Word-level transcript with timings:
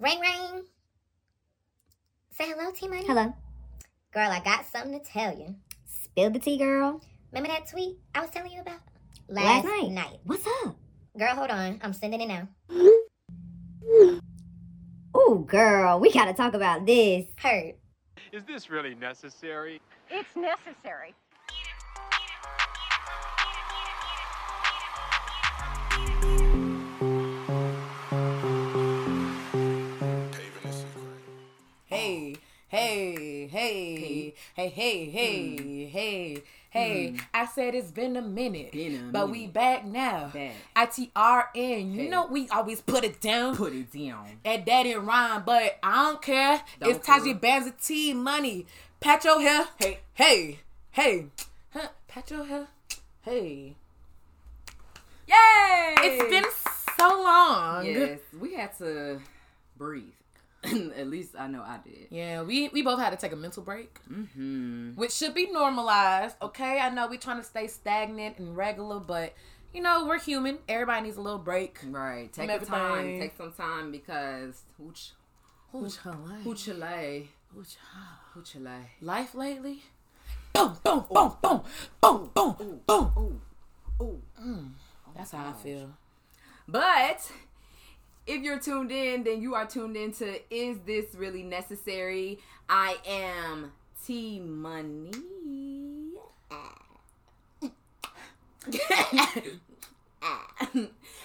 Ring 0.00 0.18
ring. 0.18 0.64
Say 2.30 2.48
hello, 2.48 2.70
T 2.72 2.88
Money. 2.88 3.04
Hello. 3.06 3.34
Girl, 4.14 4.30
I 4.30 4.40
got 4.40 4.64
something 4.64 4.98
to 4.98 5.04
tell 5.04 5.36
you. 5.36 5.54
Spill 5.84 6.30
the 6.30 6.38
tea, 6.38 6.56
girl. 6.56 7.02
Remember 7.30 7.50
that 7.50 7.68
tweet 7.68 7.98
I 8.14 8.22
was 8.22 8.30
telling 8.30 8.50
you 8.50 8.62
about? 8.62 8.80
Last 9.28 9.66
night. 9.66 10.18
What's 10.24 10.46
up? 10.64 10.74
Girl, 11.18 11.34
hold 11.34 11.50
on. 11.50 11.80
I'm 11.82 11.92
sending 11.92 12.22
it 12.22 12.28
now. 12.28 12.48
Oh, 15.14 15.44
girl, 15.46 16.00
we 16.00 16.10
gotta 16.10 16.32
talk 16.32 16.54
about 16.54 16.86
this. 16.86 17.26
Heard. 17.36 17.74
Is 18.32 18.44
this 18.44 18.70
really 18.70 18.94
necessary? 18.94 19.82
It's 20.08 20.34
necessary. 20.34 21.14
Hey, 32.70 33.48
hey, 33.48 33.96
hey, 33.96 34.34
hey, 34.54 34.68
hey, 34.68 35.04
hey, 35.10 35.56
hmm. 35.56 35.88
hey, 35.90 36.42
hey. 36.70 37.10
Hmm. 37.10 37.16
I 37.34 37.46
said 37.46 37.74
it's 37.74 37.90
been 37.90 38.16
a 38.16 38.22
minute, 38.22 38.70
Been 38.70 39.08
a 39.08 39.10
but 39.10 39.28
we 39.28 39.48
back 39.48 39.84
now. 39.84 40.30
Back. 40.32 40.54
ITRN. 40.76 41.92
You 41.92 42.02
Hey. 42.02 42.08
know 42.08 42.26
we 42.26 42.48
always 42.48 42.80
put 42.80 43.02
it 43.02 43.20
down. 43.20 43.56
Put 43.56 43.72
it 43.72 43.92
down. 43.92 44.38
And 44.44 44.64
that 44.64 44.82
didn't 44.84 45.04
rhyme, 45.04 45.42
but 45.44 45.80
I 45.82 46.04
don't 46.04 46.22
care. 46.22 46.62
Don't 46.78 46.90
it's 46.94 47.04
Taji. 47.04 47.32
Bands 47.34 47.72
T 47.84 48.12
money. 48.14 48.66
Pat 49.00 49.24
your 49.24 49.40
hair. 49.40 49.66
Hey. 49.76 49.98
Hey, 50.14 50.60
hey. 50.92 51.26
Huh, 51.72 51.88
pat 52.06 52.30
your 52.30 52.44
hair. 52.44 52.68
Hey. 53.22 53.74
Yay! 55.26 55.94
It's 56.02 56.30
been 56.30 56.44
so 56.96 57.08
long. 57.20 57.84
Yes, 57.84 58.20
we 58.40 58.54
had 58.54 58.78
to 58.78 59.20
breathe. 59.76 60.04
At 60.64 61.08
least 61.08 61.34
I 61.38 61.46
know 61.46 61.62
I 61.62 61.78
did. 61.82 62.08
Yeah, 62.10 62.42
we, 62.42 62.68
we 62.68 62.82
both 62.82 62.98
had 62.98 63.10
to 63.10 63.16
take 63.16 63.32
a 63.32 63.36
mental 63.36 63.62
break. 63.62 63.98
Hmm. 64.08 64.90
which 64.94 65.12
should 65.12 65.34
be 65.34 65.46
normalized. 65.50 66.36
Okay, 66.42 66.78
I 66.78 66.90
know 66.90 67.08
we're 67.08 67.18
trying 67.18 67.38
to 67.38 67.44
stay 67.44 67.66
stagnant 67.66 68.38
and 68.38 68.54
regular, 68.56 69.00
but 69.00 69.34
you 69.72 69.80
know 69.80 70.04
we're 70.06 70.18
human. 70.18 70.58
Everybody 70.68 71.02
needs 71.02 71.16
a 71.16 71.20
little 71.22 71.38
break. 71.38 71.78
Right. 71.86 72.30
Take 72.32 72.50
From 72.50 72.66
time. 72.66 73.20
Take 73.20 73.36
some 73.36 73.52
time 73.52 73.90
because 73.90 74.62
hooch 74.76 75.12
life? 75.72 76.44
hoochale. 76.44 77.26
Who's 77.54 77.74
her- 77.74 78.40
life 79.00 79.34
lately? 79.34 79.82
Boom, 80.52 80.76
boom, 80.84 81.04
boom, 81.10 81.32
boom, 81.42 81.62
boom, 82.00 82.30
boom, 82.34 82.80
boom. 82.86 83.40
Ooh. 84.00 84.22
Ooh. 84.44 84.70
That's 85.16 85.30
how 85.30 85.48
I 85.48 85.52
feel. 85.52 85.90
But 86.68 87.30
if 88.30 88.42
you're 88.42 88.60
tuned 88.60 88.92
in, 88.92 89.24
then 89.24 89.42
you 89.42 89.56
are 89.56 89.66
tuned 89.66 89.96
into 89.96 90.38
Is 90.54 90.78
This 90.86 91.16
Really 91.16 91.42
Necessary? 91.42 92.38
I 92.68 92.96
am 93.04 93.72
T 94.06 94.38
Money. 94.38 95.10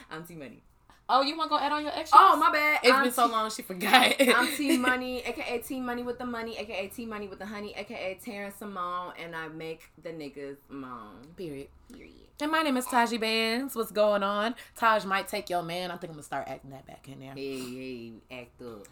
I'm 0.09 0.25
T 0.27 0.33
Money. 0.33 0.64
Oh, 1.07 1.21
you 1.21 1.37
want 1.37 1.51
to 1.51 1.57
go 1.57 1.59
add 1.63 1.71
on 1.71 1.83
your 1.83 1.91
extras? 1.91 2.13
Oh, 2.15 2.35
my 2.37 2.51
bad. 2.51 2.79
It's 2.81 2.91
I'm 2.91 3.03
been 3.03 3.13
so 3.13 3.27
long 3.27 3.49
she 3.51 3.61
forgot. 3.61 4.15
I'm 4.19 4.47
T 4.57 4.77
Money, 4.77 5.21
aka 5.23 5.59
T 5.59 5.79
Money 5.79 6.01
with 6.03 6.17
the 6.17 6.25
money, 6.25 6.57
aka 6.57 6.87
T 6.87 7.05
Money 7.05 7.27
with 7.27 7.37
the 7.39 7.45
honey, 7.45 7.73
aka 7.77 8.19
Terrence 8.23 8.55
Simone, 8.55 9.13
and 9.21 9.35
I 9.35 9.47
make 9.49 9.89
the 10.01 10.09
niggas 10.09 10.57
moan. 10.69 11.27
Period. 11.37 11.67
Period. 11.93 12.13
And 12.41 12.51
my 12.51 12.63
name 12.63 12.75
is 12.77 12.85
Taji 12.85 13.17
Bands. 13.19 13.75
What's 13.75 13.91
going 13.91 14.23
on? 14.23 14.55
Taj 14.75 15.05
might 15.05 15.27
take 15.27 15.49
your 15.49 15.61
man. 15.63 15.91
I 15.91 15.97
think 15.97 16.09
I'm 16.09 16.15
gonna 16.15 16.23
start 16.23 16.47
acting 16.47 16.71
that 16.71 16.85
back 16.87 17.07
in 17.07 17.19
there. 17.19 17.33
Hey, 17.35 17.59
hey, 17.59 18.39
act 18.41 18.61
up. 18.63 18.87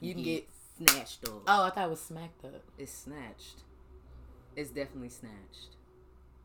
You 0.00 0.14
can 0.14 0.22
get- 0.24 0.48
snatched 0.78 1.28
up. 1.28 1.42
Oh, 1.46 1.64
I 1.64 1.70
thought 1.70 1.86
it 1.86 1.90
was 1.90 2.00
smacked 2.00 2.44
up. 2.44 2.62
It's 2.76 2.92
snatched. 2.92 3.62
It's 4.56 4.70
definitely 4.70 5.10
snatched. 5.10 5.76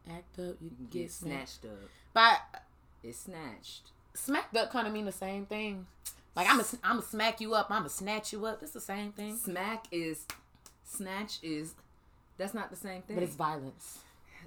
Act 0.09 0.37
up. 0.39 0.55
You 0.61 0.69
You 0.69 0.75
can 0.77 0.87
get 0.91 1.11
snatched. 1.11 1.61
snatched 1.61 1.65
up. 1.65 1.89
But 2.13 2.61
It's 3.03 3.19
snatched. 3.19 3.91
Smacked 4.17 4.55
up 4.57 4.71
kind 4.71 4.87
of 4.87 4.93
mean 4.93 5.05
the 5.05 5.11
same 5.11 5.45
thing. 5.45 5.85
Like 6.35 6.47
I'm 6.49 6.59
a, 6.59 6.65
I'm 6.83 6.99
a 6.99 7.01
smack 7.01 7.41
you 7.41 7.53
up. 7.55 7.67
I'm 7.71 7.85
a 7.85 7.89
snatch 7.89 8.31
you 8.33 8.45
up. 8.45 8.61
It's 8.61 8.71
the 8.71 8.81
same 8.81 9.11
thing, 9.11 9.37
Smack 9.37 9.85
is 9.91 10.25
snatch 10.85 11.39
is 11.43 11.73
that's 12.37 12.53
not 12.53 12.69
the 12.69 12.75
same 12.75 13.01
thing. 13.01 13.15
but 13.15 13.23
it's 13.23 13.35
violence. 13.35 13.99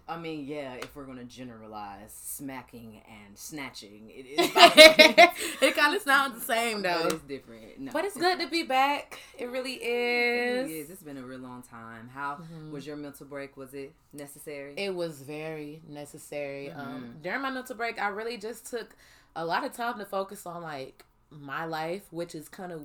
I 0.09 0.17
mean, 0.17 0.45
yeah, 0.47 0.75
if 0.75 0.97
we're 0.97 1.05
gonna 1.05 1.25
generalize 1.25 2.13
smacking 2.13 3.01
and 3.09 3.37
snatching, 3.39 4.11
it 4.11 4.27
is 4.27 4.39
it 5.63 5.77
kind 5.77 5.95
of 5.95 6.03
sounds 6.03 6.35
the 6.35 6.41
same 6.41 6.83
but 6.83 7.03
though. 7.03 7.09
it's 7.17 7.25
different. 7.25 7.79
No, 7.79 7.93
But 7.93 8.05
it's 8.05 8.17
good 8.17 8.41
to 8.41 8.49
be 8.49 8.63
back. 8.65 9.21
It 9.39 9.47
really 9.51 9.75
is. 9.75 9.83
It 9.83 10.63
really 10.63 10.79
is. 10.81 10.91
It's 10.91 11.03
been 11.03 11.17
a 11.19 11.23
real 11.23 11.39
long 11.41 11.63
time. 11.63 12.09
How 12.13 12.37
Mhm. 12.41 12.71
was 12.71 12.87
your 12.87 12.97
mental 12.97 13.27
break? 13.27 13.57
Was 13.57 13.75
it 13.75 13.93
necessary? 14.13 14.75
It 14.77 14.95
was 14.95 15.21
very 15.23 15.81
necessary. 15.89 16.71
Um, 16.73 17.15
Mhm. 17.19 17.23
during 17.23 17.43
my 17.43 17.51
mental 17.51 17.77
break, 17.77 18.01
I 18.01 18.09
really 18.09 18.37
just 18.37 18.67
took 18.67 18.97
a 19.37 19.45
lot 19.45 19.65
of 19.65 19.73
time 19.73 19.99
to 19.99 20.05
focus 20.05 20.47
on 20.47 20.63
like 20.63 21.05
my 21.31 21.65
life, 21.65 22.03
which 22.11 22.35
is 22.35 22.49
kind 22.49 22.73
of 22.73 22.83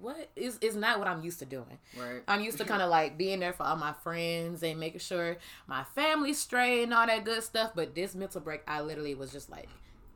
what 0.00 0.30
is 0.34 0.58
is 0.60 0.74
not 0.74 0.98
what 0.98 1.06
I'm 1.06 1.22
used 1.22 1.38
to 1.38 1.44
doing. 1.44 1.78
right. 1.96 2.22
I'm 2.26 2.42
used 2.42 2.58
to 2.58 2.64
kind 2.64 2.82
of 2.82 2.90
like 2.90 3.16
being 3.16 3.40
there 3.40 3.52
for 3.52 3.64
all 3.64 3.76
my 3.76 3.92
friends 3.92 4.62
and 4.62 4.78
making 4.80 5.00
sure 5.00 5.36
my 5.66 5.84
family's 5.94 6.38
straight 6.38 6.82
and 6.82 6.92
all 6.94 7.06
that 7.06 7.24
good 7.24 7.42
stuff. 7.42 7.72
But 7.74 7.94
this 7.94 8.14
mental 8.14 8.40
break, 8.40 8.62
I 8.66 8.80
literally 8.80 9.14
was 9.14 9.30
just 9.32 9.48
like 9.50 9.68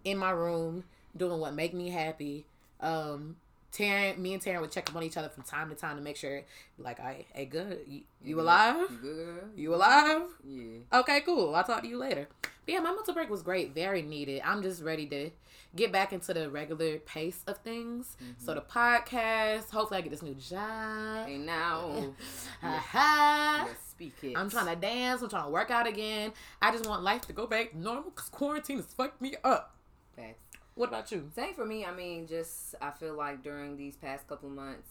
in 0.04 0.18
my 0.18 0.30
room 0.30 0.84
doing 1.16 1.40
what 1.40 1.54
make 1.54 1.72
me 1.72 1.90
happy. 1.90 2.46
Um, 2.80 3.36
Taryn, 3.72 4.18
me 4.18 4.32
and 4.32 4.42
Taryn 4.42 4.60
would 4.60 4.70
check 4.70 4.88
up 4.88 4.96
on 4.96 5.02
each 5.02 5.16
other 5.16 5.28
from 5.28 5.42
time 5.42 5.68
to 5.68 5.74
time 5.74 5.96
to 5.96 6.02
make 6.02 6.16
sure, 6.16 6.42
like, 6.78 6.98
I, 6.98 7.26
hey, 7.34 7.44
good, 7.44 7.80
you, 7.86 8.02
you 8.24 8.40
alive? 8.40 8.88
You 8.90 8.98
good? 9.02 9.50
You 9.54 9.74
alive? 9.74 10.22
Yeah. 10.44 11.00
Okay, 11.00 11.20
cool. 11.20 11.54
I'll 11.54 11.64
talk 11.64 11.82
to 11.82 11.88
you 11.88 11.98
later. 11.98 12.26
But 12.42 12.72
yeah, 12.72 12.80
my 12.80 12.92
mental 12.92 13.12
break 13.12 13.28
was 13.28 13.42
great, 13.42 13.74
very 13.74 14.00
needed. 14.02 14.40
I'm 14.44 14.62
just 14.62 14.82
ready 14.82 15.06
to 15.06 15.30
get 15.76 15.92
back 15.92 16.12
into 16.12 16.34
the 16.34 16.50
regular 16.50 16.98
pace 16.98 17.42
of 17.46 17.58
things. 17.58 18.16
Mm-hmm. 18.22 18.44
So 18.44 18.54
the 18.54 18.62
podcast, 18.62 19.70
hopefully 19.70 19.98
I 19.98 20.00
get 20.00 20.10
this 20.10 20.22
new 20.22 20.34
job. 20.34 21.26
Hey 21.26 21.38
now, 21.38 22.14
Ha-ha. 22.62 23.68
speak 23.88 24.14
it. 24.22 24.36
I'm 24.36 24.50
trying 24.50 24.74
to 24.74 24.76
dance. 24.76 25.22
I'm 25.22 25.28
trying 25.28 25.44
to 25.44 25.50
work 25.50 25.70
out 25.70 25.86
again. 25.86 26.32
I 26.60 26.72
just 26.72 26.86
want 26.86 27.02
life 27.02 27.22
to 27.26 27.32
go 27.32 27.46
back 27.46 27.74
normal 27.74 28.10
because 28.10 28.28
quarantine 28.28 28.76
has 28.78 28.86
fucked 28.86 29.20
me 29.20 29.34
up. 29.44 29.74
Facts. 30.16 30.40
What 30.74 30.88
about 30.88 31.10
you? 31.10 31.30
Same 31.34 31.54
for 31.54 31.64
me. 31.64 31.84
I 31.84 31.92
mean, 31.94 32.26
just 32.26 32.74
I 32.82 32.90
feel 32.90 33.14
like 33.14 33.42
during 33.42 33.76
these 33.76 33.96
past 33.96 34.28
couple 34.28 34.50
months, 34.50 34.88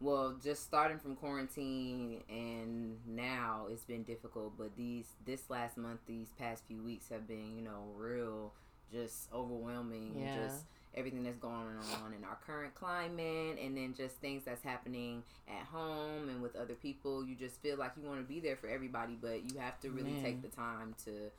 well, 0.00 0.36
just 0.42 0.62
starting 0.62 0.98
from 0.98 1.16
quarantine 1.16 2.22
and 2.28 2.98
now 3.06 3.66
it's 3.70 3.82
been 3.84 4.04
difficult. 4.04 4.52
But 4.56 4.76
these 4.76 5.06
this 5.26 5.50
last 5.50 5.76
month, 5.76 6.00
these 6.06 6.28
past 6.38 6.62
few 6.68 6.82
weeks 6.82 7.08
have 7.08 7.26
been, 7.26 7.56
you 7.56 7.62
know, 7.62 7.88
real, 7.96 8.52
just 8.92 9.28
overwhelming. 9.32 10.14
Yeah. 10.18 10.34
Just 10.34 10.64
everything 10.94 11.22
that's 11.22 11.36
going 11.38 11.52
on 11.52 12.12
in 12.12 12.24
our 12.24 12.38
current 12.46 12.74
climate, 12.74 13.58
and 13.62 13.76
then 13.76 13.94
just 13.96 14.16
things 14.16 14.44
that's 14.44 14.62
happening 14.62 15.22
at 15.48 15.64
home 15.66 16.28
and 16.28 16.42
with 16.42 16.56
other 16.56 16.74
people. 16.74 17.24
You 17.24 17.34
just 17.36 17.60
feel 17.60 17.76
like 17.76 17.92
you 18.00 18.08
want 18.08 18.20
to 18.20 18.26
be 18.26 18.40
there 18.40 18.56
for 18.56 18.68
everybody, 18.68 19.16
but 19.20 19.50
you 19.52 19.58
have 19.58 19.78
to 19.80 19.90
really 19.90 20.12
Man. 20.12 20.22
take 20.22 20.42
the 20.42 20.48
time 20.48 20.94
to 21.04 21.30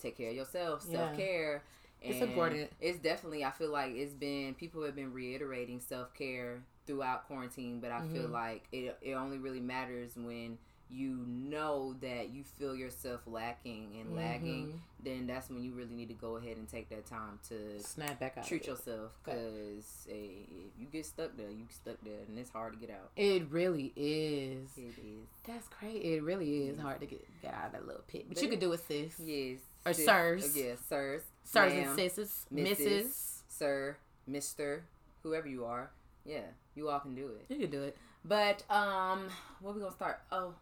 take 0.00 0.16
care 0.16 0.30
of 0.30 0.36
yourself, 0.36 0.84
Yeah. 0.88 0.98
self 1.06 1.16
care. 1.16 1.62
It's 2.02 2.20
And 2.20 2.30
important. 2.30 2.70
It's 2.80 2.98
definitely. 2.98 3.44
I 3.44 3.50
feel 3.52 3.70
like 3.70 3.92
it's 3.94 4.12
been 4.14 4.54
people 4.54 4.82
have 4.84 4.96
been 4.96 5.12
reiterating 5.12 5.80
self 5.80 6.12
care 6.14 6.62
throughout 6.86 7.26
quarantine, 7.28 7.78
but 7.80 7.92
I 7.92 8.00
feel 8.08 8.28
Mhm. 8.28 8.32
like 8.32 8.64
it 8.72 8.98
it 9.00 9.12
only 9.12 9.38
really 9.38 9.60
matters 9.60 10.16
when 10.16 10.58
you 10.90 11.24
know 11.26 11.94
that 12.02 12.30
you 12.30 12.44
feel 12.44 12.76
yourself 12.76 13.20
lacking 13.26 13.96
and 14.00 14.14
lagging. 14.14 14.66
Mhm. 14.66 14.78
Then 15.04 15.26
that's 15.26 15.48
when 15.48 15.62
you 15.62 15.72
really 15.72 15.94
need 15.94 16.08
to 16.08 16.14
go 16.14 16.36
ahead 16.36 16.56
and 16.58 16.68
take 16.68 16.88
that 16.90 17.06
time 17.06 17.38
to 17.48 17.80
Snap 17.82 18.20
back 18.20 18.36
out. 18.36 18.46
treat 18.46 18.66
yourself 18.66 19.12
because 19.24 20.06
if 20.08 20.48
you 20.78 20.86
get 20.92 21.06
stuck 21.06 21.36
there, 21.36 21.50
you 21.50 21.64
stuck 21.70 21.96
there, 22.02 22.20
and 22.28 22.38
it's 22.38 22.50
hard 22.50 22.74
to 22.74 22.78
get 22.78 22.90
out. 22.90 23.10
It 23.16 23.48
really 23.50 23.92
is. 23.96 24.68
It 24.76 24.98
is. 24.98 25.28
That's 25.46 25.66
great. 25.68 26.02
It 26.04 26.22
really 26.22 26.68
is 26.68 26.78
hard 26.78 27.00
to 27.00 27.06
get, 27.06 27.26
get 27.40 27.54
out 27.54 27.66
of 27.66 27.72
that 27.72 27.86
little 27.86 28.04
pit. 28.06 28.26
But, 28.28 28.34
But 28.36 28.42
you 28.42 28.48
it- 28.48 28.50
can 28.52 28.60
do 28.60 28.72
it, 28.72 28.80
sis. 28.80 29.18
Yes. 29.18 29.60
Or 29.86 29.92
sis- 29.92 30.04
sirs. 30.04 30.56
Yeah, 30.56 30.74
sirs. 30.88 31.22
Sirs 31.44 31.72
ma'am, 31.72 31.86
and 31.88 31.96
sisters. 31.98 32.46
Mrs., 32.52 32.62
Misses. 32.78 33.42
Sir, 33.48 33.96
Mister, 34.26 34.84
whoever 35.22 35.48
you 35.48 35.64
are. 35.64 35.90
Yeah, 36.24 36.44
you 36.76 36.88
all 36.88 37.00
can 37.00 37.14
do 37.16 37.28
it. 37.28 37.46
You 37.48 37.58
can 37.62 37.70
do 37.70 37.82
it. 37.82 37.96
But 38.24 38.62
um, 38.70 39.28
what 39.60 39.74
we 39.74 39.80
gonna 39.80 39.92
start? 39.92 40.20
Oh, 40.30 40.54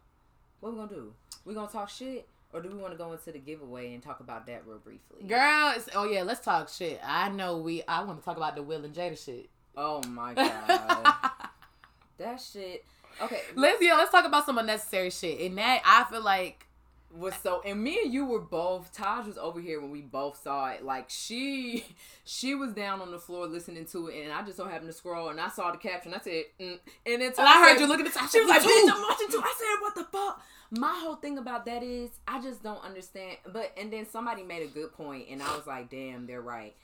what 0.61 0.71
we 0.73 0.79
gonna 0.79 0.91
do? 0.91 1.13
We 1.43 1.53
gonna 1.53 1.71
talk 1.71 1.89
shit, 1.89 2.27
or 2.53 2.61
do 2.61 2.69
we 2.69 2.75
want 2.75 2.93
to 2.93 2.97
go 2.97 3.11
into 3.11 3.31
the 3.31 3.39
giveaway 3.39 3.93
and 3.93 4.01
talk 4.01 4.19
about 4.19 4.45
that 4.47 4.65
real 4.65 4.77
briefly? 4.77 5.23
Girl, 5.27 5.73
it's, 5.75 5.89
oh 5.95 6.05
yeah, 6.05 6.23
let's 6.23 6.43
talk 6.43 6.69
shit. 6.69 6.99
I 7.03 7.29
know 7.29 7.57
we, 7.57 7.83
I 7.87 8.03
want 8.03 8.19
to 8.19 8.25
talk 8.25 8.37
about 8.37 8.55
the 8.55 8.63
Will 8.63 8.85
and 8.85 8.93
Jada 8.95 9.23
shit. 9.23 9.49
Oh 9.75 10.01
my 10.07 10.33
god, 10.35 11.31
that 12.17 12.39
shit. 12.39 12.85
Okay, 13.21 13.41
let's, 13.55 13.81
yeah, 13.81 13.95
let's 13.95 14.11
talk 14.11 14.25
about 14.25 14.45
some 14.45 14.57
unnecessary 14.57 15.09
shit. 15.09 15.41
And 15.41 15.57
that, 15.57 15.81
I 15.85 16.09
feel 16.09 16.23
like 16.23 16.65
was 17.13 17.33
so 17.43 17.61
and 17.65 17.83
me 17.83 17.99
and 18.03 18.13
you 18.13 18.25
were 18.25 18.39
both 18.39 18.91
Taj 18.93 19.27
was 19.27 19.37
over 19.37 19.59
here 19.59 19.81
when 19.81 19.91
we 19.91 20.01
both 20.01 20.41
saw 20.41 20.69
it 20.69 20.83
like 20.85 21.09
she 21.09 21.83
she 22.23 22.55
was 22.55 22.71
down 22.73 23.01
on 23.01 23.11
the 23.11 23.19
floor 23.19 23.47
listening 23.47 23.85
to 23.87 24.07
it 24.07 24.23
and 24.23 24.31
I 24.31 24.41
just 24.43 24.57
so 24.57 24.65
happened 24.65 24.89
to 24.89 24.93
scroll 24.93 25.29
and 25.29 25.39
I 25.39 25.49
saw 25.49 25.71
the 25.71 25.77
caption 25.77 26.13
I 26.13 26.19
said 26.19 26.43
mm. 26.59 26.79
and 27.05 27.21
then 27.21 27.21
And 27.21 27.33
I 27.39 27.59
heard 27.59 27.73
said- 27.73 27.81
you 27.81 27.87
looking 27.87 28.07
at 28.07 28.13
Tasha. 28.13 28.31
she 28.31 28.39
was 28.39 28.49
like 28.49 28.61
bitch. 28.61 28.91
I'm 28.93 29.01
watching 29.01 29.27
too 29.29 29.41
I 29.43 29.53
said 29.57 29.81
what 29.81 29.95
the 29.95 30.03
fuck 30.05 30.41
my 30.71 30.93
whole 31.03 31.15
thing 31.15 31.37
about 31.37 31.65
that 31.65 31.83
is 31.83 32.11
I 32.27 32.41
just 32.41 32.63
don't 32.63 32.83
understand 32.83 33.37
but 33.51 33.71
and 33.77 33.91
then 33.91 34.07
somebody 34.09 34.43
made 34.43 34.63
a 34.63 34.67
good 34.67 34.93
point 34.93 35.25
and 35.29 35.43
I 35.43 35.55
was 35.55 35.67
like 35.67 35.89
damn 35.89 36.27
they're 36.27 36.41
right 36.41 36.75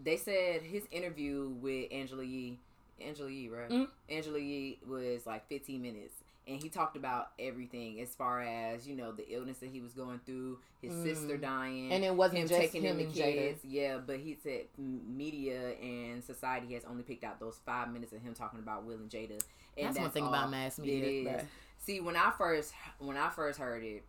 they 0.00 0.16
said 0.16 0.62
his 0.62 0.82
interview 0.90 1.50
with 1.60 1.92
Angela 1.92 2.24
Yee 2.24 2.58
Angela 3.00 3.30
Yee 3.30 3.48
right 3.48 3.70
Mhm. 3.70 3.88
Angela 4.08 4.38
Yee 4.40 4.80
was 4.88 5.26
like 5.26 5.48
15 5.48 5.80
minutes 5.80 6.14
and 6.46 6.62
he 6.62 6.68
talked 6.68 6.96
about 6.96 7.28
everything 7.38 8.00
as 8.00 8.14
far 8.14 8.40
as 8.42 8.86
you 8.86 8.94
know 8.94 9.12
the 9.12 9.26
illness 9.32 9.58
that 9.58 9.70
he 9.70 9.80
was 9.80 9.92
going 9.92 10.20
through 10.26 10.58
his 10.82 10.92
Mm. 10.92 11.02
sister 11.02 11.36
dying 11.36 11.92
And 11.92 12.04
it 12.04 12.14
wasn't 12.14 12.40
him 12.42 12.48
just 12.48 12.60
taking 12.60 12.82
him 12.82 12.98
in 13.00 13.10
the 13.12 13.22
and 13.22 13.56
Jada. 13.56 13.58
yeah 13.64 13.98
but 14.06 14.18
he 14.18 14.36
said 14.42 14.66
media 14.78 15.72
and 15.80 16.22
society 16.22 16.74
has 16.74 16.84
only 16.84 17.02
picked 17.02 17.24
out 17.24 17.40
those 17.40 17.58
five 17.64 17.90
minutes 17.92 18.12
of 18.12 18.20
him 18.22 18.34
talking 18.34 18.58
about 18.60 18.84
will 18.84 18.96
and 18.96 19.10
jada 19.10 19.40
and 19.76 19.88
That's 19.88 19.98
one 19.98 20.10
thing 20.10 20.26
about 20.26 20.50
mass 20.50 20.78
media, 20.78 21.04
it 21.04 21.08
is. 21.08 21.26
bruh. 21.42 21.46
see 21.78 22.00
when 22.00 22.16
i 22.16 22.30
first 22.36 22.72
when 22.98 23.16
i 23.16 23.28
first 23.30 23.58
heard 23.58 23.82
it 23.82 24.04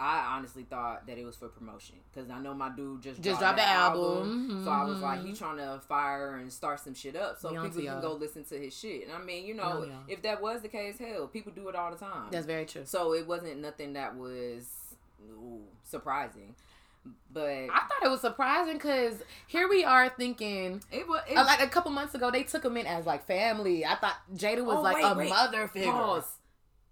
I 0.00 0.34
honestly 0.36 0.62
thought 0.64 1.06
that 1.06 1.18
it 1.18 1.24
was 1.26 1.36
for 1.36 1.48
promotion 1.48 1.96
because 2.10 2.30
I 2.30 2.38
know 2.38 2.54
my 2.54 2.70
dude 2.70 3.02
just 3.02 3.20
Just 3.20 3.38
dropped 3.40 3.56
dropped 3.56 3.56
the 3.58 3.62
that 3.64 3.76
album. 3.76 4.62
so 4.64 4.70
I 4.70 4.84
was 4.84 5.00
like, 5.00 5.22
he 5.24 5.34
trying 5.34 5.58
to 5.58 5.78
fire 5.86 6.36
and 6.36 6.50
start 6.50 6.80
some 6.80 6.94
shit 6.94 7.16
up 7.16 7.38
so 7.38 7.52
Young 7.52 7.66
people 7.70 7.82
can 7.82 8.00
go 8.00 8.14
listen 8.14 8.42
to 8.44 8.54
his 8.58 8.74
shit. 8.76 9.04
And 9.06 9.12
I 9.12 9.22
mean, 9.22 9.44
you 9.44 9.52
know, 9.54 9.84
young. 9.84 10.04
if 10.08 10.22
that 10.22 10.40
was 10.40 10.62
the 10.62 10.68
case, 10.68 10.98
hell, 10.98 11.26
people 11.26 11.52
do 11.54 11.68
it 11.68 11.76
all 11.76 11.90
the 11.90 11.98
time. 11.98 12.28
That's 12.30 12.46
very 12.46 12.64
true. 12.64 12.82
so 12.86 13.12
it 13.12 13.26
wasn't 13.26 13.58
nothing 13.60 13.92
that 13.92 14.16
was 14.16 14.66
ooh, 15.30 15.60
surprising, 15.84 16.54
but 17.30 17.46
I 17.46 17.66
thought 17.88 18.02
it 18.04 18.08
was 18.08 18.20
surprising 18.22 18.74
because 18.74 19.14
here 19.48 19.68
we 19.68 19.84
are 19.84 20.08
thinking, 20.08 20.82
it 20.90 21.06
was 21.06 21.20
it, 21.30 21.36
uh, 21.36 21.44
like 21.44 21.60
a 21.60 21.66
couple 21.68 21.90
months 21.90 22.14
ago, 22.14 22.30
they 22.30 22.42
took 22.44 22.64
him 22.64 22.76
in 22.78 22.86
as 22.86 23.04
like 23.04 23.26
family. 23.26 23.84
I 23.84 23.96
thought 23.96 24.16
Jada 24.34 24.64
was 24.64 24.78
Oh, 24.78 24.82
like 24.82 24.96
wait, 24.96 25.04
a 25.04 25.14
wait. 25.14 25.28
mother 25.28 25.68
figure. 25.68 25.92
pause. 25.92 26.24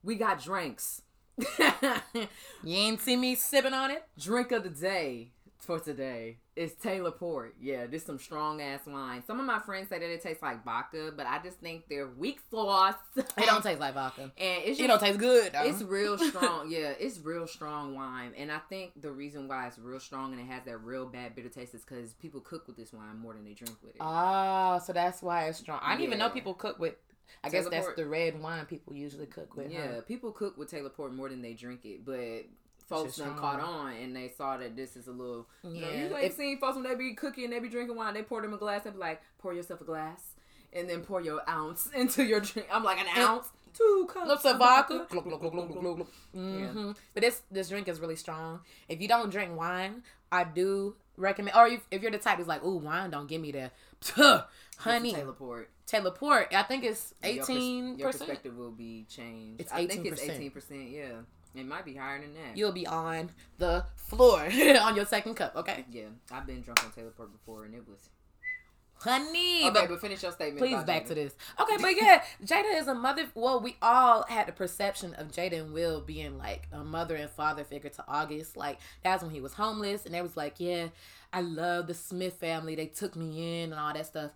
We 0.03 0.15
got 0.17 0.43
drinks. 0.43 1.03
You 2.65 2.77
ain't 2.77 3.01
see 3.01 3.17
me 3.17 3.35
sipping 3.37 3.73
on 3.73 3.91
it. 3.91 4.05
Drink 4.19 4.51
of 4.53 4.65
the 4.65 4.69
day 4.69 5.31
for 5.59 5.79
today 5.79 6.39
is 6.57 6.73
Taylor 6.73 7.13
Port. 7.13 7.55
Yeah, 7.61 7.87
this 7.87 8.05
some 8.05 8.19
strong 8.19 8.61
ass 8.61 8.81
wine. 8.87 9.23
Some 9.25 9.39
of 9.39 9.47
my 9.47 9.61
friends 9.61 9.89
say 9.91 9.99
that 10.01 10.11
it 10.11 10.23
tastes 10.23 10.43
like 10.43 10.65
vodka, 10.65 11.13
but 11.17 11.27
I 11.27 11.39
just 11.43 11.59
think 11.59 11.85
they're 11.89 12.09
weak 12.09 12.41
sauce. 12.51 12.95
It 13.17 13.47
don't 13.47 13.63
taste 13.63 13.79
like 13.79 13.95
vodka. 13.95 14.23
and 14.23 14.33
it's 14.65 14.81
It 14.81 14.89
don't 14.89 14.99
taste 14.99 15.19
good. 15.21 15.53
Though. 15.53 15.63
It's 15.65 15.83
real 15.83 16.19
strong. 16.31 16.69
yeah, 16.71 16.93
it's 16.99 17.21
real 17.21 17.47
strong 17.47 17.95
wine. 17.95 18.33
And 18.37 18.51
I 18.51 18.59
think 18.69 19.01
the 19.01 19.13
reason 19.13 19.47
why 19.47 19.69
it's 19.69 19.79
real 19.79 20.01
strong 20.01 20.33
and 20.33 20.41
it 20.41 20.47
has 20.53 20.65
that 20.65 20.79
real 20.79 21.07
bad 21.07 21.37
bitter 21.37 21.49
taste 21.49 21.75
is 21.75 21.83
because 21.83 22.13
people 22.15 22.41
cook 22.41 22.67
with 22.67 22.77
this 22.77 22.93
wine 22.93 23.19
more 23.19 23.35
than 23.35 23.45
they 23.45 23.53
drink 23.55 23.77
with 23.83 23.95
it. 23.95 24.01
Oh, 24.01 24.81
so 24.85 24.93
that's 24.93 25.23
why 25.23 25.45
it's 25.47 25.59
strong. 25.59 25.79
I 25.83 25.93
didn't 25.93 26.07
even 26.07 26.19
know 26.19 26.31
people 26.31 26.55
cook 26.55 26.79
with. 26.81 26.95
I 27.45 27.49
guess 27.49 27.69
that's 27.69 27.85
Port. 27.87 27.97
the 27.97 28.07
red 28.07 28.41
wine 28.41 28.67
people 28.67 28.95
usually 28.95 29.27
cook 29.27 29.57
with. 29.57 29.71
yeah, 29.71 29.95
huh? 29.97 30.01
people 30.03 30.33
cook 30.33 30.57
with 30.59 30.71
Taylor 30.71 30.89
Port 30.91 31.13
more 31.13 31.29
than 31.29 31.43
they 31.43 31.53
drink 31.55 31.85
it, 31.85 32.05
but 32.05 32.45
folks 32.89 33.17
done 33.19 33.37
caught 33.37 33.61
on 33.61 33.93
and 33.93 34.17
they 34.17 34.29
saw 34.37 34.57
that 34.57 34.75
this 34.77 34.97
is 34.97 35.07
a 35.09 35.13
little. 35.13 35.47
You 35.63 35.81
know, 35.83 35.89
Yeah. 35.91 36.09
you 36.09 36.17
ain't 36.17 36.25
If- 36.25 36.37
seen 36.37 36.59
folks 36.59 36.75
when 36.77 36.85
they 36.85 36.95
be 36.95 37.15
cooking 37.15 37.45
and 37.45 37.53
they 37.53 37.59
be 37.61 37.69
drinking 37.69 37.97
wine, 37.97 38.15
they 38.15 38.23
pour 38.23 38.41
them 38.43 38.55
a 38.55 38.57
glass, 38.59 38.85
they 38.85 38.91
be 38.91 38.99
like, 38.99 39.21
pour 39.39 39.53
yourself 39.53 39.81
a 39.81 39.85
glass. 39.85 40.23
And 40.73 40.89
then 40.89 41.01
pour 41.03 41.21
your 41.23 41.41
ounce 41.49 41.87
into 41.95 42.23
your 42.25 42.41
drink. 42.41 42.69
I'm 42.71 42.85
like, 42.85 42.99
an 42.99 43.07
ounce? 43.17 43.49
Two 43.75 44.09
cups. 44.13 44.45
Of 44.45 44.59
vodka. 44.59 45.07
Mhm. 46.35 46.97
But 47.15 47.21
this 47.23 47.43
this 47.51 47.69
drink 47.69 47.89
is 47.89 48.01
really 48.01 48.17
strong. 48.17 48.61
If 48.89 49.01
you 49.01 49.09
don't 49.09 49.31
drink 49.31 49.57
wine, 49.57 50.03
I 50.33 50.45
do 50.45 50.97
recommend. 51.17 51.57
Or 51.57 51.67
if, 51.69 51.87
if 51.91 52.03
you're 52.03 52.11
the 52.11 52.19
type 52.19 52.39
who's 52.39 52.47
like, 52.47 52.65
"Ooh, 52.65 52.77
wine 52.77 53.11
don't 53.11 53.29
give 53.29 53.41
me 53.41 53.53
the 53.53 53.71
Honey. 54.15 54.43
honey." 54.79 55.13
Taylor 55.87 56.11
Port. 56.11 56.49
I 56.55 56.63
think 56.65 56.85
it's 56.85 57.15
Your 57.23 57.37
pers- 57.37 57.51
eighteen 57.51 57.99
Your 57.99 58.13
perspective 58.13 58.57
will 58.57 58.71
be 58.71 59.07
changed. 59.09 59.61
It's 59.63 59.73
I 59.73 59.87
think 59.87 60.07
it's 60.07 60.21
18%. 60.21 60.31
eighteen 60.31 60.51
percent. 60.51 60.91
Yeah, 60.91 61.21
it 61.55 61.67
might 61.67 61.85
be 61.85 61.95
higher 61.95 62.21
than 62.21 62.35
that. 62.35 62.57
You'll 62.57 62.73
be 62.73 62.87
on 62.87 63.31
the 63.57 63.87
floor 63.97 64.41
on 64.83 64.97
your 64.97 65.07
second 65.07 65.35
cup. 65.35 65.57
Okay, 65.57 65.85
yeah, 65.91 66.05
I've 66.31 66.47
been 66.47 66.61
drunk 66.61 66.85
on 66.85 66.93
Taylor 66.93 67.11
Port 67.11 67.33
before, 67.33 67.65
and 67.65 67.75
it 67.75 67.87
was. 67.89 68.11
Honey. 69.01 69.65
Okay, 69.65 69.71
but 69.71 69.89
but 69.89 70.01
finish 70.01 70.23
your 70.23 70.33
statement. 70.33 70.59
Please 70.59 70.83
back 70.85 71.05
Jada. 71.05 71.09
to 71.09 71.15
this. 71.15 71.37
Okay, 71.61 71.77
but 71.81 71.97
yeah, 71.97 72.23
Jada 72.45 72.79
is 72.79 72.89
a 72.89 72.95
mother. 72.95 73.27
Well, 73.35 73.61
we 73.61 73.77
all 73.83 74.25
had 74.29 74.47
the 74.47 74.53
perception 74.53 75.15
of 75.15 75.29
Jada 75.29 75.61
and 75.61 75.73
Will 75.73 76.01
being 76.01 76.39
like 76.39 76.69
a 76.73 76.85
mother 76.85 77.17
and 77.17 77.31
father 77.31 77.65
figure 77.65 77.91
to 77.91 78.05
August. 78.09 78.57
Like 78.57 78.79
that's 79.03 79.23
when 79.23 79.33
he 79.33 79.41
was 79.41 79.55
homeless, 79.55 80.05
and 80.05 80.15
they 80.15 80.23
was 80.23 80.37
like, 80.37 80.55
"Yeah, 80.59 80.89
I 81.33 81.41
love 81.41 81.87
the 81.87 81.95
Smith 81.95 82.35
family. 82.35 82.75
They 82.75 82.87
took 82.87 83.17
me 83.17 83.63
in 83.63 83.73
and 83.73 83.81
all 83.81 83.93
that 83.93 84.07
stuff." 84.07 84.31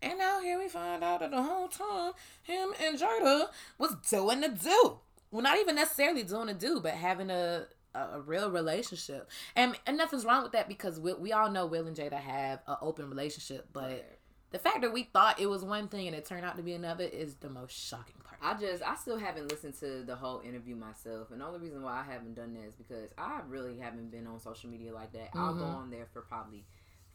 And 0.00 0.18
now 0.18 0.40
here 0.40 0.58
we 0.58 0.68
find 0.68 1.02
out 1.02 1.20
that 1.20 1.30
the 1.32 1.42
whole 1.42 1.68
time 1.68 2.12
him 2.42 2.72
and 2.80 2.98
Jada 2.98 3.48
was 3.78 3.96
doing 4.08 4.40
the 4.40 4.48
do. 4.48 4.98
Well, 5.30 5.42
not 5.42 5.58
even 5.58 5.74
necessarily 5.74 6.22
doing 6.22 6.46
the 6.46 6.54
do, 6.54 6.80
but 6.80 6.94
having 6.94 7.30
a 7.30 7.66
a, 8.12 8.16
a 8.16 8.20
real 8.20 8.50
relationship. 8.50 9.28
And 9.56 9.76
and 9.86 9.96
nothing's 9.96 10.24
wrong 10.24 10.42
with 10.42 10.52
that 10.52 10.68
because 10.68 10.98
we, 11.00 11.14
we 11.14 11.32
all 11.32 11.50
know 11.50 11.66
Will 11.66 11.86
and 11.86 11.96
Jada 11.96 12.20
have 12.20 12.60
an 12.66 12.76
open 12.80 13.08
relationship, 13.10 13.68
but 13.72 14.18
the 14.50 14.58
fact 14.58 14.80
that 14.80 14.92
we 14.92 15.02
thought 15.02 15.38
it 15.40 15.46
was 15.46 15.62
one 15.62 15.88
thing 15.88 16.06
and 16.06 16.16
it 16.16 16.24
turned 16.24 16.44
out 16.44 16.56
to 16.56 16.62
be 16.62 16.72
another 16.72 17.04
is 17.04 17.34
the 17.36 17.50
most 17.50 17.72
shocking 17.88 18.14
part. 18.24 18.38
I 18.40 18.58
just 18.58 18.82
I 18.82 18.94
still 18.94 19.18
haven't 19.18 19.50
listened 19.50 19.74
to 19.80 20.04
the 20.04 20.16
whole 20.16 20.40
interview 20.40 20.76
myself, 20.76 21.30
and 21.32 21.40
the 21.40 21.44
only 21.44 21.58
reason 21.58 21.82
why 21.82 22.00
I 22.00 22.12
haven't 22.12 22.34
done 22.34 22.54
that 22.54 22.64
is 22.68 22.74
because 22.74 23.10
I 23.18 23.40
really 23.48 23.78
haven't 23.78 24.10
been 24.10 24.26
on 24.26 24.38
social 24.40 24.70
media 24.70 24.94
like 24.94 25.12
that. 25.12 25.30
I'll 25.34 25.54
go 25.54 25.64
Mhm. 25.64 25.74
on 25.74 25.90
there 25.90 26.06
for 26.12 26.22
probably 26.22 26.64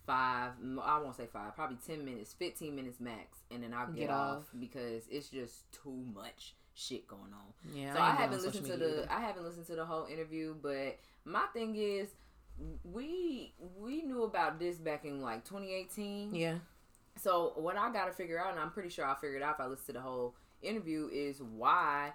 five, 0.06 0.52
i 0.84 1.00
won't 1.00 1.16
say 1.16 1.28
five, 1.32 1.56
probably 1.56 1.78
ten 1.88 2.04
minutes, 2.04 2.34
fifteen 2.34 2.76
minutes 2.76 3.00
max, 3.00 3.38
and 3.50 3.64
then 3.64 3.74
I'll 3.74 3.88
get, 3.88 3.96
Get 4.02 4.10
off. 4.10 4.40
off. 4.40 4.44
because 4.60 5.08
it's 5.10 5.30
just 5.30 5.72
too 5.72 6.04
much 6.14 6.56
shit 6.74 7.08
going 7.08 7.34
on. 7.34 7.76
yeah, 7.76 7.94
so 7.94 8.00
I, 8.00 8.10
on 8.10 8.16
haven't 8.18 8.44
listened 8.44 8.66
to 8.66 8.78
the 8.78 9.04
either. 9.04 9.08
I 9.10 9.22
haven't 9.22 9.44
listened 9.44 9.68
to 9.68 9.76
the 9.76 9.86
whole 9.86 10.06
interview, 10.06 10.56
but 10.62 11.00
my 11.26 11.46
thing 11.54 11.76
is. 11.76 12.10
We 12.84 13.56
we 13.80 14.04
knew 14.04 14.24
about 14.24 14.60
this 14.60 14.78
back 14.78 15.06
in 15.06 15.24
like 15.24 15.44
2018. 15.44 16.36
yeah. 16.36 16.58
So 17.20 17.54
what 17.56 17.78
I 17.78 17.92
gotta 17.92 18.12
figure 18.12 18.40
out, 18.40 18.52
and 18.52 18.60
I'm 18.60 18.70
pretty 18.70 18.90
sure 18.90 19.06
I 19.06 19.16
figured 19.16 19.42
out 19.42 19.56
if 19.56 19.60
I 19.60 19.66
listen 19.66 19.88
to 19.88 19.94
the 19.94 20.02
whole 20.02 20.36
interview, 20.62 21.10
is 21.12 21.42
why 21.42 22.14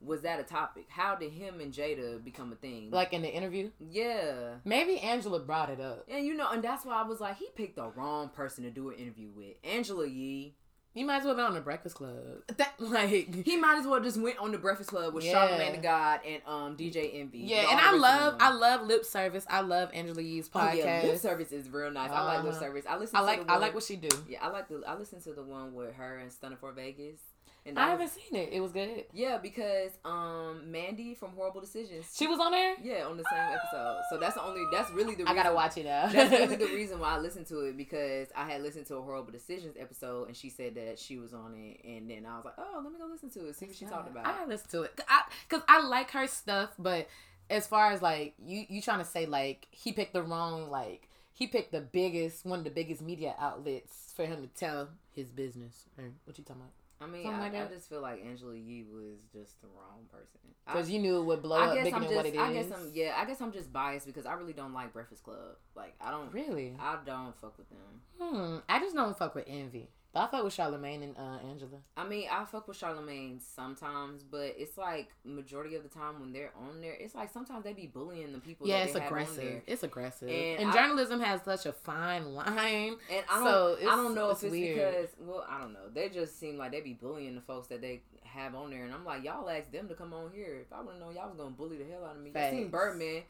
was 0.00 0.22
that 0.22 0.38
a 0.40 0.44
topic? 0.44 0.86
How 0.88 1.16
did 1.16 1.32
him 1.32 1.60
and 1.60 1.72
Jada 1.72 2.22
become 2.22 2.52
a 2.52 2.56
thing? 2.56 2.90
Like 2.90 3.12
in 3.12 3.22
the 3.22 3.32
interview, 3.32 3.70
yeah. 3.80 4.54
maybe 4.64 4.98
Angela 5.00 5.40
brought 5.40 5.70
it 5.70 5.80
up. 5.80 6.06
And 6.08 6.24
you 6.24 6.34
know, 6.34 6.48
and 6.50 6.62
that's 6.62 6.84
why 6.84 6.94
I 6.94 7.02
was 7.02 7.20
like, 7.20 7.38
he 7.38 7.48
picked 7.56 7.76
the 7.76 7.88
wrong 7.88 8.28
person 8.28 8.64
to 8.64 8.70
do 8.70 8.90
an 8.90 8.96
interview 8.96 9.28
with. 9.34 9.56
Angela 9.64 10.06
Yee. 10.06 10.54
You 10.98 11.06
might 11.06 11.18
as 11.18 11.24
well 11.24 11.34
been 11.36 11.44
on 11.44 11.54
the 11.54 11.60
Breakfast 11.60 11.94
Club. 11.94 12.14
That 12.56 12.72
like 12.78 13.08
He 13.44 13.56
might 13.56 13.78
as 13.78 13.86
well 13.86 14.00
just 14.00 14.20
went 14.20 14.38
on 14.38 14.50
the 14.52 14.58
Breakfast 14.58 14.90
Club 14.90 15.14
with 15.14 15.24
Yeah. 15.24 15.34
Charlamagne 15.48 15.76
the 15.76 15.80
God 15.82 16.20
and 16.26 16.42
um 16.46 16.76
DJ 16.76 17.20
Envy. 17.20 17.38
yeah, 17.38 17.70
and 17.70 17.78
I 17.80 17.92
the 17.92 17.92
rest 17.92 17.94
of 17.94 18.00
love. 18.00 18.36
I 18.40 18.50
love 18.52 18.86
lip 18.86 19.04
service. 19.04 19.46
I 19.48 19.60
love 19.60 19.90
Angela 19.94 20.20
Yee's 20.22 20.50
Oh, 20.54 20.58
podcast. 20.58 20.76
yeah, 20.76 21.02
lip 21.04 21.18
service 21.18 21.52
is 21.52 21.68
real 21.70 21.90
nice. 21.90 22.10
I 22.10 22.24
like 22.24 22.42
lip 22.44 22.52
Uh-huh. 22.52 22.60
service. 22.60 22.84
I 22.88 22.96
listen. 22.96 23.16
I 23.16 23.20
to 23.20 23.26
like 23.26 23.50
I 23.50 23.56
like 23.58 23.74
what 23.74 23.84
she 23.84 23.96
do. 23.96 24.08
Yeah, 24.28 24.38
I 24.44 24.48
like 24.48 24.68
the. 24.68 24.82
I 24.86 24.94
listened 24.96 25.22
to 25.24 25.32
the 25.32 25.42
one 25.42 25.74
with 25.74 25.94
her 25.94 26.16
and 26.18 26.30
Stunna 26.30 26.58
4 26.58 26.72
Vegas. 26.72 27.20
And 27.68 27.78
I 27.78 27.88
haven't 27.90 28.04
was- 28.04 28.12
seen 28.12 28.34
it. 28.34 28.48
It 28.52 28.60
was 28.60 28.72
good. 28.72 29.04
Yeah, 29.12 29.38
because 29.38 29.92
um 30.04 30.62
Mandii 30.70 31.16
from 31.16 31.32
Whoreible 31.32 31.60
Decisions. 31.60 32.06
She 32.16 32.26
was 32.26 32.40
on 32.40 32.52
there. 32.52 32.74
Yeah, 32.82 33.04
on 33.06 33.16
the 33.16 33.24
same 33.30 33.38
episode. 33.38 34.00
So 34.10 34.18
that's 34.18 34.34
the 34.34 34.42
only. 34.42 34.64
That's 34.72 34.90
really 34.90 35.14
the. 35.14 35.28
I 35.28 35.34
gotta 35.34 35.54
watch 35.54 35.76
it 35.76 35.84
now. 35.84 36.08
That's 36.08 36.30
really 36.30 36.56
the 36.56 36.66
reason 36.74 36.98
why 37.00 37.14
I 37.14 37.18
listened 37.18 37.46
to 37.48 37.60
it 37.60 37.76
because 37.76 38.28
I 38.36 38.50
had 38.50 38.62
listened 38.62 38.86
to 38.86 38.96
a 38.96 39.02
Whoreible 39.02 39.32
Decisions 39.32 39.76
episode 39.78 40.28
and 40.28 40.36
she 40.36 40.50
said 40.50 40.74
that 40.76 40.98
she 40.98 41.18
was 41.18 41.32
on 41.34 41.54
it, 41.54 41.80
and 41.86 42.10
then 42.10 42.26
I 42.26 42.36
was 42.36 42.44
like, 42.44 42.54
oh, 42.58 42.80
let 42.82 42.92
me 42.92 42.98
go 42.98 43.06
listen 43.06 43.30
to 43.30 43.48
it, 43.48 43.56
see 43.56 43.66
what 43.66 43.76
she 43.76 43.84
talked 43.84 44.10
about. 44.10 44.26
I 44.26 44.44
listen 44.46 44.68
to 44.70 44.82
it. 44.82 45.00
I 45.08 45.22
because 45.48 45.62
I 45.68 45.80
like 45.86 46.10
her 46.12 46.26
stuff, 46.26 46.70
but 46.78 47.08
as 47.50 47.66
far 47.66 47.92
as 47.92 48.02
like 48.02 48.34
you 48.44 48.64
you 48.68 48.82
trying 48.82 48.98
to 48.98 49.04
say 49.04 49.26
like 49.26 49.66
he 49.70 49.92
picked 49.92 50.12
the 50.12 50.22
wrong 50.22 50.70
like 50.70 51.08
he 51.32 51.46
picked 51.46 51.72
the 51.72 51.80
biggest 51.80 52.44
one 52.44 52.58
of 52.58 52.64
the 52.64 52.70
biggest 52.70 53.00
media 53.00 53.34
outlets 53.38 54.12
for 54.16 54.26
him 54.26 54.42
to 54.42 54.48
tell 54.58 54.88
his 55.14 55.28
business. 55.30 55.84
Or 55.96 56.04
what 56.24 56.36
you 56.36 56.44
talking 56.44 56.62
about? 56.62 56.72
I 57.00 57.06
mean, 57.06 57.26
I, 57.26 57.38
like 57.38 57.54
I 57.54 57.66
just 57.66 57.88
feel 57.88 58.00
like 58.00 58.24
Angela 58.24 58.54
Yee 58.56 58.84
was 58.92 59.18
just 59.32 59.60
the 59.60 59.68
wrong 59.68 60.06
person. 60.10 60.40
Because 60.66 60.90
you 60.90 60.98
knew 60.98 61.18
it 61.18 61.24
would 61.24 61.42
blow 61.42 61.56
I 61.56 61.68
up 61.68 61.74
guess 61.74 61.84
bigger 61.84 61.96
I'm 61.96 62.02
than 62.02 62.10
just. 62.10 62.16
what 62.16 62.26
it 62.26 62.34
is. 62.34 62.40
I 62.40 62.52
guess 62.52 62.72
I'm. 62.74 62.90
Yeah, 62.92 63.14
I 63.16 63.24
guess 63.24 63.40
I'm 63.40 63.52
just 63.52 63.72
biased 63.72 64.06
because 64.06 64.26
I 64.26 64.32
really 64.34 64.52
don't 64.52 64.74
like 64.74 64.92
Breakfast 64.92 65.22
Club. 65.22 65.56
Like 65.76 65.94
I 66.00 66.10
don't. 66.10 66.32
Really? 66.32 66.74
I 66.80 66.98
don't 67.06 67.34
fuck 67.40 67.56
with 67.56 67.68
them. 67.70 68.00
Hmm. 68.20 68.56
I 68.68 68.80
just 68.80 68.96
don't 68.96 69.16
fuck 69.16 69.34
with 69.34 69.44
Envy. 69.46 69.88
But 70.12 70.20
I 70.20 70.26
fuck 70.28 70.44
with 70.44 70.56
Charlamagne 70.56 71.02
and 71.02 71.16
uh, 71.18 71.46
Angela. 71.50 71.78
I 71.96 72.06
mean, 72.08 72.28
I 72.32 72.44
fuck 72.46 72.66
with 72.66 72.80
Charlamagne 72.80 73.40
sometimes, 73.42 74.22
but 74.22 74.54
it's 74.56 74.78
like 74.78 75.10
majority 75.22 75.74
of 75.76 75.82
the 75.82 75.88
time 75.90 76.18
when 76.18 76.32
they're 76.32 76.52
on 76.68 76.80
there, 76.80 76.94
it's 76.98 77.14
like 77.14 77.30
sometimes 77.30 77.62
they 77.64 77.74
be 77.74 77.86
bullying 77.86 78.32
the 78.32 78.38
people. 78.38 78.66
Yeah, 78.66 78.78
that 78.78 78.84
it's 78.84 78.92
they 78.94 79.00
have 79.00 79.12
on 79.12 79.18
aggressive. 79.18 79.62
It's 79.66 79.82
aggressive. 79.82 80.28
And 80.30 80.60
And, 80.60 80.70
I- 80.70 80.72
journalism 80.72 81.20
has 81.20 81.42
such 81.42 81.66
a 81.66 81.72
fine 81.72 82.34
line. 82.34 82.96
And 83.10 83.24
I 83.30 83.34
don't, 83.34 83.44
So, 83.44 83.76
I 83.82 83.96
don't 83.96 84.14
know 84.14 84.28
if 84.30 84.36
it's 84.36 84.44
it's 84.44 84.50
weird. 84.52 84.76
because, 84.94 85.10
well, 85.20 85.46
I 85.48 85.58
don't 85.60 85.74
know. 85.74 85.88
They 85.92 86.08
just 86.08 86.40
seem 86.40 86.56
like 86.56 86.72
they 86.72 86.80
be 86.80 86.94
bullying 86.94 87.34
the 87.34 87.42
folks 87.42 87.68
that 87.68 87.82
they 87.82 88.00
have 88.24 88.54
on 88.54 88.70
there, 88.70 88.84
and 88.84 88.94
I'm 88.94 89.04
like, 89.04 89.24
y'all 89.24 89.48
asked 89.50 89.72
them 89.72 89.88
to 89.88 89.94
come 89.94 90.14
on 90.14 90.30
here. 90.32 90.58
If 90.62 90.72
I 90.72 90.80
would 90.80 90.92
have 90.92 91.00
known 91.00 91.14
y'all 91.16 91.28
was 91.28 91.36
gonna 91.36 91.50
bully 91.50 91.76
the 91.76 91.84
hell 91.84 92.04
out 92.04 92.16
of 92.16 92.22
me, 92.22 92.30
I 92.34 92.50
seen 92.50 92.68
Birdman 92.70 93.22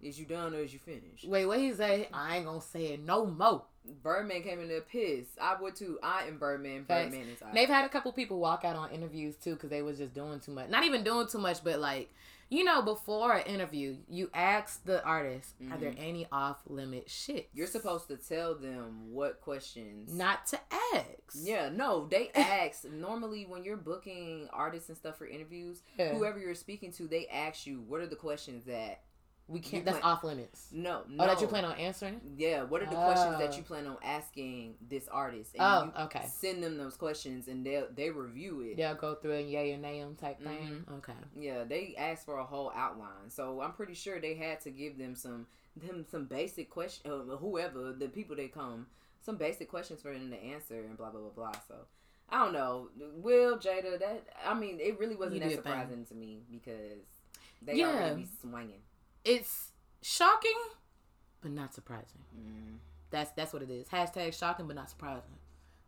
Is 0.00 0.18
you 0.18 0.26
done 0.26 0.54
or 0.54 0.58
is 0.58 0.72
you 0.72 0.78
finished? 0.78 1.26
Wait, 1.26 1.46
what 1.46 1.58
he 1.58 1.72
say? 1.72 2.08
I 2.12 2.36
ain't 2.36 2.46
gonna 2.46 2.60
say 2.60 2.94
it 2.94 3.04
no 3.04 3.26
more. 3.26 3.64
Birdman 4.02 4.42
came 4.42 4.60
in 4.60 4.68
there 4.68 4.82
pissed. 4.82 5.38
I 5.40 5.60
would 5.60 5.74
too. 5.74 5.98
I 6.02 6.24
am 6.24 6.38
Birdman. 6.38 6.84
Birdman 6.84 7.26
is 7.28 7.42
I. 7.42 7.52
They've 7.52 7.68
had 7.68 7.84
a 7.84 7.88
couple 7.88 8.12
people 8.12 8.38
walk 8.38 8.64
out 8.64 8.76
on 8.76 8.90
interviews 8.90 9.36
too 9.36 9.54
because 9.54 9.70
they 9.70 9.82
was 9.82 9.98
just 9.98 10.14
doing 10.14 10.40
too 10.40 10.52
much. 10.52 10.68
Not 10.68 10.84
even 10.84 11.02
doing 11.02 11.26
too 11.26 11.38
much, 11.38 11.64
but 11.64 11.78
like 11.80 12.12
you 12.50 12.64
know, 12.64 12.80
before 12.80 13.34
an 13.34 13.46
interview, 13.46 13.96
you 14.08 14.30
ask 14.32 14.82
the 14.84 15.04
artist, 15.04 15.54
"Are 15.70 15.76
there 15.76 15.90
mm-hmm. 15.90 16.02
any 16.02 16.26
off 16.32 16.56
limit 16.66 17.10
shit?" 17.10 17.50
You're 17.52 17.66
supposed 17.66 18.08
to 18.08 18.16
tell 18.16 18.54
them 18.54 19.12
what 19.12 19.40
questions. 19.42 20.14
not 20.14 20.46
to 20.46 20.60
ask. 20.94 21.06
Yeah, 21.34 21.68
no, 21.68 22.06
they 22.06 22.30
ask. 22.34 22.84
Normally, 22.84 23.44
when 23.44 23.64
you're 23.64 23.76
booking 23.76 24.48
artists 24.52 24.88
and 24.88 24.96
stuff 24.96 25.18
for 25.18 25.26
interviews, 25.26 25.82
Yeah. 25.98 26.14
whoever 26.14 26.38
you're 26.38 26.54
speaking 26.54 26.90
to, 26.92 27.06
they 27.06 27.26
ask 27.26 27.66
you, 27.66 27.80
"What 27.82 28.00
are 28.00 28.06
the 28.06 28.16
questions 28.16 28.64
that 28.64 29.02
we 29.48 29.60
can't. 29.60 29.74
you 29.74 29.82
That's 29.82 29.98
plan- 29.98 30.12
off 30.12 30.22
limits. 30.24 30.68
no, 30.70 31.02
no 31.08 31.24
Oh, 31.24 31.26
that 31.26 31.40
you 31.40 31.46
plan 31.46 31.64
on 31.64 31.76
answering? 31.76 32.20
Yeah, 32.36 32.62
what 32.62 32.82
are 32.82 32.86
the 32.86 32.94
questions 32.94 33.38
that 33.38 33.54
Oh. 33.54 33.56
you 33.56 33.62
plan 33.62 33.86
on 33.86 33.96
asking 34.04 34.76
this 34.80 35.08
artist? 35.08 35.54
And 35.54 35.62
Oh, 35.62 35.84
you 35.98 36.04
okay. 36.06 36.26
Send 36.28 36.62
them 36.62 36.76
those 36.76 36.96
questions, 36.96 37.48
and 37.48 37.64
they 37.64 37.82
they 37.94 38.10
review 38.10 38.60
it. 38.60 38.76
They'll 38.76 38.94
go 38.94 39.14
through 39.14 39.32
and 39.36 39.50
yay 39.50 39.72
or 39.72 39.78
nay 39.78 40.04
type 40.20 40.40
thing. 40.42 40.58
Mm-hmm. 40.86 40.94
Okay. 40.94 41.12
Yeah, 41.34 41.64
they 41.64 41.94
asked 41.96 42.24
for 42.26 42.38
a 42.38 42.44
whole 42.44 42.70
outline, 42.74 43.30
so 43.30 43.60
I'm 43.60 43.72
pretty 43.72 43.94
sure 43.94 44.20
they 44.20 44.34
had 44.34 44.60
to 44.62 44.70
give 44.70 44.98
them 44.98 45.14
some 45.14 45.46
them 45.76 46.04
some 46.10 46.26
basic 46.26 46.70
question. 46.70 47.10
Uh, 47.10 47.36
whoever 47.36 47.92
the 47.92 48.08
people 48.08 48.34
they 48.36 48.48
come, 48.48 48.86
some 49.20 49.36
basic 49.36 49.68
questions 49.68 50.02
for 50.02 50.12
them 50.12 50.30
to 50.30 50.36
answer 50.36 50.80
and 50.84 50.96
blah 50.96 51.10
blah 51.10 51.20
blah 51.20 51.30
blah. 51.30 51.60
So 51.68 51.74
I 52.28 52.44
don't 52.44 52.52
know, 52.52 52.88
Will 53.14 53.56
Jada. 53.58 53.98
That 53.98 54.26
I 54.44 54.52
mean, 54.54 54.78
it 54.80 54.98
really 54.98 55.14
wasn't 55.16 55.36
You 55.36 55.40
that 55.40 55.50
your 55.52 55.62
thing. 55.62 55.72
surprising 55.72 56.04
to 56.06 56.14
me 56.14 56.42
because 56.50 57.06
they 57.62 57.74
Yeah. 57.76 57.88
already 57.88 58.22
be 58.22 58.28
swinging. 58.42 58.82
It's 59.28 59.72
shocking, 60.02 60.58
but 61.40 61.50
not 61.50 61.74
surprising. 61.74 62.22
Mm. 62.36 62.76
That's 63.10 63.30
that's 63.32 63.52
what 63.52 63.62
it 63.62 63.70
is. 63.70 63.88
Hashtag 63.88 64.38
shocking, 64.38 64.66
but 64.66 64.76
not 64.76 64.90
surprising. 64.90 65.36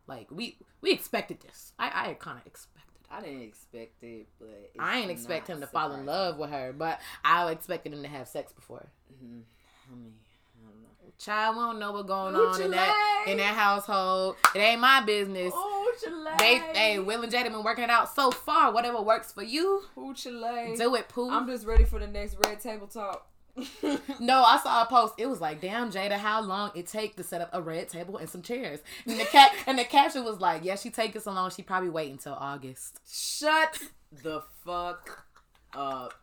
Like 0.07 0.27
we 0.31 0.57
we 0.81 0.91
expected 0.91 1.39
this. 1.41 1.73
I 1.79 2.09
I 2.09 2.13
kind 2.15 2.37
of 2.39 2.45
expected. 2.47 2.91
it. 2.99 3.07
I 3.13 3.21
didn't 3.21 3.41
expect 3.41 4.03
it, 4.03 4.27
but 4.39 4.49
it's 4.73 4.79
I 4.79 4.99
ain't 4.99 5.11
expect 5.11 5.47
him 5.47 5.59
to 5.61 5.67
fall 5.67 5.91
in 5.93 6.05
love 6.05 6.37
with 6.37 6.49
her, 6.49 6.73
but 6.77 6.99
I 7.25 7.49
expected 7.51 7.93
him 7.93 8.01
to 8.03 8.07
have 8.09 8.27
sex 8.27 8.51
before. 8.53 8.87
Mhm. 9.13 9.43
I 9.91 9.95
mean, 9.95 10.13
I 10.55 10.65
don't 10.71 10.81
know. 10.81 10.87
Child 11.17 11.55
won't 11.57 11.79
know 11.79 11.91
what's 11.91 12.07
going 12.07 12.35
Ooh, 12.35 12.47
on 12.47 12.61
in 12.61 12.71
that 12.71 13.25
in 13.27 13.37
that 13.37 13.55
household. 13.55 14.37
It 14.55 14.59
ain't 14.59 14.79
my 14.81 15.01
business. 15.01 15.51
Oh, 15.55 15.93
Chile. 16.01 16.31
They, 16.39 16.57
hey, 16.73 16.99
Will 16.99 17.21
and 17.21 17.31
Jada 17.31 17.45
been 17.51 17.63
working 17.63 17.83
it 17.83 17.89
out 17.89 18.13
so 18.15 18.31
far. 18.31 18.71
Whatever 18.71 19.01
works 19.01 19.31
for 19.33 19.43
you, 19.43 19.83
Ooh, 19.97 20.13
Chile. 20.13 20.73
do 20.77 20.95
it, 20.95 21.09
poo. 21.09 21.29
I'm 21.29 21.47
just 21.47 21.65
ready 21.65 21.83
for 21.83 21.99
the 21.99 22.07
next 22.07 22.37
red 22.45 22.59
table 22.61 22.87
talk. 22.87 23.27
No, 24.19 24.43
I 24.43 24.59
saw 24.61 24.83
a 24.83 24.85
post. 24.85 25.15
It 25.17 25.27
was 25.27 25.41
like, 25.41 25.61
"Damn, 25.61 25.91
Jada, 25.91 26.13
how 26.17 26.41
long 26.41 26.71
it 26.75 26.87
take 26.87 27.15
to 27.15 27.23
set 27.23 27.41
up 27.41 27.49
a 27.53 27.61
red 27.61 27.89
table 27.89 28.17
and 28.17 28.29
some 28.29 28.41
chairs?" 28.41 28.79
And 29.05 29.19
the 29.19 29.25
cat 29.25 29.51
and 29.67 29.77
the 29.79 29.83
caption 29.83 30.23
was 30.23 30.39
like, 30.39 30.63
"Yeah, 30.63 30.75
she 30.75 30.89
take 30.89 31.15
it 31.15 31.23
so 31.23 31.31
long. 31.31 31.49
She 31.51 31.61
probably 31.63 31.89
wait 31.89 32.11
until 32.11 32.33
August." 32.33 32.99
Shut 33.07 33.79
the 34.23 34.43
fuck 34.63 35.25
up. 35.73 36.13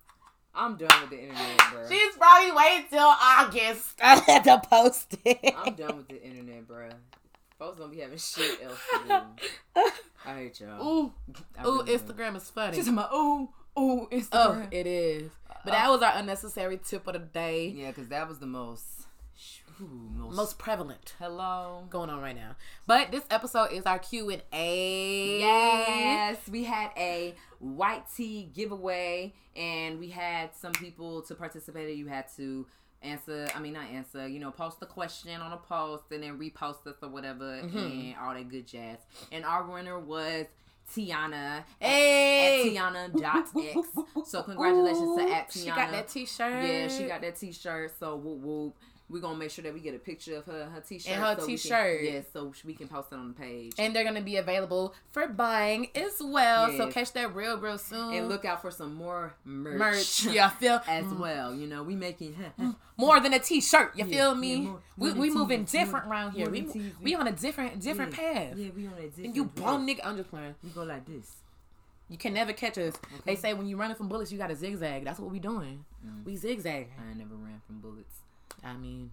I'm 0.55 0.77
done 0.77 1.01
with 1.03 1.11
the 1.11 1.21
internet, 1.21 1.61
bro. 1.73 1.89
She's 1.89 2.17
probably 2.17 2.53
waiting 2.53 2.87
till 2.91 3.01
August. 3.01 4.01
I 4.03 4.17
had 4.27 4.45
to 4.45 4.61
post 4.69 5.17
it. 5.25 5.55
I'm 5.57 5.75
done 5.75 5.99
with 5.99 6.09
the 6.09 6.23
internet, 6.23 6.67
bro. 6.67 6.89
Folks 7.59 7.79
don't 7.79 7.91
be 7.91 7.99
having 7.99 8.19
shit 8.19 8.63
else 8.63 8.79
to 8.93 9.09
do. 9.75 9.83
I 10.27 10.35
hate 10.35 10.61
y'all. 10.61 10.81
Ooh, 10.87 11.13
I 11.59 11.67
ooh, 11.67 11.83
really 11.83 11.97
do. 11.97 11.99
Instagram 11.99 12.37
is 12.37 12.51
funny. 12.51 12.77
She's 12.77 12.89
my 12.89 13.09
ooh, 13.13 13.49
ooh, 13.79 14.09
Instagram. 14.11 14.29
Oh, 14.33 14.51
Instagram. 14.51 14.69
it 14.73 14.87
is. 14.87 15.31
But 15.69 15.75
that 15.77 15.91
was 15.91 16.03
our 16.03 16.13
unnecessary 16.17 16.79
tip 16.85 17.07
of 17.07 17.13
the 17.15 17.19
day. 17.21 17.69
yeah, 17.69 17.89
because 17.89 18.09
that 18.09 18.29
was 18.29 18.39
the 18.39 18.47
most, 18.47 18.85
most, 19.79 20.37
Most 20.37 20.59
prevalent 20.59 21.15
hello. 21.19 21.87
going 21.91 22.11
on 22.11 22.21
right 22.21 22.35
now. 22.35 22.57
But 22.87 23.13
this 23.13 23.25
episode 23.31 23.73
is 23.73 23.85
our 23.87 23.99
Q 23.99 24.31
and 24.31 24.43
A. 24.53 25.39
Yes, 25.41 26.39
we 26.51 26.65
had 26.65 26.91
a 26.97 27.35
white 27.61 28.05
tea 28.15 28.51
giveaway, 28.53 29.35
and 29.57 29.99
we 29.99 30.09
had 30.09 30.55
some 30.55 30.73
people 30.73 31.23
to 31.23 31.35
participate. 31.35 31.97
You 31.97 32.07
had 32.09 32.27
to 32.37 32.67
answer, 33.03 33.47
I 33.55 33.61
mean, 33.61 33.75
not 33.75 33.87
answer, 33.91 34.27
you 34.27 34.41
know, 34.41 34.51
post 34.51 34.81
the 34.81 34.87
question 34.87 35.41
on 35.41 35.53
a 35.53 35.57
post 35.57 36.05
and 36.11 36.23
then 36.23 36.37
repost 36.39 36.85
us 36.89 36.97
or 37.01 37.09
whatever, 37.09 37.45
Mm-hmm. 37.63 37.79
and 37.79 38.15
all 38.21 38.35
that 38.35 38.49
good 38.49 38.67
jazz. 38.67 38.99
And 39.31 39.45
our 39.45 39.65
winner 39.71 40.01
was 40.01 40.47
Tiana 40.95 41.65
Hey. 41.81 42.75
at 42.77 42.93
Tiana.x. 43.15 44.31
So, 44.31 44.43
congratulations 44.43 45.17
to 45.19 45.23
at 45.35 45.49
Tiana. 45.51 45.53
She 45.53 45.67
got 45.67 45.91
that 45.91 46.09
T-shirt. 46.09 46.65
Yeah, 46.65 46.89
she 46.89 47.05
got 47.05 47.21
that 47.21 47.37
t 47.37 47.53
shirt. 47.53 47.93
So, 47.99 48.17
whoop 48.17 48.39
whoop. 48.41 48.77
We're 49.11 49.21
gonna 49.21 49.39
make 49.39 49.51
sure 49.51 49.63
that 49.63 49.73
we 49.73 49.81
get 49.81 49.95
a 49.95 49.99
picture 49.99 50.37
of 50.37 50.45
her 50.45 50.67
her 50.67 50.81
t 50.81 50.99
shirt 50.99 51.13
And 51.13 51.23
her 51.25 51.37
so 51.39 51.47
t-shirt. 51.47 52.03
yeah, 52.05 52.21
so 52.31 52.53
we 52.65 52.75
can 52.75 52.89
post 52.89 53.09
it 53.11 53.15
on 53.15 53.29
the 53.29 53.35
page. 53.35 53.73
And 53.79 53.97
they're 53.97 54.05
gonna 54.05 54.21
be 54.21 54.37
available 54.37 54.95
for 55.13 55.27
buying 55.29 55.89
as 55.95 56.17
well. 56.21 56.71
So 56.77 56.91
catch 56.91 57.13
that 57.15 57.35
real, 57.35 57.59
real 57.59 57.79
soon. 57.79 58.13
and 58.13 58.29
look 58.29 58.45
out 58.45 58.61
for 58.61 58.71
some 58.71 58.95
more 58.95 59.35
merch, 59.47 59.79
merch. 59.79 60.27
Yeah, 60.35 60.51
feel 60.51 60.83
as 60.87 61.07
well. 61.07 61.55
You 61.55 61.67
know, 61.67 61.83
we 61.83 61.95
making 61.97 62.37
more 62.99 63.19
than 63.21 63.33
a 63.33 63.39
T-shirt. 63.39 63.93
You 63.97 64.05
Yeah, 64.05 64.11
feel 64.11 64.35
yeah, 64.35 64.41
me? 64.41 64.61
more- 64.61 64.81
we 64.99 65.09
more 65.15 65.19
we 65.21 65.31
moving 65.31 65.61
tees, 65.65 65.73
different 65.73 66.05
more- 66.07 66.15
around 66.15 66.33
here. 66.33 66.51
We 66.51 66.69
we 67.03 67.15
on 67.15 67.27
a 67.29 67.33
different 67.33 67.81
different 67.81 68.13
path. 68.13 68.57
Yeah, 68.57 68.69
we 68.77 68.87
on 68.87 68.93
a 68.93 69.03
different. 69.07 69.27
And 69.27 69.37
you 69.37 69.45
bum 69.47 69.87
nigga, 69.87 70.01
I'm 70.05 70.17
just 70.19 70.29
playing. 70.29 70.55
We 70.63 70.69
go 70.71 70.83
like 70.83 71.07
this. 71.07 71.37
You 72.11 72.19
can 72.19 72.35
never 72.35 72.53
catch 72.53 72.77
us. 72.79 72.95
They 73.25 73.37
say 73.37 73.55
when 73.55 73.67
you're 73.67 73.79
running 73.79 73.97
from 73.97 74.09
bullets, 74.09 74.31
you 74.33 74.39
got 74.39 74.47
to 74.49 74.57
zigzag. 74.57 75.05
That's 75.05 75.19
what 75.21 75.31
we 75.31 75.39
doing. 75.39 75.85
Mm. 76.07 76.25
We 76.25 76.37
zigzag. 76.37 76.89
I 76.99 77.13
never 77.17 77.35
ran 77.35 77.61
from 77.67 77.81
bullets. 77.81 78.15
I 78.65 78.75
mean, 78.77 79.11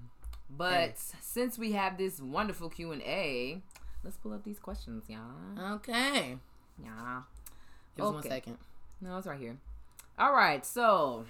But 0.49 0.97
since 1.21 1.57
we 1.57 1.71
have 1.73 1.97
this 1.97 2.19
wonderful 2.19 2.69
Q 2.69 2.91
and 2.91 3.01
A, 3.01 3.61
let's 4.03 4.17
pull 4.17 4.33
up 4.33 4.43
these 4.43 4.59
questions, 4.59 5.03
y'all. 5.07 5.73
okay. 5.75 6.37
Yeah. 6.83 7.21
Give 7.95 8.05
us 8.05 8.11
one 8.11 8.19
Okay. 8.19 8.29
second. 8.29 8.57
No, 9.01 9.17
it's 9.17 9.27
right 9.27 9.39
here. 9.39 9.57
All 10.19 10.33
right. 10.33 10.65
So, 10.65 11.25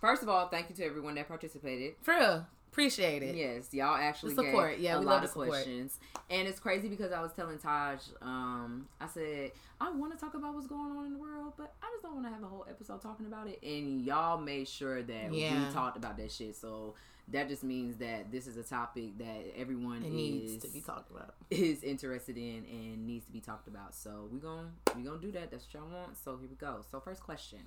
first 0.00 0.22
of 0.22 0.28
all, 0.28 0.48
thank 0.48 0.68
you 0.70 0.76
to 0.76 0.84
everyone 0.84 1.14
that 1.16 1.28
participated. 1.28 1.94
For 2.02 2.14
real, 2.14 2.46
appreciate 2.70 3.22
it. 3.22 3.34
Yes, 3.36 3.72
y'all 3.72 3.96
actually 3.96 4.34
The 4.34 4.44
support. 4.44 4.72
gave 4.72 4.80
Yeah, 4.80 4.96
a 4.96 5.00
we 5.00 5.04
lot 5.06 5.10
love 5.12 5.16
of 5.16 5.22
the 5.22 5.28
support. 5.28 5.48
questions, 5.48 5.98
and 6.30 6.46
it's 6.48 6.60
crazy 6.60 6.88
because 6.88 7.12
I 7.12 7.20
was 7.22 7.32
telling 7.32 7.58
Taj, 7.58 8.00
um, 8.22 8.88
I 9.00 9.06
said 9.06 9.52
I 9.80 9.90
want 9.90 10.12
to 10.12 10.18
talk 10.18 10.34
about 10.34 10.54
what's 10.54 10.66
going 10.66 10.96
on 10.96 11.06
in 11.06 11.12
the 11.12 11.18
world, 11.18 11.52
but 11.56 11.72
I 11.82 11.86
just 11.92 12.02
don't 12.02 12.14
want 12.14 12.26
to 12.26 12.32
have 12.32 12.42
a 12.42 12.46
whole 12.48 12.66
episode 12.68 13.00
talking 13.00 13.26
about 13.26 13.46
it. 13.46 13.60
And 13.62 14.02
y'all 14.02 14.38
made 14.38 14.66
sure 14.68 15.02
that 15.02 15.32
Yeah. 15.32 15.66
we 15.68 15.72
talked 15.72 15.96
about 15.96 16.16
that 16.16 16.32
shit, 16.32 16.56
so 16.56 16.94
that 17.32 17.48
just 17.48 17.62
means 17.62 17.96
that 17.98 18.30
this 18.32 18.46
is 18.46 18.56
a 18.56 18.62
topic 18.62 19.18
that 19.18 19.52
everyone 19.56 20.02
is 20.02 20.12
needs 20.12 20.64
to 20.64 20.68
be 20.68 20.80
talked 20.80 21.10
about. 21.10 21.34
is 21.50 21.82
interested 21.82 22.36
in 22.36 22.64
and 22.70 23.06
needs 23.06 23.26
to 23.26 23.32
be 23.32 23.40
talked 23.40 23.68
about. 23.68 23.94
So 23.94 24.28
we're 24.30 24.38
gonna 24.38 24.70
we're 24.96 25.04
gonna 25.04 25.20
do 25.20 25.32
that. 25.32 25.50
That's 25.50 25.64
what 25.66 25.74
y'all 25.80 25.90
want. 25.92 26.16
So 26.16 26.36
here 26.38 26.48
we 26.48 26.56
go. 26.56 26.80
So 26.90 27.00
first 27.00 27.22
question, 27.22 27.60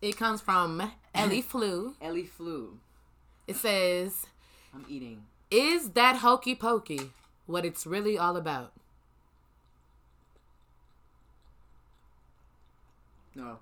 It 0.00 0.16
comes 0.16 0.40
from 0.40 0.80
Ellie 1.14 1.42
Flu. 1.42 1.94
Ellie 2.00 2.26
flew. 2.26 2.78
It 3.46 3.56
says, 3.56 4.26
I'm 4.74 4.84
eating. 4.88 5.24
"Is 5.50 5.90
that 5.90 6.16
hokey 6.16 6.54
pokey 6.54 7.10
what 7.46 7.64
it's 7.64 7.86
really 7.86 8.16
all 8.16 8.36
about?" 8.36 8.72
No, 13.34 13.58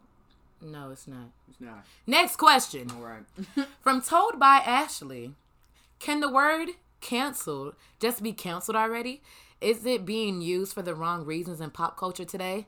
No, 0.63 0.91
it's 0.91 1.07
not. 1.07 1.31
it's 1.49 1.61
not. 1.61 1.85
Next 2.07 2.37
question. 2.37 2.91
All 2.91 3.03
right. 3.03 3.67
From 3.81 4.03
Told 4.03 4.39
by 4.39 4.57
Ashley, 4.57 5.35
can 5.99 6.21
the 6.21 6.31
word 6.31 6.71
canceled 7.01 7.75
just 7.99 8.23
be 8.23 8.33
canceled 8.33 8.77
already? 8.77 9.23
Is 9.61 9.85
it 9.87 10.05
being 10.05 10.41
used 10.41 10.73
for 10.75 10.83
the 10.83 10.95
wrong 10.95 11.25
reasons 11.25 11.61
in 11.61 11.71
pop 11.71 11.97
culture 11.97 12.25
today? 12.25 12.67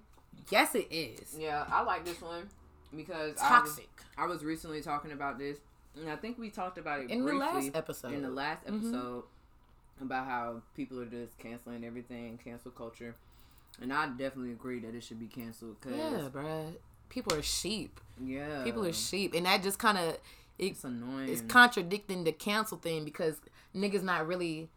Yes, 0.51 0.75
it 0.75 0.89
is. 0.91 1.37
Yeah, 1.39 1.65
I 1.71 1.83
like 1.83 2.05
this 2.05 2.21
one 2.21 2.49
because 2.95 3.37
Toxic. 3.37 3.89
I 4.19 4.23
was, 4.25 4.31
I 4.31 4.35
was 4.35 4.45
recently 4.45 4.81
talking 4.83 5.13
about 5.13 5.39
this, 5.39 5.59
and 5.97 6.11
I 6.11 6.17
think 6.17 6.39
we 6.39 6.51
talked 6.51 6.79
about 6.79 7.01
it 7.01 7.11
In 7.11 7.21
the 7.21 7.25
briefly 7.33 7.39
last 7.69 7.71
episode. 7.77 8.13
In 8.13 8.23
the 8.23 8.31
last 8.31 8.67
Mhm. 8.67 8.77
episode, 8.79 9.25
about 10.01 10.27
how 10.27 10.63
people 10.75 10.99
are 11.01 11.07
just 11.07 11.39
canceling 11.39 11.85
everything, 11.85 12.39
cancel 12.43 12.71
culture, 12.71 13.15
and 13.81 13.93
I 13.93 14.07
definitely 14.09 14.53
agree 14.53 14.81
that 14.81 14.95
it 14.95 15.03
should 15.05 15.21
be 15.21 15.27
canceled. 15.29 15.81
Cause 15.81 15.93
Yeah, 15.95 16.29
bruh. 16.33 16.75
People 17.13 17.35
are 17.35 17.43
sheep. 17.43 18.01
yeah, 18.25 18.65
People 18.65 18.87
are 18.87 18.93
sheep. 18.93 19.35
And 19.35 19.45
that 19.45 19.63
just 19.63 19.79
kind 19.79 19.99
of 19.99 20.17
It's 20.59 20.83
annoying. 20.83 21.29
it's 21.29 21.43
contradicting 21.43 22.25
the 22.25 22.33
cancel 22.33 22.79
thing 22.79 23.05
because 23.05 23.39
niggas 23.77 24.03
not 24.03 24.27
really 24.27 24.71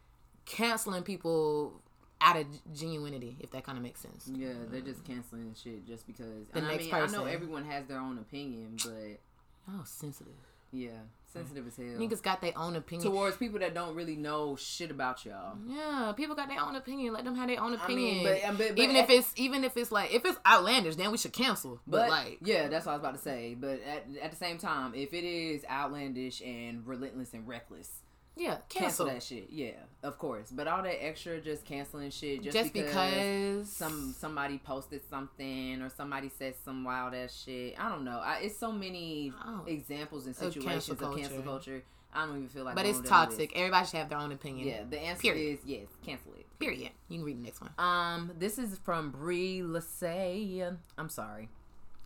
canceling 0.46 1.04
people 1.04 1.82
out 2.20 2.36
of 2.36 2.46
genuinity, 2.74 3.36
if 3.40 3.52
that 3.52 3.64
kind 3.64 3.78
of 3.78 3.84
makes 3.84 4.02
sense. 4.02 4.30
yeah, 4.34 4.50
they're 4.70 4.82
mm. 4.82 4.86
just 4.86 5.04
canceling 5.06 5.56
shit 5.62 5.88
just 5.88 6.06
because. 6.08 6.28
The 6.52 6.58
and 6.60 6.68
I 6.68 6.72
next 6.72 6.86
mean, 6.86 6.94
I 6.94 7.06
know 7.08 7.26
everyone 7.26 7.64
has 7.66 7.86
their 7.86 8.00
own 8.00 8.18
opinion, 8.18 8.78
but 8.84 9.20
Oh, 9.70 9.82
sensitive. 9.86 10.34
Yeah, 10.74 10.90
sensitive 11.36 11.68
as 11.68 11.76
hell. 11.76 11.86
Niggas 11.86 12.22
got 12.22 12.42
their 12.42 12.58
own 12.58 12.76
opinion. 12.76 13.12
towards 13.12 13.38
people 13.38 13.60
that 13.60 13.74
don't 13.74 13.96
really 13.96 14.16
know 14.16 14.56
shit 14.56 14.92
about 14.92 15.26
y'all. 15.26 15.58
yeah, 15.68 16.14
people 16.16 16.36
got 16.36 16.48
their 16.50 16.60
own 16.62 16.76
opinion. 16.76 17.14
Let 17.14 17.26
them 17.26 17.36
have 17.36 17.48
their 17.48 17.62
own 17.62 17.74
opinion. 17.74 18.10
I 18.10 18.14
mean, 18.14 18.24
but, 18.24 18.50
um, 18.50 18.58
but, 18.58 18.70
but 18.70 18.80
even 18.80 18.96
if 18.96 19.10
it's 19.10 19.32
even 19.36 19.64
if 19.64 19.78
it's 19.78 19.92
like 19.92 20.14
if 20.14 20.26
it's 20.26 20.40
outlandish, 20.46 20.96
then 20.96 21.12
we 21.12 21.18
should 21.18 21.34
cancel. 21.34 21.82
But, 21.88 21.98
But 21.98 22.10
like, 22.10 22.38
yeah, 22.42 22.68
that's 22.68 22.86
what 22.86 22.94
I 22.94 22.96
was 22.96 23.02
about 23.02 23.16
to 23.16 23.22
say. 23.22 23.56
But 23.60 23.82
at, 23.84 24.06
at 24.22 24.32
the 24.32 24.38
same 24.38 24.58
time, 24.58 24.94
if 24.96 25.14
it 25.14 25.24
is 25.24 25.64
outlandish 25.70 26.42
and 26.42 26.86
relentless 26.86 27.34
and 27.34 27.48
reckless, 27.48 27.90
yeah, 28.36 28.58
cancel, 28.70 28.80
cancel, 28.80 29.06
that 29.08 29.24
shit. 29.24 29.48
Yeah, 29.50 29.72
of 30.04 30.18
course. 30.18 30.50
But 30.52 30.68
all 30.68 30.84
that 30.84 31.04
extra 31.04 31.40
just 31.40 31.66
canceling 31.66 32.12
shit 32.12 32.44
just, 32.44 32.56
just, 32.58 32.74
because, 32.74 33.14
because, 33.14 33.70
some 33.72 34.14
somebody 34.18 34.58
posted 34.58 35.02
something 35.10 35.82
or 35.82 35.90
somebody 35.90 36.30
said 36.30 36.56
some 36.64 36.84
wild 36.84 37.14
ass 37.14 37.44
shit. 37.46 37.76
I 37.80 37.90
don't 37.90 38.04
know. 38.04 38.20
I, 38.20 38.40
it's 38.44 38.58
so 38.58 38.72
many 38.72 39.32
Oh. 39.46 39.64
examples 39.68 40.26
and 40.26 40.36
Of 40.36 40.54
situations 40.54 40.88
cancel 40.88 41.12
of 41.12 41.18
cancel 41.18 41.42
culture. 41.44 41.84
I 42.14 42.26
don't 42.26 42.38
even 42.38 42.48
feel 42.50 42.64
like. 42.64 42.76
but 42.76 42.86
it's 42.86 43.02
toxic. 43.02 43.52
Everybody 43.56 43.86
should 43.88 43.98
have 44.00 44.10
their 44.10 44.18
own 44.20 44.32
opinion. 44.32 44.68
Yeah, 44.68 44.84
the 44.90 45.00
answer 45.00 45.22
Period. 45.22 45.60
is 45.60 45.66
yes. 45.66 45.88
Cancel 46.06 46.32
it. 46.36 46.46
Period. 46.60 46.92
You 47.10 47.18
can 47.18 47.26
read 47.26 47.38
the 47.40 47.44
next 47.44 47.60
one. 47.60 47.72
Um, 47.78 48.32
this 48.40 48.58
is 48.58 48.80
from 48.86 49.12
Brie 49.12 49.60
Lassay. 49.62 50.78
I'm 50.98 51.10
sorry. 51.10 51.50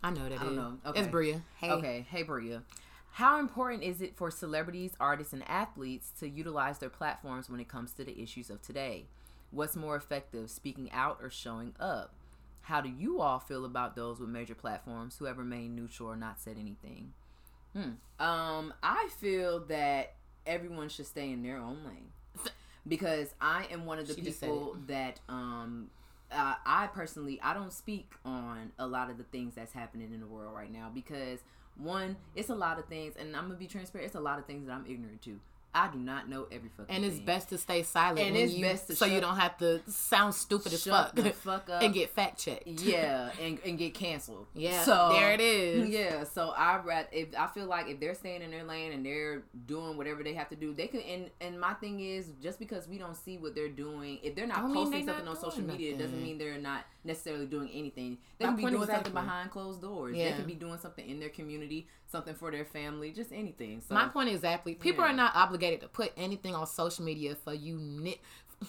I 0.02 0.10
know 0.10 0.28
that 0.28 0.40
I 0.40 0.42
don't 0.42 0.52
is. 0.52 0.56
know. 0.56 0.78
It's 0.86 0.98
Okay. 0.98 1.08
Bria. 1.08 1.42
Hey. 1.58 1.70
Okay, 1.70 2.06
hey 2.10 2.22
Bria. 2.24 2.62
How 3.12 3.38
important 3.38 3.82
is 3.82 4.00
it 4.00 4.16
for 4.16 4.30
celebrities, 4.30 4.92
artists, 5.00 5.32
and 5.32 5.48
athletes 5.48 6.12
to 6.20 6.28
utilize 6.28 6.78
their 6.78 6.90
platforms 6.90 7.50
when 7.50 7.60
it 7.60 7.68
comes 7.68 7.92
to 7.94 8.04
the 8.04 8.20
issues 8.20 8.50
of 8.50 8.62
today? 8.62 9.06
What's 9.50 9.76
more 9.76 9.96
effective, 9.96 10.50
speaking 10.50 10.90
out 10.92 11.18
or 11.20 11.28
showing 11.28 11.74
up? 11.80 12.14
How 12.62 12.80
do 12.80 12.88
you 12.88 13.20
all 13.20 13.40
feel 13.40 13.64
about 13.64 13.96
those 13.96 14.20
with 14.20 14.28
major 14.28 14.54
platforms 14.54 15.16
who 15.18 15.24
have 15.24 15.38
remained 15.38 15.74
neutral 15.74 16.08
or 16.08 16.16
not 16.16 16.40
said 16.40 16.56
anything? 16.58 17.12
Hmm. 17.72 18.24
Um, 18.24 18.74
I 18.82 19.08
feel 19.18 19.60
that 19.66 20.14
everyone 20.46 20.88
should 20.88 21.06
stay 21.06 21.30
in 21.30 21.42
their 21.42 21.56
own 21.56 21.78
lane 21.84 22.10
because 22.86 23.34
I 23.40 23.66
am 23.70 23.86
one 23.86 23.98
of 23.98 24.08
the 24.08 24.14
She 24.14 24.22
people 24.22 24.76
that 24.86 25.20
um 25.28 25.90
uh, 26.32 26.54
I 26.64 26.86
personally 26.88 27.40
I 27.42 27.54
don't 27.54 27.72
speak 27.72 28.12
on 28.24 28.72
a 28.78 28.86
lot 28.86 29.10
of 29.10 29.18
the 29.18 29.24
things 29.24 29.54
that's 29.54 29.72
happening 29.72 30.12
in 30.12 30.20
the 30.20 30.26
world 30.26 30.54
right 30.54 30.72
now 30.72 30.90
because 30.92 31.40
one, 31.80 32.16
it's 32.34 32.50
a 32.50 32.54
lot 32.54 32.78
of 32.78 32.86
things, 32.86 33.14
and 33.18 33.34
I'm 33.36 33.44
gonna 33.44 33.58
be 33.58 33.66
transparent. 33.66 34.06
It's 34.06 34.16
a 34.16 34.20
lot 34.20 34.38
of 34.38 34.46
things 34.46 34.66
that 34.66 34.72
I'm 34.72 34.86
ignorant 34.86 35.22
to. 35.22 35.40
I 35.72 35.88
do 35.88 35.98
not 35.98 36.28
know 36.28 36.46
every 36.50 36.68
fucking. 36.76 36.94
And 36.94 37.04
it's 37.04 37.16
thing. 37.16 37.24
best 37.26 37.48
to 37.50 37.58
stay 37.58 37.82
silent. 37.84 38.18
And 38.18 38.34
when 38.34 38.44
it's 38.44 38.54
you, 38.54 38.64
best 38.64 38.88
to 38.88 38.96
so 38.96 39.04
you 39.04 39.20
don't 39.20 39.36
have 39.36 39.56
to 39.58 39.80
sound 39.88 40.34
stupid 40.34 40.72
as 40.72 40.84
fuck 40.84 41.14
the 41.14 41.30
fuck 41.30 41.70
up 41.70 41.82
and 41.82 41.94
get 41.94 42.10
fact 42.10 42.38
checked. 42.40 42.66
yeah, 42.66 43.30
and, 43.40 43.58
and 43.64 43.78
get 43.78 43.94
canceled. 43.94 44.46
Yeah, 44.54 44.82
so 44.82 45.10
there 45.12 45.32
it 45.32 45.40
is. 45.40 45.88
Yeah, 45.88 46.24
so 46.24 46.50
I 46.56 46.78
read 46.84 47.06
if 47.12 47.28
I 47.38 47.46
feel 47.46 47.66
like 47.66 47.88
if 47.88 48.00
they're 48.00 48.14
staying 48.14 48.42
in 48.42 48.50
their 48.50 48.64
lane 48.64 48.92
and 48.92 49.06
they're 49.06 49.42
doing 49.66 49.96
whatever 49.96 50.22
they 50.24 50.34
have 50.34 50.48
to 50.48 50.56
do, 50.56 50.74
they 50.74 50.88
can. 50.88 51.00
And 51.02 51.30
and 51.40 51.60
my 51.60 51.74
thing 51.74 52.00
is, 52.00 52.30
just 52.42 52.58
because 52.58 52.88
we 52.88 52.98
don't 52.98 53.16
see 53.16 53.38
what 53.38 53.54
they're 53.54 53.68
doing, 53.68 54.18
if 54.24 54.34
they're 54.34 54.46
not 54.48 54.72
posting 54.72 54.90
they 54.90 55.06
something 55.06 55.24
not 55.24 55.36
on 55.36 55.40
social 55.40 55.62
doing 55.62 55.68
media, 55.68 55.94
it 55.94 55.98
doesn't 55.98 56.20
mean 56.22 56.36
they're 56.38 56.58
not 56.58 56.84
necessarily 57.04 57.46
doing 57.46 57.70
anything. 57.72 58.18
They 58.38 58.44
My 58.46 58.52
can 58.52 58.64
be 58.64 58.70
doing 58.70 58.86
something 58.86 59.12
behind 59.12 59.50
closed 59.50 59.80
doors. 59.80 60.16
They 60.16 60.24
Yeah. 60.24 60.36
could 60.36 60.46
be 60.46 60.54
doing 60.54 60.78
something 60.78 61.08
in 61.08 61.20
their 61.20 61.28
community, 61.30 61.86
something 62.10 62.34
for 62.34 62.50
their 62.50 62.64
family, 62.64 63.10
just 63.12 63.32
anything. 63.32 63.80
So 63.86 63.94
My 63.94 64.08
point 64.08 64.28
exactly. 64.28 64.74
People 64.74 65.04
Yeah. 65.04 65.10
are 65.10 65.14
not 65.14 65.34
obligated 65.36 65.80
to 65.82 65.88
put 65.88 66.12
anything 66.16 66.54
on 66.54 66.66
social 66.66 67.04
media 67.04 67.34
for 67.36 67.54
you. 67.54 67.78
Ni- 67.78 68.20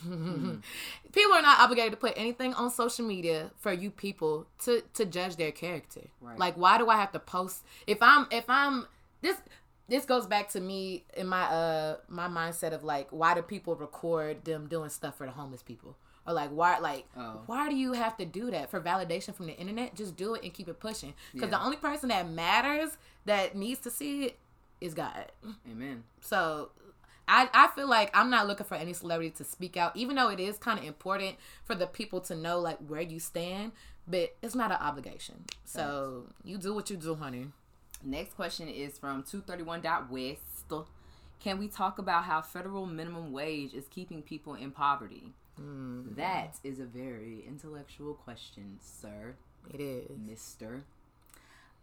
Hmm. 0.03 0.59
people 1.11 1.33
are 1.33 1.41
not 1.41 1.59
obligated 1.59 1.91
to 1.91 1.97
put 1.97 2.13
anything 2.15 2.53
on 2.53 2.71
social 2.71 3.05
media 3.05 3.51
for 3.59 3.73
you 3.73 3.91
people 3.91 4.47
to 4.63 4.81
to 4.93 5.05
judge 5.05 5.35
their 5.35 5.51
character. 5.51 6.07
Right. 6.21 6.39
Like, 6.39 6.55
why 6.55 6.77
do 6.77 6.89
I 6.89 6.95
have 6.95 7.11
to 7.11 7.19
post 7.19 7.65
if 7.87 7.97
I'm 8.01 8.25
if 8.31 8.45
I'm 8.49 8.87
this 9.21 9.35
this 9.89 10.05
goes 10.05 10.25
back 10.27 10.47
to 10.51 10.61
me 10.61 11.03
in 11.17 11.27
my 11.27 11.41
uh 11.43 11.97
my 12.07 12.27
mindset 12.29 12.71
of 12.73 12.85
like 12.85 13.09
why 13.11 13.33
do 13.33 13.41
people 13.41 13.75
record 13.75 14.45
them 14.45 14.67
doing 14.67 14.89
stuff 14.89 15.17
for 15.17 15.25
the 15.25 15.33
homeless 15.33 15.61
people 15.61 15.97
or 16.25 16.33
like 16.33 16.51
why 16.51 16.77
like 16.79 17.05
Oh. 17.17 17.41
why 17.47 17.67
do 17.69 17.75
you 17.75 17.91
have 17.91 18.15
to 18.17 18.23
do 18.25 18.49
that 18.51 18.71
for 18.71 18.79
validation 18.79 19.35
from 19.35 19.47
the 19.47 19.57
internet 19.57 19.93
just 19.95 20.15
do 20.15 20.35
it 20.35 20.43
and 20.43 20.53
keep 20.53 20.69
it 20.69 20.79
pushing 20.79 21.13
because 21.33 21.51
Yeah. 21.51 21.57
the 21.57 21.65
only 21.65 21.75
person 21.77 22.07
that 22.09 22.29
matters 22.29 22.91
that 23.25 23.55
needs 23.55 23.79
to 23.81 23.89
see 23.91 24.25
it 24.25 24.37
is 24.79 24.93
god 24.93 25.31
Amen. 25.71 26.03
so 26.21 26.71
I, 27.27 27.47
I 27.53 27.67
feel 27.75 27.87
like 27.87 28.09
I'm 28.13 28.29
not 28.29 28.47
looking 28.47 28.65
for 28.65 28.75
any 28.75 28.91
celebrity 28.91 29.29
to 29.37 29.45
speak 29.45 29.77
out, 29.77 29.95
even 29.95 30.17
though 30.17 30.29
it 30.29 30.39
is 30.41 30.57
kind 30.57 30.77
of 30.77 30.83
important 30.83 31.37
for 31.63 31.75
the 31.75 31.87
people 31.87 32.19
to 32.21 32.35
know 32.35 32.59
like 32.59 32.77
where 32.79 32.99
you 32.99 33.19
stand, 33.21 33.71
but 34.05 34.35
it's 34.41 34.53
not 34.55 34.69
an 34.71 34.77
obligation. 34.81 35.45
So 35.63 36.25
you 36.43 36.57
do 36.57 36.73
what 36.73 36.89
you 36.89 36.97
do, 36.97 37.15
honey. 37.15 37.47
Next 38.03 38.33
question 38.35 38.67
is 38.67 38.97
from 38.97 39.23
231.west. 39.23 40.41
Can 41.39 41.57
we 41.57 41.69
talk 41.69 41.99
about 41.99 42.25
how 42.25 42.41
federal 42.41 42.85
minimum 42.85 43.31
wage 43.31 43.73
is 43.73 43.85
keeping 43.89 44.21
people 44.21 44.55
in 44.55 44.71
poverty? 44.71 45.31
Mm, 45.61 46.15
That 46.17 46.57
is 46.65 46.79
a 46.81 46.85
very 46.85 47.45
intellectual 47.47 48.13
question, 48.13 48.77
sir, 48.81 49.35
it 49.73 49.79
is. 49.79 50.17
mister. 50.17 50.83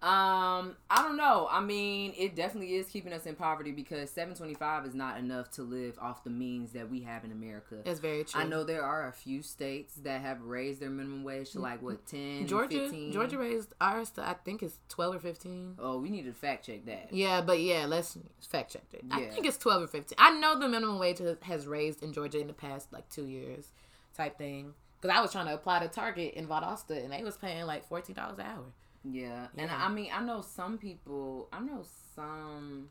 Um, 0.01 0.77
I 0.89 1.03
don't 1.03 1.17
know. 1.17 1.49
I 1.51 1.61
mean, 1.61 2.15
it 2.17 2.37
definitely 2.37 2.77
is 2.77 2.87
keeping 2.87 3.13
us 3.13 3.27
in 3.27 3.35
poverty 3.35 3.73
because 3.73 4.11
725 4.11 4.87
is 4.87 4.95
not 4.95 5.19
enough 5.19 5.51
to 5.53 5.63
live 5.63 5.99
off 6.01 6.23
the 6.23 6.31
means 6.31 6.71
that 6.73 6.89
we 6.89 7.01
have 7.01 7.25
in 7.25 7.33
America. 7.33 7.79
It's 7.85 7.99
very 7.99 8.23
true. 8.23 8.41
I 8.41 8.45
know 8.45 8.63
there 8.63 8.85
are 8.85 9.09
a 9.09 9.13
few 9.13 9.43
states 9.43 9.95
that 10.05 10.21
have 10.21 10.41
raised 10.43 10.81
their 10.81 10.89
minimum 10.91 11.25
wage 11.25 11.51
to 11.51 11.59
like 11.59 11.83
what 11.83 12.07
10, 12.07 12.47
Georgia 12.47 12.79
15. 12.79 13.13
Georgia 13.13 13.39
raised 13.39 13.75
ours 13.81 14.11
to 14.11 14.23
I 14.23 14.35
think 14.35 14.63
it's 14.63 14.79
twelve 14.89 15.17
or 15.17 15.19
fifteen. 15.19 15.75
Oh, 15.81 15.99
we 15.99 16.11
need 16.11 16.27
to 16.27 16.33
fact 16.33 16.67
check 16.67 16.87
that. 16.87 17.09
Yeah, 17.11 17.41
but 17.41 17.59
yeah, 17.59 17.87
let's 17.87 18.17
fact 18.49 18.73
check 18.73 18.85
it. 18.93 19.05
I 19.11 19.23
think 19.25 19.47
it's 19.47 19.59
twelve 19.59 19.83
or 19.83 19.89
fifteen. 19.89 20.17
I 20.19 20.39
know 20.39 20.57
the 20.57 20.69
minimum 20.69 21.01
wage 21.01 21.19
has, 21.19 21.37
has 21.43 21.67
raised 21.67 22.05
in 22.05 22.13
Georgia 22.13 22.39
in 22.39 22.47
the 22.47 22.53
past 22.53 22.93
like 22.93 23.09
two 23.09 23.27
years, 23.27 23.73
type 24.17 24.39
thing. 24.39 24.75
Because 25.01 25.17
I 25.17 25.21
was 25.21 25.33
trying 25.33 25.47
to 25.47 25.55
apply 25.55 25.81
to 25.81 25.89
Target 25.89 26.35
in 26.35 26.47
Valdosta 26.47 27.03
and 27.03 27.13
they 27.13 27.23
was 27.25 27.37
paying 27.37 27.67
like 27.67 27.85
fourteen 27.89 28.15
dollars 28.15 28.39
an 28.39 28.47
hour. 28.47 28.65
Yeah. 29.05 29.47
And 29.57 29.71
I 29.71 29.89
mean, 29.89 30.11
I 30.13 30.23
know 30.23 30.43
some 30.43 30.79
people, 30.79 31.49
I 31.53 31.61
know 31.61 31.85
some, 32.15 32.91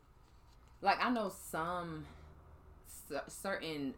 like, 0.82 1.04
I 1.04 1.10
know 1.10 1.30
some 1.50 2.06
cer- 3.08 3.24
certain, 3.28 3.94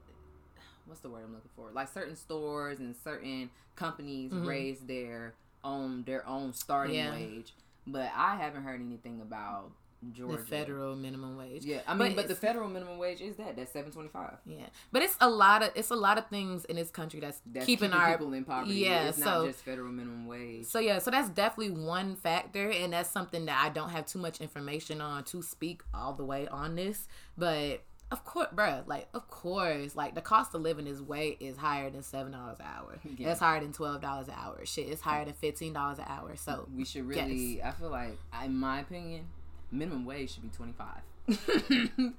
what's 0.87 1.01
the 1.01 1.09
word 1.09 1.25
I'm 1.25 1.33
looking 1.35 1.51
for? 1.57 1.71
Like, 1.73 1.89
certain 1.89 2.17
stores 2.17 2.79
and 2.81 2.95
certain 2.97 3.51
companies 3.77 4.33
Mhm. 4.33 4.47
raise 4.47 4.81
their 4.81 5.35
own, 5.65 6.03
their 6.05 6.27
own 6.27 6.53
starting 6.53 6.97
Yeah. 6.97 7.13
wage. 7.13 7.55
But 7.87 8.11
I 8.15 8.37
haven't 8.37 8.65
heard 8.65 8.81
anything 8.81 9.21
about 9.21 9.73
Georgia. 10.13 10.39
The 10.39 10.43
federal 10.45 10.97
minimum 10.97 11.37
wage. 11.37 11.65
Yeah. 11.65 11.81
I 11.87 11.95
mean, 11.95 12.17
but, 12.17 12.27
the 12.29 12.35
federal 12.35 12.69
minimum 12.69 12.99
wage 12.99 13.21
is 13.21 13.37
that. 13.37 13.57
That's 13.57 13.71
725 13.73 14.39
Yeah, 14.47 14.67
but 14.93 15.03
it's 15.03 15.17
a 15.21 15.29
lot 15.29 15.63
of 15.63 15.71
it's 15.75 15.91
a 15.91 15.97
lot 15.97 16.17
of 16.19 16.27
things 16.29 16.65
in 16.65 16.77
this 16.77 16.91
country 16.91 17.21
that's, 17.21 17.41
That's 17.45 17.67
keeping, 17.67 17.91
keeping, 17.91 18.01
our 18.01 18.13
people 18.17 18.33
in 18.33 18.45
poverty. 18.45 18.75
yeah, 18.75 19.09
It's 19.09 19.19
so- 19.19 19.25
not 19.25 19.47
just 19.47 19.65
federal 19.65 19.93
minimum 19.93 20.27
wage. 20.27 20.65
so 20.67 20.79
yeah, 20.79 20.99
so 21.01 21.11
that's 21.11 21.29
definitely 21.29 21.73
one 21.83 22.17
factor, 22.17 22.71
and 22.71 22.93
that's 22.93 23.11
something 23.11 23.45
that 23.47 23.63
I 23.63 23.69
don't 23.69 23.91
have 23.91 24.07
too 24.07 24.19
much 24.19 24.41
information 24.41 25.01
on 25.01 25.25
to 25.25 25.43
speak 25.43 25.83
all 25.93 26.15
the 26.15 26.25
way 26.25 26.49
on 26.49 26.77
this. 26.77 27.07
But 27.37 27.83
of 28.11 28.25
course, 28.25 28.49
bruh, 28.55 28.87
like 28.89 29.07
of 29.15 29.29
course, 29.29 29.95
like 29.95 30.15
the 30.15 30.21
cost 30.21 30.55
of 30.55 30.63
living 30.63 30.87
is 30.87 31.01
way 31.01 31.37
is 31.41 31.57
higher 31.57 31.91
than 31.91 32.03
seven 32.03 32.33
dollars 32.33 32.59
an 32.59 32.67
hour. 32.67 32.99
Yeah. 33.17 33.31
It's 33.33 33.41
higher 33.41 33.61
than 33.61 33.73
twelve 33.73 34.01
dollars 34.01 34.29
an 34.29 34.35
hour. 34.37 34.65
Shit, 34.65 34.89
it's 34.89 35.01
higher 35.03 35.25
than 35.25 35.35
fifteen 35.35 35.73
dollars 35.75 35.99
an 35.99 36.07
hour. 36.09 36.35
So 36.37 36.67
we 36.75 36.85
should 36.85 37.07
really 37.07 37.63
i 37.63 37.71
feel 37.71 37.91
like 37.91 38.19
in 38.45 38.57
my 38.57 38.81
opinion 38.81 39.27
minimum 39.73 40.05
wage 40.05 40.33
should 40.35 40.43
be 40.43 40.49
25 40.49 40.87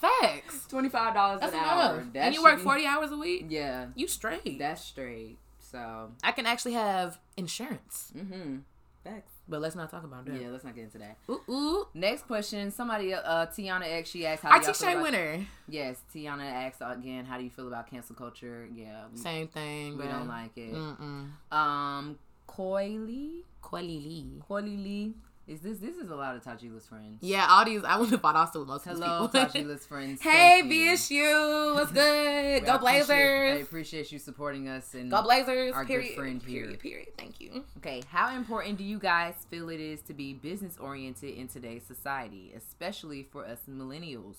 facts. 0.00 0.66
$25 0.70 1.42
an 1.42 1.48
enough. 1.48 1.54
hour 1.54 2.06
That 2.12 2.26
and 2.26 2.34
you 2.34 2.42
work 2.42 2.56
be- 2.58 2.62
forty 2.62 2.86
hours 2.86 3.10
a 3.12 3.16
week. 3.16 3.46
yeah 3.48 3.86
You 3.94 4.08
straight. 4.08 4.58
that's 4.58 4.82
straight 4.84 5.36
so 5.60 6.10
I 6.24 6.32
can 6.32 6.46
actually 6.46 6.72
have 6.74 7.18
insurance, 7.36 8.12
mm-hmm 8.16 8.58
facts 9.04 9.30
but 9.48 9.60
let's 9.60 9.76
not 9.76 9.88
talk 9.90 10.02
about 10.02 10.24
that. 10.26 10.40
yeah 10.40 10.48
let's 10.48 10.64
not 10.64 10.74
get 10.74 10.82
into 10.84 10.98
that 10.98 11.16
Ooh, 11.30 11.40
ooh. 11.48 11.86
next 11.94 12.26
question 12.26 12.68
somebody 12.72 13.14
uh 13.14 13.46
tiana 13.46 13.84
x 13.84 14.10
she 14.10 14.26
asked 14.26 14.42
how 14.42 14.58
do 14.58 14.64
feel 14.74 14.88
about- 14.90 15.02
winner. 15.04 15.46
yes 15.68 16.02
tiana 16.12 16.42
asked 16.42 16.82
again 16.84 17.24
how 17.24 17.38
do 17.38 17.44
you 17.44 17.50
feel 17.50 17.68
about 17.68 17.88
cancel 17.88 18.16
culture 18.16 18.68
yeah 18.74 19.02
we, 19.12 19.16
Same 19.18 19.46
thing. 19.46 19.96
we 19.96 20.02
bruh. 20.04 20.10
don't 20.10 20.26
like 20.26 20.50
it 20.56 20.74
Mm-mm. 20.74 21.28
um 21.52 22.18
Coily 22.48 23.42
Quali 23.62 24.00
Lee. 24.00 24.42
Coily 24.50 24.82
Lee 24.82 25.14
is 25.48 25.60
this 25.60 25.78
this 25.78 25.96
is 25.96 26.10
a 26.10 26.14
lot 26.14 26.36
of 26.36 26.44
Tajila's 26.44 26.86
friends 26.86 27.18
Yeah, 27.22 27.46
all 27.48 27.64
these. 27.64 27.82
I 27.82 27.96
went 27.98 28.10
to 28.12 28.18
Valdosta 28.18 28.60
with 28.60 28.68
most 28.68 28.84
hello 28.84 29.24
of 29.24 29.32
these 29.32 29.44
people. 29.46 29.60
Tajila's 29.70 29.86
friends 29.86 30.20
hey, 30.22 30.60
VSU, 30.64 31.74
what's 31.74 31.90
good? 32.04 32.64
Go 32.66 32.72
I 32.74 32.78
Blazers. 32.78 33.62
appreciate 33.62 34.12
you 34.12 34.18
supporting 34.18 34.68
us 34.68 34.94
and 34.94 35.10
Go 35.10 35.22
Blazers. 35.22 35.72
our 35.74 35.84
good 35.84 36.00
period. 36.02 36.14
friend 36.16 36.42
here. 36.42 36.62
Period. 36.64 36.80
Period. 36.80 37.08
Thank 37.18 37.40
you. 37.40 37.64
Okay, 37.78 38.02
how 38.10 38.34
important 38.36 38.76
do 38.78 38.84
you 38.84 38.98
guys 38.98 39.34
feel 39.50 39.68
it 39.70 39.80
is 39.80 40.02
to 40.02 40.14
be 40.14 40.34
business 40.34 40.76
oriented 40.78 41.34
in 41.34 41.48
today's 41.48 41.82
society, 41.84 42.52
especially 42.56 43.22
for 43.22 43.44
us 43.46 43.60
millennials? 43.68 44.36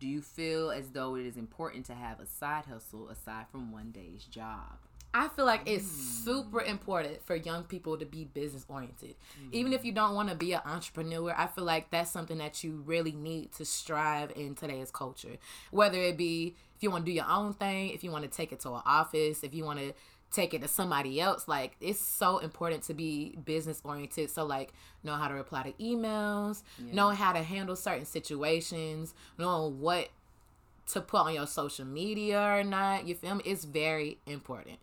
Do 0.00 0.06
you 0.08 0.22
feel 0.22 0.70
as 0.70 0.90
though 0.90 1.14
it 1.16 1.24
is 1.24 1.36
important 1.36 1.86
to 1.86 1.94
have 1.94 2.20
a 2.20 2.26
side 2.26 2.64
hustle 2.66 3.08
aside 3.08 3.46
from 3.50 3.72
one 3.72 3.90
day's 3.90 4.24
job? 4.24 4.78
I 5.16 5.28
feel 5.28 5.44
like 5.44 5.62
it's 5.66 5.86
super 5.86 6.60
mm. 6.60 6.68
important 6.68 7.24
for 7.24 7.36
young 7.36 7.62
people 7.62 7.96
to 7.96 8.04
be 8.04 8.24
business 8.24 8.66
oriented. 8.68 9.14
Mm. 9.40 9.52
Even 9.52 9.72
if 9.72 9.84
you 9.84 9.92
don't 9.92 10.16
want 10.16 10.28
to 10.28 10.34
be 10.34 10.52
an 10.54 10.60
entrepreneur, 10.66 11.32
I 11.36 11.46
feel 11.46 11.62
like 11.62 11.90
that's 11.90 12.10
something 12.10 12.38
that 12.38 12.64
you 12.64 12.82
really 12.84 13.12
need 13.12 13.52
to 13.52 13.64
strive 13.64 14.32
in 14.34 14.56
today's 14.56 14.90
culture. 14.90 15.36
Whether 15.70 15.98
it 15.98 16.16
be 16.16 16.56
if 16.76 16.82
you 16.82 16.90
want 16.90 17.06
to 17.06 17.12
do 17.12 17.14
your 17.14 17.30
own 17.30 17.54
thing, 17.54 17.90
if 17.90 18.02
you 18.02 18.10
want 18.10 18.24
to 18.24 18.30
take 18.30 18.50
it 18.50 18.58
to 18.60 18.70
an 18.70 18.82
office, 18.84 19.44
if 19.44 19.54
you 19.54 19.64
want 19.64 19.78
to 19.78 19.94
take 20.32 20.52
it 20.52 20.62
to 20.62 20.68
somebody 20.68 21.20
else, 21.20 21.46
like 21.46 21.76
it's 21.80 22.00
so 22.00 22.38
important 22.38 22.82
to 22.82 22.94
be 22.94 23.38
business 23.44 23.80
oriented. 23.84 24.30
So 24.30 24.44
like 24.44 24.72
know 25.04 25.14
how 25.14 25.28
to 25.28 25.34
reply 25.34 25.62
to 25.62 25.72
emails, 25.74 26.64
knowing 26.92 27.16
how 27.16 27.32
to 27.32 27.42
handle 27.44 27.76
certain 27.76 28.04
situations, 28.04 29.14
knowing 29.38 29.80
what 29.80 30.08
to 30.88 31.00
put 31.00 31.20
on 31.20 31.34
your 31.34 31.46
social 31.46 31.84
media 31.84 32.40
or 32.40 32.64
not. 32.64 33.06
You 33.06 33.14
feel 33.14 33.36
me? 33.36 33.42
It's 33.44 33.64
very 33.64 34.18
important. 34.26 34.78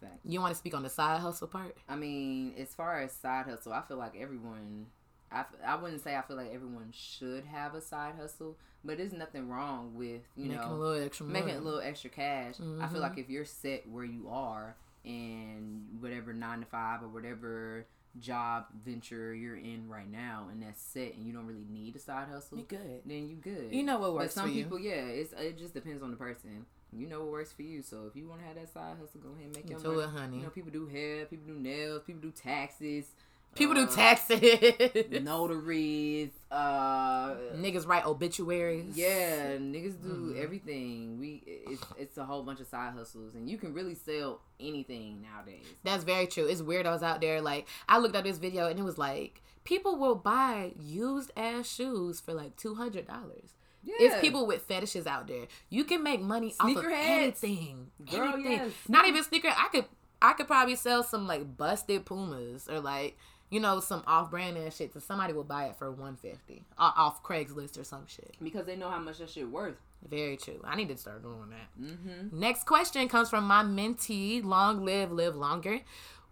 Fact. 0.00 0.18
You 0.24 0.40
want 0.40 0.52
to 0.52 0.58
speak 0.58 0.74
on 0.74 0.82
the 0.82 0.88
side 0.90 1.20
hustle 1.20 1.48
part? 1.48 1.76
I 1.88 1.96
mean, 1.96 2.54
as 2.58 2.74
far 2.74 3.00
as 3.00 3.12
side 3.12 3.46
hustle, 3.46 3.72
I 3.72 3.82
feel 3.82 3.96
like 3.96 4.14
everyone. 4.18 4.86
I, 5.32 5.44
I 5.66 5.74
wouldn't 5.76 6.02
say 6.04 6.14
I 6.16 6.22
feel 6.22 6.36
like 6.36 6.52
everyone 6.54 6.92
should 6.92 7.44
have 7.46 7.74
a 7.74 7.80
side 7.80 8.14
hustle, 8.16 8.56
but 8.84 8.96
there's 8.98 9.12
nothing 9.12 9.48
wrong 9.48 9.92
with 9.94 10.22
you 10.36 10.44
Making 10.48 10.56
know 10.56 10.72
a 10.72 10.74
little 10.74 11.04
extra 11.04 11.26
money. 11.26 11.40
making 11.40 11.56
a 11.56 11.60
little 11.60 11.80
extra 11.80 12.10
cash. 12.10 12.54
I 12.60 12.62
Mhm. 12.62 12.92
feel 12.92 13.00
like 13.00 13.18
if 13.18 13.28
you're 13.28 13.44
set 13.44 13.88
where 13.88 14.04
you 14.04 14.28
are 14.28 14.76
and 15.04 15.86
whatever 16.00 16.32
nine 16.32 16.60
to 16.60 16.66
five 16.66 17.02
or 17.02 17.08
whatever 17.08 17.86
job 18.20 18.66
venture 18.84 19.34
you're 19.34 19.56
in 19.56 19.88
right 19.88 20.10
now, 20.10 20.46
and 20.50 20.62
that's 20.62 20.80
set, 20.80 21.14
and 21.14 21.26
you 21.26 21.32
don't 21.32 21.46
really 21.46 21.66
need 21.68 21.96
a 21.96 21.98
side 21.98 22.28
hustle, 22.28 22.58
You 22.58 22.64
good. 22.64 23.02
then 23.04 23.28
you 23.28 23.36
good. 23.36 23.72
You 23.74 23.82
know 23.82 23.98
what 23.98 24.06
but 24.12 24.14
works 24.14 24.34
some 24.34 24.44
for 24.48 24.50
you. 24.54 24.62
people, 24.64 24.78
yeah, 24.78 24.92
it's 25.06 25.32
it 25.32 25.58
just 25.58 25.74
depends 25.74 26.02
on 26.02 26.10
the 26.12 26.16
person. 26.16 26.66
You 26.96 27.06
know 27.08 27.20
what 27.20 27.28
works 27.32 27.52
for 27.52 27.62
you. 27.62 27.82
So 27.82 28.06
if 28.08 28.16
you 28.16 28.26
want 28.28 28.40
to 28.40 28.46
have 28.46 28.56
that 28.56 28.72
side 28.72 28.96
hustle, 29.00 29.20
go 29.20 29.30
ahead 29.30 29.44
and 29.46 29.54
make 29.56 29.68
your 29.70 29.78
Do 29.78 29.88
money. 29.88 30.02
it, 30.02 30.08
honey. 30.10 30.36
You 30.38 30.42
know, 30.44 30.50
people 30.50 30.70
do 30.72 30.86
hair, 30.86 31.26
people 31.26 31.46
do 31.46 31.58
nails, 31.58 32.02
people 32.06 32.22
do 32.22 32.30
taxes. 32.30 33.06
People 33.54 33.74
do 33.74 33.84
uh, 33.84 33.86
taxes. 33.90 35.22
notaries, 35.22 36.30
uh, 36.50 37.34
Niggas 37.54 37.86
write 37.86 38.04
obituaries. 38.04 38.96
yeah, 38.96 39.56
niggas 39.56 40.00
do 40.02 40.34
Mhm. 40.34 40.42
everything. 40.42 41.18
We 41.18 41.42
it's 41.46 41.82
it's 41.98 42.18
a 42.18 42.24
whole 42.24 42.42
bunch 42.42 42.60
of 42.60 42.66
side 42.66 42.92
hustles, 42.94 43.34
and 43.34 43.48
you 43.48 43.56
can 43.58 43.72
really 43.72 43.94
sell 43.94 44.40
anything 44.60 45.22
nowadays. 45.22 45.64
That's 45.84 46.04
very 46.04 46.26
true. 46.26 46.44
It's 46.46 46.60
weirdos 46.60 47.02
out 47.02 47.20
there. 47.20 47.40
Like 47.40 47.66
I 47.88 47.98
looked 47.98 48.14
at 48.16 48.24
this 48.24 48.38
video 48.38 48.68
and 48.68 48.78
it 48.78 48.82
was 48.84 48.98
like 48.98 49.42
people 49.64 49.96
will 49.96 50.14
buy 50.16 50.72
used 50.78 51.30
ass 51.36 51.66
shoes 51.66 52.20
for 52.20 52.34
like 52.34 52.56
two 52.56 52.74
hundred 52.74 53.06
dollars. 53.06 53.54
Yeah, 53.86 53.94
It's 54.00 54.20
people 54.20 54.46
with 54.46 54.62
fetishes 54.62 55.06
out 55.06 55.28
there. 55.28 55.46
You 55.70 55.84
can 55.84 56.02
make 56.02 56.20
money 56.20 56.54
off 56.60 56.68
of 56.76 56.76
Sneakerheads. 56.84 56.92
anything. 57.06 57.86
Girl, 58.10 58.34
anything. 58.34 58.52
yes. 58.52 58.72
Not 58.88 59.06
even 59.06 59.22
sneaker. 59.22 59.48
I 59.48 59.68
could 59.70 59.84
I 60.20 60.32
could 60.32 60.46
probably 60.48 60.74
sell 60.76 61.02
some 61.04 61.26
like 61.26 61.56
busted 61.56 62.04
Pumas 62.04 62.68
or 62.68 62.80
like 62.80 63.16
you 63.48 63.60
know 63.60 63.78
some 63.80 64.02
off 64.06 64.30
brand 64.30 64.58
ass 64.58 64.76
shit. 64.76 64.92
So 64.92 64.98
somebody 64.98 65.32
will 65.32 65.44
buy 65.44 65.66
it 65.66 65.76
for 65.76 65.92
one 65.92 66.16
fifty 66.16 66.64
off 66.76 67.22
Craigslist 67.22 67.78
or 67.78 67.84
some 67.84 68.06
shit. 68.08 68.34
because 68.42 68.66
they 68.66 68.74
know 68.76 68.90
how 68.90 68.98
much 68.98 69.18
that 69.18 69.30
shit 69.30 69.48
worth. 69.48 69.76
Very 70.08 70.36
true. 70.36 70.60
I 70.64 70.74
need 70.76 70.88
to 70.88 70.96
start 70.96 71.22
doing 71.22 71.50
that. 71.50 71.80
Mm-hmm. 71.82 72.38
Next 72.38 72.64
question 72.66 73.08
comes 73.08 73.30
from 73.30 73.44
my 73.44 73.62
mentee, 73.62 74.44
Long 74.44 74.84
Live, 74.84 75.10
Live 75.12 75.36
Longer. 75.36 75.80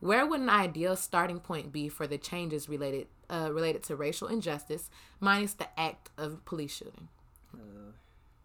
Where 0.00 0.26
would 0.26 0.40
an 0.40 0.50
ideal 0.50 0.96
starting 0.96 1.40
point 1.40 1.72
be 1.72 1.88
for 1.88 2.06
the 2.06 2.18
changes 2.18 2.68
related 2.68 3.06
uh, 3.30 3.50
related 3.52 3.82
to 3.84 3.96
racial 3.96 4.28
injustice, 4.28 4.90
minus 5.20 5.54
the 5.54 5.68
act 5.80 6.10
of 6.18 6.44
police 6.44 6.74
shooting? 6.76 7.08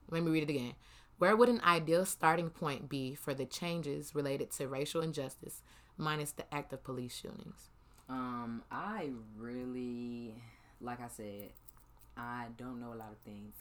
Let 0.10 0.24
me 0.24 0.32
read 0.32 0.44
it 0.44 0.50
again. 0.50 0.74
Where 1.18 1.36
would 1.36 1.50
an 1.50 1.62
ideal 1.64 2.06
starting 2.06 2.50
point 2.50 2.90
be 2.90 3.14
for 3.14 3.34
the 3.34 3.46
changes 3.46 4.16
related 4.16 4.52
to 4.52 4.68
racial 4.68 5.02
injustice, 5.02 5.62
minus 5.98 6.32
the 6.32 6.52
act 6.54 6.72
of 6.74 6.84
police 6.84 7.16
shootings? 7.16 7.70
Um, 8.08 8.64
I 8.72 9.10
really, 9.38 10.34
like 10.82 11.02
I 11.02 11.10
said, 11.10 11.50
I 12.18 12.46
don't 12.58 12.80
know 12.80 12.94
a 12.94 12.96
lot 12.96 13.12
of 13.12 13.18
things. 13.26 13.56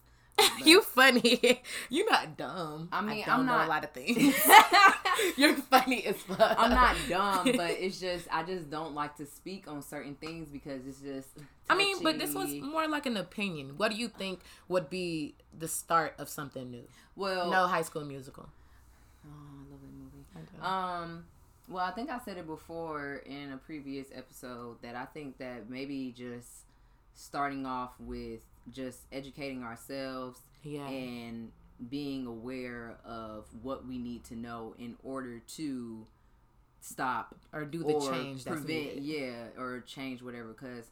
You 0.65 0.83
funny. 0.83 1.63
You're 1.91 2.11
not 2.11 2.37
dumb. 2.37 2.89
I 2.93 3.01
mean, 3.01 3.25
don't 3.27 3.41
I'm 3.41 3.47
know 3.47 3.53
not- 3.53 3.67
a 3.67 3.69
lot 3.71 3.85
of 3.85 3.91
things. 3.93 4.35
You're 5.37 5.55
funny 5.55 6.05
as 6.07 6.17
fuck. 6.17 6.55
I'm 6.59 6.71
not 6.71 6.97
dumb, 7.09 7.53
but 7.57 7.71
it's 7.79 7.99
just 8.01 8.27
I 8.31 8.43
just 8.45 8.71
don't 8.71 8.95
like 8.95 9.17
to 9.17 9.27
speak 9.27 9.67
on 9.69 9.83
certain 9.83 10.15
things 10.15 10.49
because 10.49 10.87
it's 10.87 11.01
just. 11.01 11.29
I 11.71 11.77
mean, 11.77 12.03
but 12.03 12.19
this 12.19 12.35
was 12.35 12.55
more 12.55 12.87
like 12.89 13.07
an 13.07 13.17
opinion. 13.17 13.75
What 13.77 13.91
do 13.91 13.97
you 13.97 14.09
think 14.09 14.41
would 14.69 14.89
be 14.89 15.35
the 15.59 15.69
start 15.69 16.15
of 16.19 16.29
something 16.29 16.71
new? 16.71 16.85
well. 17.17 17.51
No 17.51 17.67
High 17.67 17.83
School 17.83 18.05
Musical. 18.05 18.49
Oh, 19.27 19.31
I 19.31 19.71
love 19.73 19.81
that 19.81 19.93
movie. 19.93 20.63
Um, 20.63 21.25
well, 21.69 21.85
I 21.85 21.91
think 21.91 22.11
I 22.11 22.19
said 22.25 22.39
it 22.39 22.47
before 22.47 23.23
in 23.27 23.53
a 23.53 23.57
previous 23.59 24.07
episode 24.15 24.81
that 24.83 24.95
I 24.95 25.05
think 25.07 25.39
that 25.39 25.69
maybe 25.69 26.15
just 26.17 26.49
starting 27.21 27.67
off 27.67 27.93
with 27.99 28.41
just 28.71 29.01
educating 29.13 29.65
ourselves 29.65 30.39
Yeah. 30.63 30.87
and 30.87 31.51
being 31.91 32.27
aware 32.27 32.97
of 33.05 33.45
what 33.63 33.87
we 33.87 33.99
need 33.99 34.23
to 34.25 34.37
know 34.37 34.75
in 34.79 34.97
order 35.03 35.41
to 35.57 36.07
stop 36.81 37.35
or 37.53 37.65
do 37.65 37.79
the 37.83 37.93
or 37.95 38.13
change 38.13 38.45
that's 38.45 38.61
prevent, 38.61 38.97
needed. 38.97 39.03
yeah, 39.05 39.45
or 39.61 39.81
change 39.81 40.23
whatever. 40.23 40.49
Because 40.53 40.87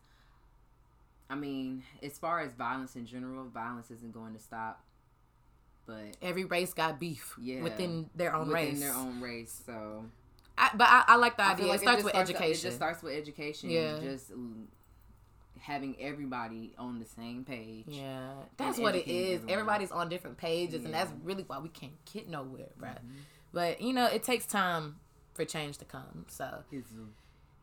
I 1.30 1.34
mean, 1.36 1.84
as 2.02 2.18
far 2.18 2.40
as 2.40 2.52
violence 2.54 2.96
in 2.96 3.06
general, 3.06 3.44
violence 3.46 3.90
isn't 3.90 4.12
going 4.12 4.32
to 4.34 4.40
stop. 4.40 4.82
But 5.86 6.16
Every 6.20 6.44
race 6.44 6.74
got 6.74 6.98
beef 6.98 7.34
Yeah. 7.40 7.62
within 7.62 8.10
their 8.16 8.34
own 8.34 8.48
within 8.48 8.70
race. 8.72 8.80
their 8.80 8.94
own 8.94 9.20
race, 9.20 9.62
so 9.64 10.04
I, 10.58 10.70
but 10.74 10.88
I, 10.88 11.04
I 11.08 11.16
like 11.16 11.36
the 11.36 11.44
I 11.44 11.52
idea. 11.52 11.66
like 11.66 11.76
it 11.76 11.80
starts 11.82 12.02
with 12.04 12.12
starts- 12.12 12.30
education. 12.30 12.50
It 12.58 12.62
just 12.62 12.76
starts 12.76 13.02
with 13.02 13.12
education. 13.14 13.70
Yeah. 13.70 14.00
Just 14.00 14.32
having 15.66 15.96
everybody 16.00 16.72
on 16.78 16.98
the 17.00 17.04
same 17.04 17.44
page. 17.44 17.86
yeah, 17.88 18.30
that's 18.56 18.78
what 18.78 18.94
it 18.94 19.08
is. 19.08 19.40
everyone. 19.40 19.50
Everybody's 19.52 19.90
on 19.90 20.08
different 20.08 20.36
pages, 20.36 20.84
and 20.84 20.94
that's 20.94 21.12
really 21.24 21.42
why 21.46 21.58
we 21.58 21.68
can't 21.68 21.92
get 22.12 22.28
nowhere, 22.28 22.68
bruh. 22.80 22.92
Mhm. 22.94 23.00
But 23.52 23.80
you 23.80 23.92
know, 23.92 24.06
it 24.06 24.22
takes 24.22 24.46
time 24.46 24.96
for 25.34 25.44
change 25.44 25.78
to 25.78 25.84
come. 25.84 26.24
So 26.28 26.62
It's, 26.70 26.88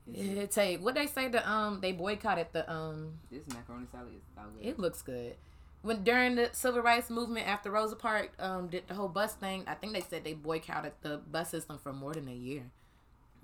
it's, 0.07 0.37
it 0.37 0.51
take 0.51 0.83
what 0.83 0.95
they 0.95 1.07
say. 1.07 1.29
The 1.29 1.49
um, 1.49 1.79
they 1.81 1.93
boycotted 1.93 2.47
the 2.51 2.69
um 2.71 3.19
this 3.31 3.47
macaroni 3.47 3.87
salad 3.91 4.13
is 4.15 4.21
so 4.35 4.41
good. 4.57 4.67
It 4.67 4.79
looks 4.79 5.01
good. 5.01 5.35
When 5.81 6.03
during 6.03 6.35
the 6.35 6.49
civil 6.53 6.81
rights 6.81 7.09
movement 7.09 7.47
after 7.47 7.71
Rosa 7.71 7.95
Parks 7.95 8.35
um 8.39 8.67
did 8.67 8.87
the 8.87 8.93
whole 8.95 9.07
bus 9.09 9.33
thing, 9.33 9.63
I 9.67 9.75
think 9.75 9.93
they 9.93 10.01
said 10.01 10.23
they 10.25 10.33
boycotted 10.33 10.93
the 11.01 11.17
bus 11.31 11.49
system 11.51 11.77
for 11.77 11.93
more 11.93 12.13
than 12.13 12.27
a 12.27 12.33
year. 12.33 12.63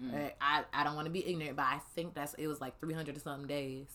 Mm. 0.01 0.31
I 0.41 0.63
I 0.73 0.83
don't 0.83 0.95
want 0.95 1.05
to 1.05 1.11
be 1.11 1.25
ignorant, 1.27 1.55
but 1.55 1.63
I 1.63 1.79
think 1.95 2.13
that's 2.13 2.33
it 2.35 2.47
was 2.47 2.59
like 2.61 2.79
three 2.79 2.93
hundred 2.93 3.15
or 3.15 3.19
something 3.19 3.47
days. 3.47 3.87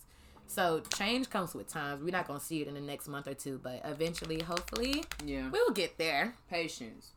So 0.46 0.80
change 0.96 1.30
comes 1.30 1.54
with 1.54 1.68
times. 1.68 2.02
We're 2.02 2.10
not 2.10 2.26
gonna 2.28 2.40
see 2.40 2.62
it 2.62 2.68
in 2.68 2.74
the 2.74 2.80
next 2.80 3.08
month 3.08 3.26
or 3.26 3.34
two, 3.34 3.58
but 3.62 3.80
eventually, 3.84 4.40
hopefully, 4.40 5.04
yeah, 5.24 5.50
we'll 5.50 5.70
get 5.70 5.98
there. 5.98 6.34
patience. 6.50 7.10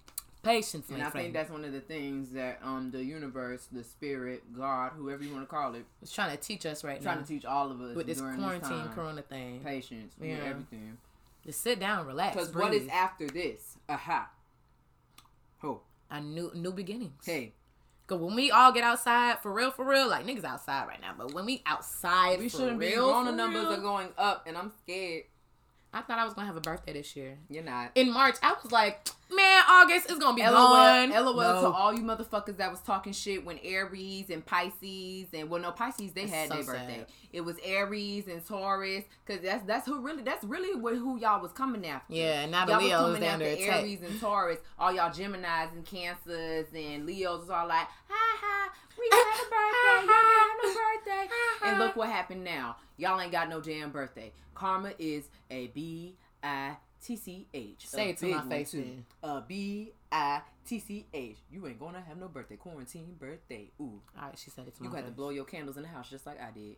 Patience, 0.44 0.88
And 0.90 1.02
I 1.04 1.10
friend. 1.10 1.26
think 1.26 1.34
that's 1.34 1.50
one 1.50 1.66
of 1.66 1.74
the 1.74 1.82
things 1.82 2.32
that 2.32 2.60
um 2.64 2.90
the 2.92 3.04
universe, 3.04 3.68
the 3.72 3.84
spirit, 3.84 4.44
God, 4.56 4.94
whoever 4.96 5.22
you 5.24 5.34
want 5.34 5.44
to 5.44 5.54
call 5.54 5.76
it, 5.76 5.86
it's 6.02 6.14
trying 6.14 6.36
to 6.36 6.42
teach 6.42 6.66
us 6.66 6.84
right 6.86 7.02
trying 7.02 7.04
now 7.04 7.12
Trying 7.16 7.26
to 7.26 7.34
teach 7.34 7.46
all 7.46 7.70
of 7.72 7.82
us 7.82 7.96
with 7.96 8.06
this 8.08 8.20
quarantine 8.22 8.60
this 8.60 8.70
time. 8.70 8.90
Corona 8.94 9.22
thing. 9.24 9.60
Patience, 9.62 10.14
yeah, 10.22 10.28
Yeah. 10.38 10.44
everything. 10.46 10.98
Just 11.46 11.62
sit 11.62 11.80
down, 11.80 12.06
relax. 12.08 12.36
Because 12.36 12.54
what 12.56 12.74
is 12.74 12.88
after 12.88 13.28
this? 13.28 13.78
Aha. 13.90 14.30
Ho. 15.60 15.82
a 16.10 16.22
new 16.22 16.52
new 16.56 16.72
beginnings? 16.72 17.26
Hey, 17.26 17.54
Cause 18.08 18.22
when 18.22 18.36
we 18.36 18.52
all 18.52 18.72
get 18.72 18.86
outside 18.86 19.40
for 19.44 19.52
real, 19.52 19.70
for 19.70 19.84
real, 19.84 20.08
like 20.08 20.26
niggas 20.26 20.46
outside 20.46 20.88
right 20.88 21.02
now. 21.02 21.14
But 21.18 21.34
when 21.34 21.46
we 21.46 21.62
outside, 21.66 22.40
we 22.40 22.48
for 22.48 22.58
shouldn't 22.60 22.80
be. 22.80 22.88
real, 22.88 23.08
Corona 23.08 23.32
for 23.32 23.36
numbers 23.36 23.64
real, 23.66 23.74
are 23.74 23.82
going 23.82 24.08
up, 24.18 24.46
and 24.48 24.58
I'm 24.58 24.72
scared. 24.82 25.24
I 25.94 26.02
thought 26.02 26.18
I 26.18 26.24
was 26.24 26.34
gonna 26.34 26.48
have 26.48 26.56
a 26.56 26.62
birthday 26.62 26.94
this 26.94 27.18
year. 27.18 27.38
You're 27.50 27.64
not. 27.64 27.92
In 27.96 28.14
March, 28.14 28.36
I 28.42 28.56
was 28.64 28.72
like, 28.72 29.10
August 29.70 30.10
is 30.10 30.18
gonna 30.18 30.36
be 30.36 30.42
LOL, 30.44 30.54
gone. 30.54 31.10
LOL 31.10 31.34
No. 31.36 31.62
to 31.62 31.68
all 31.68 31.94
you 31.94 32.02
motherfuckers 32.04 32.58
that 32.58 32.72
was 32.72 32.80
talking 32.82 33.12
shit 33.14 33.46
when 33.46 33.60
Aries 33.64 34.30
and 34.30 34.46
Pisces 34.46 35.28
and 35.34 35.50
well 35.50 35.62
no 35.62 35.72
Pisces 35.72 36.14
they 36.14 36.22
That's 36.26 36.34
had 36.34 36.50
so 36.50 36.56
their 36.56 36.64
sad. 36.64 36.74
birthday. 36.88 37.06
It 37.34 37.42
was 37.42 37.58
Aries 37.64 38.28
and 38.28 38.46
Taurus 38.46 39.04
because 39.26 39.42
that's 39.44 39.66
that's 39.66 39.86
who 39.86 40.00
really 40.02 40.24
that's 40.24 40.44
really 40.44 40.80
what, 40.80 40.96
who 40.96 41.20
y'all 41.20 41.42
was 41.42 41.52
coming 41.52 41.86
after. 41.86 42.14
Yeah, 42.14 42.42
and 42.42 42.52
now 42.52 42.66
the 42.66 42.72
y'all 42.74 42.80
was 42.82 42.88
Leos 42.90 43.02
coming 43.02 43.22
down 43.22 43.42
after 43.42 43.46
attack. 43.64 43.82
Aries 43.82 44.02
and 44.02 44.20
Taurus. 44.22 44.58
All 44.80 44.94
y'all 44.94 45.12
Gemini's 45.14 45.70
and 45.76 45.86
Cancers 45.86 46.68
and 46.74 47.06
Leos 47.06 47.42
was 47.42 47.50
all 47.50 47.68
like, 47.68 47.88
ha 48.08 48.38
ha, 48.42 48.74
we 48.98 49.10
had 49.12 49.36
a 49.36 49.50
birthday, 49.50 50.08
y'all 50.08 50.24
had 50.24 50.58
a 50.64 51.28
birthday. 51.28 51.34
And 51.66 51.80
look 51.80 51.96
what 51.96 52.10
happened 52.10 52.44
now. 52.44 52.78
Y'all 52.98 53.20
ain't 53.20 53.32
got 53.32 53.50
no 53.50 53.60
damn 53.62 53.92
birthday. 53.92 54.32
Karma 54.56 54.92
is 54.98 55.26
a 55.52 55.68
B 55.68 56.16
I 56.42 56.78
T 57.08 57.16
C 57.16 57.48
H. 57.54 57.88
Say 57.88 58.10
it 58.10 58.18
to 58.18 58.28
my 58.28 58.42
face, 58.50 58.72
too. 58.72 58.98
A 59.24 59.40
B 59.40 59.94
I 60.12 60.42
T 60.66 60.80
C 60.80 61.06
H. 61.14 61.38
You 61.50 61.66
ain't 61.66 61.80
gonna 61.80 62.02
have 62.02 62.18
no 62.18 62.28
birthday. 62.28 62.58
Quarantine 62.58 63.16
birthday. 63.18 63.72
Ooh. 63.80 64.02
All 64.18 64.24
right, 64.28 64.38
she 64.38 64.50
said 64.50 64.68
it 64.68 64.76
to 64.76 64.84
You 64.84 64.90
my 64.90 64.96
got 64.98 65.06
to 65.06 65.12
blow 65.14 65.30
your 65.30 65.46
candles 65.46 65.78
in 65.78 65.84
the 65.84 65.88
house 65.88 66.10
just 66.10 66.26
like 66.26 66.42
I 66.42 66.52
did. 66.52 66.76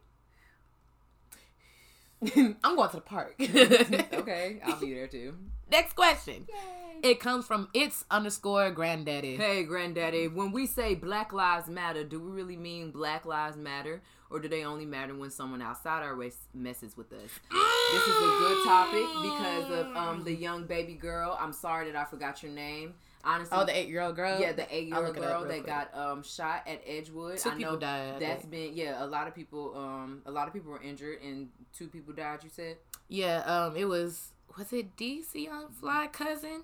I'm 2.35 2.75
going 2.75 2.89
to 2.89 2.95
the 2.95 3.01
park. 3.01 3.35
okay, 3.41 4.59
I'll 4.65 4.79
be 4.79 4.93
there 4.93 5.07
too. 5.07 5.35
Next 5.71 5.95
question. 5.95 6.45
Yay. 6.49 7.11
It 7.11 7.19
comes 7.21 7.45
from 7.45 7.69
it's 7.73 8.03
underscore 8.11 8.71
granddaddy. 8.71 9.37
Hey, 9.37 9.63
granddaddy, 9.63 10.27
when 10.27 10.51
we 10.51 10.65
say 10.65 10.95
Black 10.95 11.31
Lives 11.31 11.69
Matter, 11.69 12.03
do 12.03 12.19
we 12.19 12.31
really 12.31 12.57
mean 12.57 12.91
Black 12.91 13.25
Lives 13.25 13.55
Matter? 13.55 14.01
Or 14.31 14.39
do 14.39 14.47
they 14.47 14.63
only 14.63 14.85
matter 14.85 15.15
when 15.15 15.31
someone 15.31 15.61
outside 15.61 16.03
our 16.03 16.13
race 16.13 16.37
messes 16.53 16.95
with 16.95 17.11
us? 17.13 17.31
This 17.51 18.03
is 18.03 18.15
a 18.15 18.37
good 18.39 18.63
topic 18.63 19.05
because 19.23 19.71
of 19.71 19.95
um 19.95 20.23
the 20.23 20.33
young 20.33 20.65
baby 20.65 20.93
girl. 20.93 21.37
I'm 21.39 21.53
sorry 21.53 21.89
that 21.89 21.95
I 21.95 22.05
forgot 22.05 22.43
your 22.43 22.51
name. 22.51 22.93
Honestly, 23.23 23.57
Oh, 23.57 23.65
the 23.65 23.77
eight 23.77 23.89
year 23.89 24.01
old 24.01 24.15
girl. 24.15 24.39
yeah, 24.39 24.53
the 24.53 24.73
eight 24.73 24.87
year 24.87 24.95
old 24.97 25.07
look 25.07 25.17
it 25.17 25.23
up 25.23 25.29
girl 25.29 25.41
that 25.41 25.63
quick. 25.63 25.65
got 25.65 25.93
um 25.95 26.23
shot 26.23 26.63
at 26.67 26.81
Edgewood. 26.87 27.37
Two 27.37 27.49
I 27.49 27.55
people 27.55 27.73
know 27.73 27.79
died, 27.79 28.19
That's 28.21 28.45
been 28.45 28.71
yeah, 28.73 29.03
a 29.03 29.07
lot 29.07 29.27
of 29.27 29.35
people 29.35 29.75
um 29.77 30.21
a 30.25 30.31
lot 30.31 30.47
of 30.47 30.53
people 30.53 30.71
were 30.71 30.81
injured 30.81 31.21
and 31.21 31.49
two 31.73 31.87
people 31.87 32.13
died. 32.13 32.39
You 32.43 32.49
said 32.49 32.77
Yeah, 33.09 33.39
um, 33.45 33.75
it 33.75 33.85
was 33.85 34.31
was 34.57 34.71
it 34.73 34.95
DC 34.95 35.35
Young 35.45 35.69
Fly 35.69 36.07
cousin? 36.11 36.63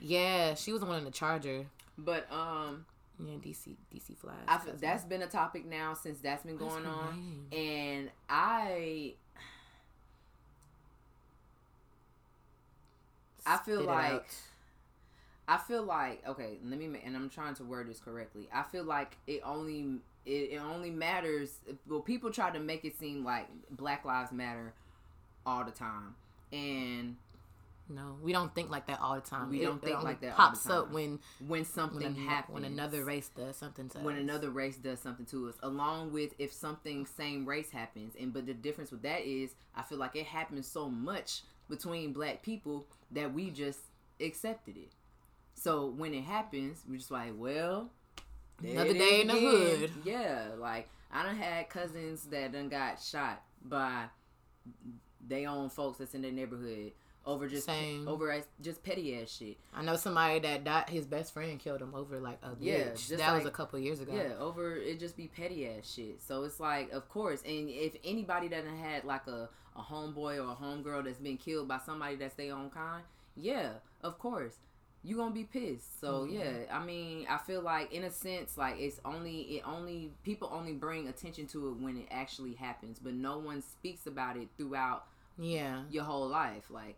Yeah, 0.00 0.54
she 0.54 0.70
was 0.72 0.80
the 0.80 0.86
one 0.86 0.98
in 0.98 1.04
the 1.04 1.10
Charger. 1.10 1.66
but 1.98 2.30
um 2.32 2.86
Yeah, 3.18 3.34
DC 3.34 3.74
DC 3.92 4.16
Fly. 4.16 4.34
I 4.46 4.60
that's 4.78 5.04
been 5.04 5.22
a 5.22 5.26
topic 5.26 5.66
now 5.66 5.94
since 5.94 6.20
that's 6.20 6.44
been 6.44 6.56
going 6.56 6.86
on, 6.86 7.16
name? 7.16 7.46
and 7.50 8.10
I 8.28 9.14
I 13.46 13.56
feel 13.58 13.82
like 13.82 14.26
I 15.48 15.56
feel 15.56 15.82
like 15.82 16.22
okay. 16.28 16.58
Let 16.64 16.78
me 16.78 16.86
and 17.04 17.16
I'm 17.16 17.30
trying 17.30 17.54
to 17.54 17.64
word 17.64 17.88
this 17.88 18.00
correctly. 18.00 18.48
I 18.52 18.62
feel 18.64 18.84
like 18.84 19.16
it 19.26 19.40
only 19.44 19.96
it, 20.26 20.30
it 20.52 20.60
only 20.60 20.90
matters. 20.90 21.58
Well, 21.88 22.00
people 22.00 22.30
try 22.30 22.50
to 22.50 22.60
make 22.60 22.84
it 22.84 22.98
seem 22.98 23.24
like 23.24 23.48
Black 23.70 24.04
Lives 24.04 24.30
Matter 24.32 24.74
all 25.46 25.64
the 25.64 25.70
time, 25.70 26.14
and 26.52 27.16
no, 27.88 28.16
we 28.22 28.32
don't 28.32 28.54
think 28.54 28.68
like 28.68 28.86
that 28.88 29.00
all 29.00 29.14
the 29.14 29.22
time. 29.22 29.48
We 29.48 29.62
It- 29.62 29.64
don't 29.64 29.80
think 29.82 30.02
like 30.02 30.20
that 30.20 30.32
all 30.32 30.36
Pops 30.36 30.68
up 30.68 30.90
when 30.92 31.20
when 31.46 31.64
something 31.64 32.02
when, 32.02 32.14
happens, 32.16 32.54
when 32.54 32.64
another 32.64 33.02
race 33.04 33.30
does 33.30 33.56
something 33.56 33.88
to 33.90 33.98
when 34.00 34.16
us. 34.16 34.20
another 34.20 34.50
race 34.50 34.76
does 34.76 35.00
something 35.00 35.24
to 35.26 35.48
us 35.48 35.54
along 35.62 36.12
with 36.12 36.34
if 36.38 36.52
something 36.52 37.06
same 37.06 37.46
race 37.46 37.70
happens 37.70 38.14
and 38.20 38.34
but 38.34 38.44
the 38.44 38.52
difference 38.52 38.90
with 38.90 39.00
that 39.02 39.22
is 39.22 39.54
i 39.74 39.82
feel 39.82 39.96
like 39.98 40.14
it 40.16 40.26
happens 40.26 40.66
so 40.66 40.90
much 40.90 41.42
between 41.70 42.12
black 42.12 42.42
people 42.42 42.86
that 43.10 43.32
we 43.32 43.50
just 43.50 43.80
accepted 44.20 44.76
it 44.76 44.92
so 45.60 45.86
when 45.96 46.14
it 46.14 46.22
happens 46.24 46.82
we're 46.88 46.96
just 46.98 47.10
like 47.10 47.32
well 47.36 47.90
Another 48.62 48.92
day 48.92 49.20
in 49.22 49.28
the 49.28 49.36
again. 49.36 49.50
hood. 49.80 49.90
yeah 50.04 50.46
like 50.58 50.88
i 51.12 51.22
done 51.22 51.36
had 51.36 51.68
cousins 51.68 52.24
that 52.24 52.52
done 52.52 52.68
got 52.68 53.00
shot 53.00 53.42
by 53.64 54.04
they 55.26 55.46
own 55.46 55.68
folks 55.70 55.98
that's 55.98 56.14
in 56.14 56.22
their 56.22 56.32
neighborhood 56.32 56.92
over 57.26 57.46
just 57.46 57.66
Same. 57.66 58.08
over 58.08 58.42
just 58.62 58.82
petty 58.82 59.20
ass 59.20 59.28
shit 59.30 59.58
I 59.74 59.82
know 59.82 59.96
somebody 59.96 60.38
that 60.40 60.64
died. 60.64 60.88
His 60.88 61.04
best 61.06 61.34
friend 61.34 61.58
killed 61.58 61.82
him 61.82 61.94
over 61.94 62.18
like 62.20 62.38
a 62.42 62.52
Yeah, 62.58 62.78
bitch. 62.84 63.08
that 63.18 63.34
was 63.34 63.44
a 63.44 63.50
couple 63.50 63.78
years 63.78 64.00
ago. 64.00 64.12
Yeah, 64.14 64.32
over 64.38 64.76
it 64.76 64.98
just 64.98 65.14
be 65.16 65.26
petty 65.28 65.68
ass 65.68 65.92
shit. 65.94 66.22
So 66.22 66.44
it's 66.44 66.58
like, 66.58 66.90
of 66.90 67.08
course, 67.10 67.42
and 67.42 67.68
if 67.68 67.96
anybody 68.02 68.48
that 68.48 68.64
had 68.64 69.04
like 69.04 69.26
a, 69.26 69.50
a 69.76 69.80
homeboy 69.82 70.38
or 70.38 70.52
a 70.52 70.56
homegirl 70.56 71.04
that's 71.04 71.18
been 71.18 71.36
killed 71.36 71.68
by 71.68 71.78
somebody 71.84 72.16
that's 72.16 72.34
their 72.34 72.54
own 72.54 72.70
kind, 72.70 73.02
yeah, 73.36 73.72
of 74.02 74.18
course. 74.18 74.54
You 75.04 75.16
gonna 75.16 75.34
be 75.34 75.44
pissed. 75.44 76.00
So 76.00 76.26
Mhm. 76.26 76.32
yeah, 76.32 76.76
I 76.76 76.84
mean, 76.84 77.26
I 77.28 77.38
feel 77.38 77.62
like 77.62 77.92
in 77.92 78.04
a 78.04 78.10
sense, 78.10 78.58
like 78.58 78.78
it's 78.78 79.00
only 79.04 79.56
it 79.58 79.62
only 79.66 80.12
people 80.24 80.50
only 80.52 80.74
bring 80.74 81.08
attention 81.08 81.46
to 81.48 81.68
it 81.68 81.76
when 81.76 81.96
it 81.96 82.08
actually 82.10 82.54
happens, 82.54 82.98
but 82.98 83.14
no 83.14 83.38
one 83.38 83.62
speaks 83.62 84.06
about 84.06 84.36
it 84.36 84.48
throughout 84.58 85.06
yeah. 85.38 85.82
your 85.90 86.04
whole 86.04 86.28
life. 86.28 86.64
Like 86.70 86.96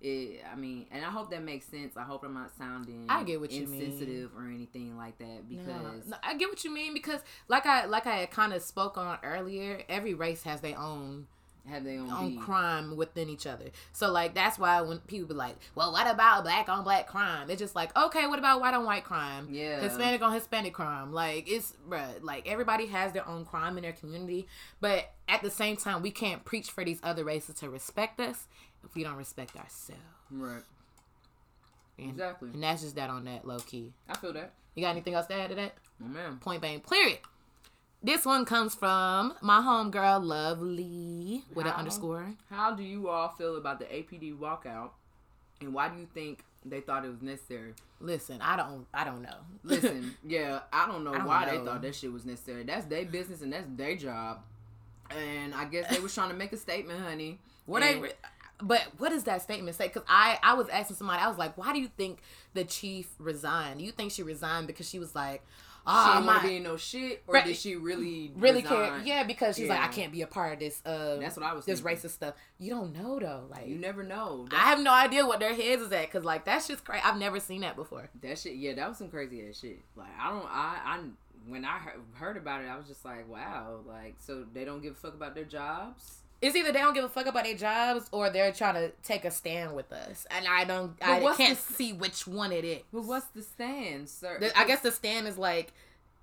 it, 0.00 0.42
I 0.50 0.54
mean, 0.56 0.86
and 0.90 1.04
I 1.04 1.10
hope 1.10 1.30
that 1.30 1.42
makes 1.42 1.66
sense. 1.66 1.96
I 1.96 2.04
hope 2.04 2.22
I'm 2.24 2.32
not 2.34 2.52
sounding 2.56 3.06
I 3.08 3.22
get 3.24 3.40
what 3.40 3.50
you 3.50 3.66
mean. 3.66 3.82
insensitive 3.82 4.30
or 4.36 4.46
anything 4.46 4.96
like 4.96 5.18
that 5.18 5.48
because 5.48 5.66
No, 6.06 6.12
no, 6.12 6.16
I 6.22 6.36
get 6.36 6.48
what 6.48 6.64
you 6.64 6.70
mean 6.72 6.94
because, 6.94 7.20
like 7.48 7.66
I 7.66 7.84
like 7.84 8.06
I 8.06 8.24
kind 8.26 8.52
of 8.54 8.62
spoke 8.62 8.96
on 8.96 9.18
earlier, 9.22 9.82
every 9.88 10.14
race 10.14 10.44
has 10.44 10.60
their 10.62 10.78
own 10.78 11.26
have 11.68 11.84
their 11.84 12.00
own, 12.00 12.10
on 12.10 12.38
crime 12.38 12.96
within 12.96 13.28
each 13.28 13.46
other. 13.46 13.66
So 13.92 14.10
like 14.10 14.34
that's 14.34 14.58
why 14.58 14.80
when 14.80 14.98
people 15.00 15.28
be 15.28 15.34
like, 15.34 15.56
"Well, 15.74 15.92
what 15.92 16.08
about 16.08 16.44
black 16.44 16.68
on 16.68 16.84
black 16.84 17.06
crime?" 17.06 17.50
It's 17.50 17.60
just 17.60 17.74
like, 17.74 17.96
okay, 17.96 18.26
what 18.26 18.38
about 18.38 18.60
white 18.60 18.74
on 18.74 18.84
white 18.84 19.04
crime? 19.04 19.48
Yeah. 19.50 19.80
Hispanic 19.80 20.22
on 20.22 20.32
Hispanic 20.32 20.72
crime. 20.72 21.12
Like 21.12 21.50
it's 21.50 21.74
bruh, 21.88 22.22
like 22.22 22.48
everybody 22.48 22.86
has 22.86 23.12
their 23.12 23.26
own 23.28 23.44
crime 23.44 23.76
in 23.76 23.82
their 23.82 23.92
community, 23.92 24.46
but 24.80 25.12
at 25.28 25.42
the 25.42 25.50
same 25.50 25.76
time, 25.76 26.02
we 26.02 26.10
can't 26.10 26.44
preach 26.44 26.70
for 26.70 26.84
these 26.84 26.98
other 27.02 27.24
races 27.24 27.56
to 27.56 27.70
respect 27.70 28.20
us 28.20 28.46
if 28.84 28.94
we 28.94 29.04
don't 29.04 29.16
respect 29.16 29.56
ourselves. 29.56 30.02
Right. 30.30 30.62
And, 31.98 32.10
Exactly. 32.10 32.50
And 32.52 32.62
that's 32.62 32.82
just 32.82 32.96
that 32.96 33.10
on 33.10 33.24
that 33.26 33.46
low 33.46 33.58
key. 33.58 33.92
I 34.08 34.16
feel 34.16 34.32
that. 34.32 34.54
You 34.74 34.82
got 34.82 34.90
anything 34.90 35.14
else 35.14 35.26
to 35.26 35.34
add 35.34 35.50
to 35.50 35.54
that? 35.56 35.74
Oh 36.02 36.08
man. 36.08 36.38
Point 36.38 36.62
blank, 36.62 36.88
period. 36.88 37.18
This 38.02 38.24
one 38.24 38.44
comes 38.46 38.74
from 38.74 39.34
my 39.42 39.60
homegirl, 39.60 40.24
Lovely, 40.24 41.44
with 41.54 41.66
an 41.66 41.72
underscore. 41.72 42.34
How 42.48 42.74
do 42.74 42.82
you 42.82 43.08
all 43.08 43.28
feel 43.28 43.56
about 43.56 43.78
the 43.78 43.84
APD 43.84 44.36
walkout, 44.38 44.90
and 45.60 45.74
why 45.74 45.88
do 45.90 45.98
you 46.00 46.06
think 46.14 46.42
they 46.64 46.80
thought 46.80 47.04
it 47.04 47.10
was 47.10 47.20
necessary? 47.20 47.74
Listen, 48.00 48.40
I 48.40 48.56
don't, 48.56 48.86
I 48.94 49.04
don't 49.04 49.20
know. 49.20 49.36
Listen, 49.64 50.14
yeah, 50.26 50.60
I 50.72 50.86
don't 50.86 51.04
know 51.04 51.12
I 51.12 51.18
don't 51.18 51.26
why 51.26 51.44
know. 51.44 51.58
they 51.58 51.64
thought 51.64 51.82
that 51.82 51.94
shit 51.94 52.10
was 52.10 52.24
necessary. 52.24 52.62
That's 52.62 52.86
their 52.86 53.04
business 53.04 53.42
and 53.42 53.52
that's 53.52 53.66
their 53.76 53.96
job. 53.96 54.38
And 55.10 55.54
I 55.54 55.66
guess 55.66 55.90
they 55.94 56.00
was 56.00 56.14
trying 56.14 56.30
to 56.30 56.36
make 56.36 56.52
a 56.52 56.56
statement, 56.56 57.00
honey. 57.00 57.38
What 57.66 57.80
they, 57.80 57.96
re- 57.98 58.12
but 58.62 58.86
what 58.98 59.10
does 59.10 59.24
that 59.24 59.42
statement 59.42 59.76
say? 59.76 59.88
Because 59.88 60.04
I, 60.08 60.38
I 60.42 60.54
was 60.54 60.68
asking 60.68 60.96
somebody, 60.96 61.20
I 61.20 61.28
was 61.28 61.36
like, 61.36 61.58
why 61.58 61.72
do 61.74 61.80
you 61.80 61.88
think 61.88 62.20
the 62.54 62.64
chief 62.64 63.08
resigned? 63.18 63.80
Do 63.80 63.84
you 63.84 63.92
think 63.92 64.12
she 64.12 64.22
resigned 64.22 64.66
because 64.66 64.88
she 64.88 64.98
was 64.98 65.14
like, 65.14 65.42
she 65.80 65.84
ah, 65.86 66.14
didn't 66.14 66.26
want 66.26 66.42
to 66.42 66.48
be 66.48 66.56
in 66.56 66.62
no 66.62 66.76
shit, 66.76 67.22
or 67.26 67.34
Right. 67.34 67.44
did 67.46 67.56
she 67.56 67.76
really 67.76 68.32
really 68.36 68.62
care? 68.62 69.00
Yeah, 69.04 69.24
because 69.24 69.56
she's 69.56 69.68
like, 69.68 69.80
I 69.80 69.88
can't 69.88 70.12
be 70.12 70.22
a 70.22 70.26
part 70.26 70.54
of 70.54 70.58
this. 70.60 70.80
Uh, 70.84 71.16
That's 71.16 71.36
what 71.36 71.46
I 71.46 71.54
was. 71.54 71.64
this 71.64 71.80
thinking. 71.80 71.96
racist 72.08 72.12
stuff. 72.14 72.34
You 72.58 72.70
don't 72.70 72.92
know 72.94 73.18
though, 73.18 73.44
like. 73.50 73.66
You 73.66 73.76
never 73.76 74.02
know. 74.02 74.46
I 74.52 74.68
have 74.70 74.80
no 74.80 74.92
idea 74.92 75.26
what 75.26 75.40
their 75.40 75.54
heads 75.54 75.82
is 75.82 75.92
at, 75.92 76.10
cause 76.10 76.24
like 76.24 76.44
that's 76.44 76.68
just 76.68 76.84
crazy. 76.84 77.02
I've 77.04 77.18
never 77.18 77.40
seen 77.40 77.62
that 77.62 77.76
before. 77.76 78.10
That 78.22 78.38
shit, 78.38 78.54
yeah, 78.56 78.74
that 78.74 78.88
was 78.88 78.98
some 78.98 79.08
crazy 79.08 79.46
ass 79.48 79.58
shit. 79.60 79.80
Like 79.96 80.08
I 80.20 80.30
don't, 80.30 80.46
I, 80.46 80.78
I 80.84 81.00
when 81.48 81.64
I 81.64 81.80
heard 82.14 82.36
about 82.36 82.62
it, 82.62 82.68
I 82.68 82.76
was 82.76 82.86
just 82.86 83.04
like, 83.04 83.28
wow, 83.28 83.80
like 83.86 84.16
so 84.18 84.44
they 84.52 84.64
don't 84.64 84.82
give 84.82 84.92
a 84.92 84.96
fuck 84.96 85.14
about 85.14 85.34
their 85.34 85.44
jobs. 85.44 86.18
It's 86.42 86.56
either 86.56 86.72
they 86.72 86.78
don't 86.78 86.94
give 86.94 87.04
a 87.04 87.08
fuck 87.08 87.26
about 87.26 87.44
their 87.44 87.54
jobs 87.56 88.08
or 88.12 88.30
they're 88.30 88.50
trying 88.52 88.74
to 88.74 88.90
take 89.02 89.24
a 89.26 89.30
stand 89.30 89.74
with 89.76 89.92
us, 89.92 90.26
and 90.30 90.46
I 90.48 90.64
don't. 90.64 90.94
I 91.02 91.20
can't 91.36 91.58
the- 91.58 91.72
see 91.74 91.92
which 91.92 92.26
one 92.26 92.50
it 92.52 92.64
is. 92.64 92.80
But 92.92 93.02
what's 93.04 93.26
the 93.26 93.42
stand, 93.42 94.08
sir? 94.08 94.38
The- 94.40 94.58
I 94.58 94.64
guess 94.66 94.80
the 94.80 94.90
stand 94.92 95.26
is 95.28 95.36
like, 95.36 95.72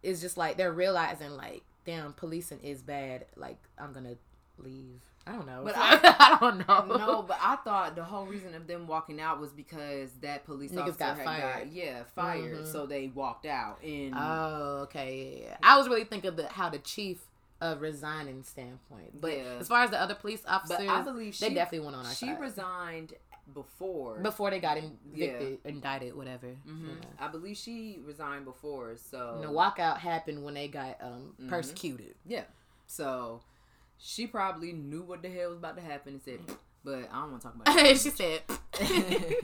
is 0.01 0.19
just 0.21 0.35
like 0.37 0.57
they're 0.57 0.71
realizing 0.73 1.31
like, 1.37 1.61
damn, 1.85 2.13
policing 2.13 2.61
is 2.63 2.81
bad. 2.81 3.25
Like 3.35 3.57
I'm 3.77 3.93
gonna 3.93 4.15
leave. 4.57 5.01
I 5.27 5.33
don't 5.33 5.45
know. 5.45 5.61
But 5.65 5.73
I, 5.77 6.37
don't 6.39 6.65
know. 6.67 6.85
no, 6.97 7.21
but 7.21 7.37
I 7.41 7.57
thought 7.57 7.95
the 7.97 8.03
whole 8.05 8.25
reason 8.25 8.55
of 8.55 8.65
them 8.65 8.87
walking 8.87 9.19
out 9.19 9.41
was 9.41 9.51
because 9.51 10.09
that 10.21 10.45
police 10.45 10.71
Niggas 10.71 10.81
officer 10.83 10.97
got 10.99 11.17
fired. 11.19 11.69
yeah, 11.73 12.03
fired. 12.15 12.59
Mhm. 12.63 12.71
So 12.71 12.85
they 12.85 13.11
walked 13.13 13.45
out, 13.45 13.83
and 13.83 14.13
Oh, 14.15 14.79
okay. 14.83 15.41
yeah, 15.41 15.47
yeah. 15.49 15.57
I 15.61 15.77
was 15.77 15.89
really 15.89 16.05
thinking 16.05 16.29
of 16.29 16.37
the 16.37 16.47
how 16.47 16.69
the 16.69 16.79
chief 16.79 17.19
of 17.61 17.81
resigning 17.81 18.43
standpoint, 18.43 19.19
but 19.19 19.31
Yeah. 19.37 19.57
as 19.59 19.67
far 19.67 19.83
as 19.83 19.89
the 19.89 19.99
other 20.01 20.15
police 20.15 20.43
officers, 20.47 20.77
but 20.79 20.87
I 20.89 21.01
believe 21.01 21.33
she 21.35 21.47
they 21.49 21.53
definitely 21.55 21.85
went 21.85 21.95
on 21.97 22.05
our 22.05 22.11
she 22.13 22.27
side. 22.27 22.39
resigned 22.39 23.13
before. 23.53 24.19
before 24.19 24.49
they 24.51 24.59
got 24.59 24.77
convicted, 24.77 25.59
indicted, 25.65 26.15
whatever. 26.15 26.47
hmm 26.65 26.87
you 26.89 26.95
know. 26.95 27.01
I 27.19 27.27
believe 27.29 27.57
she 27.57 27.99
resigned 28.05 28.45
before. 28.45 28.95
So 28.97 29.31
And 29.35 29.43
the 29.43 29.47
walkout 29.47 29.97
happened 29.99 30.43
when 30.43 30.53
they 30.53 30.67
got 30.67 30.97
um, 31.01 31.33
Mhm. 31.41 31.47
persecuted. 31.49 32.15
Yeah. 32.25 32.43
So 32.85 33.41
she 33.97 34.27
probably 34.27 34.73
knew 34.73 35.01
what 35.01 35.21
the 35.21 35.29
hell 35.29 35.49
was 35.49 35.57
about 35.59 35.75
to 35.77 35.81
happen 35.81 36.13
and 36.13 36.21
said, 36.21 36.39
but 36.83 37.09
I 37.11 37.21
don't 37.21 37.31
want 37.31 37.41
to 37.41 37.47
talk 37.47 37.55
about 37.55 37.67
it. 37.85 37.97
she 37.99 38.09
said, 38.11 38.41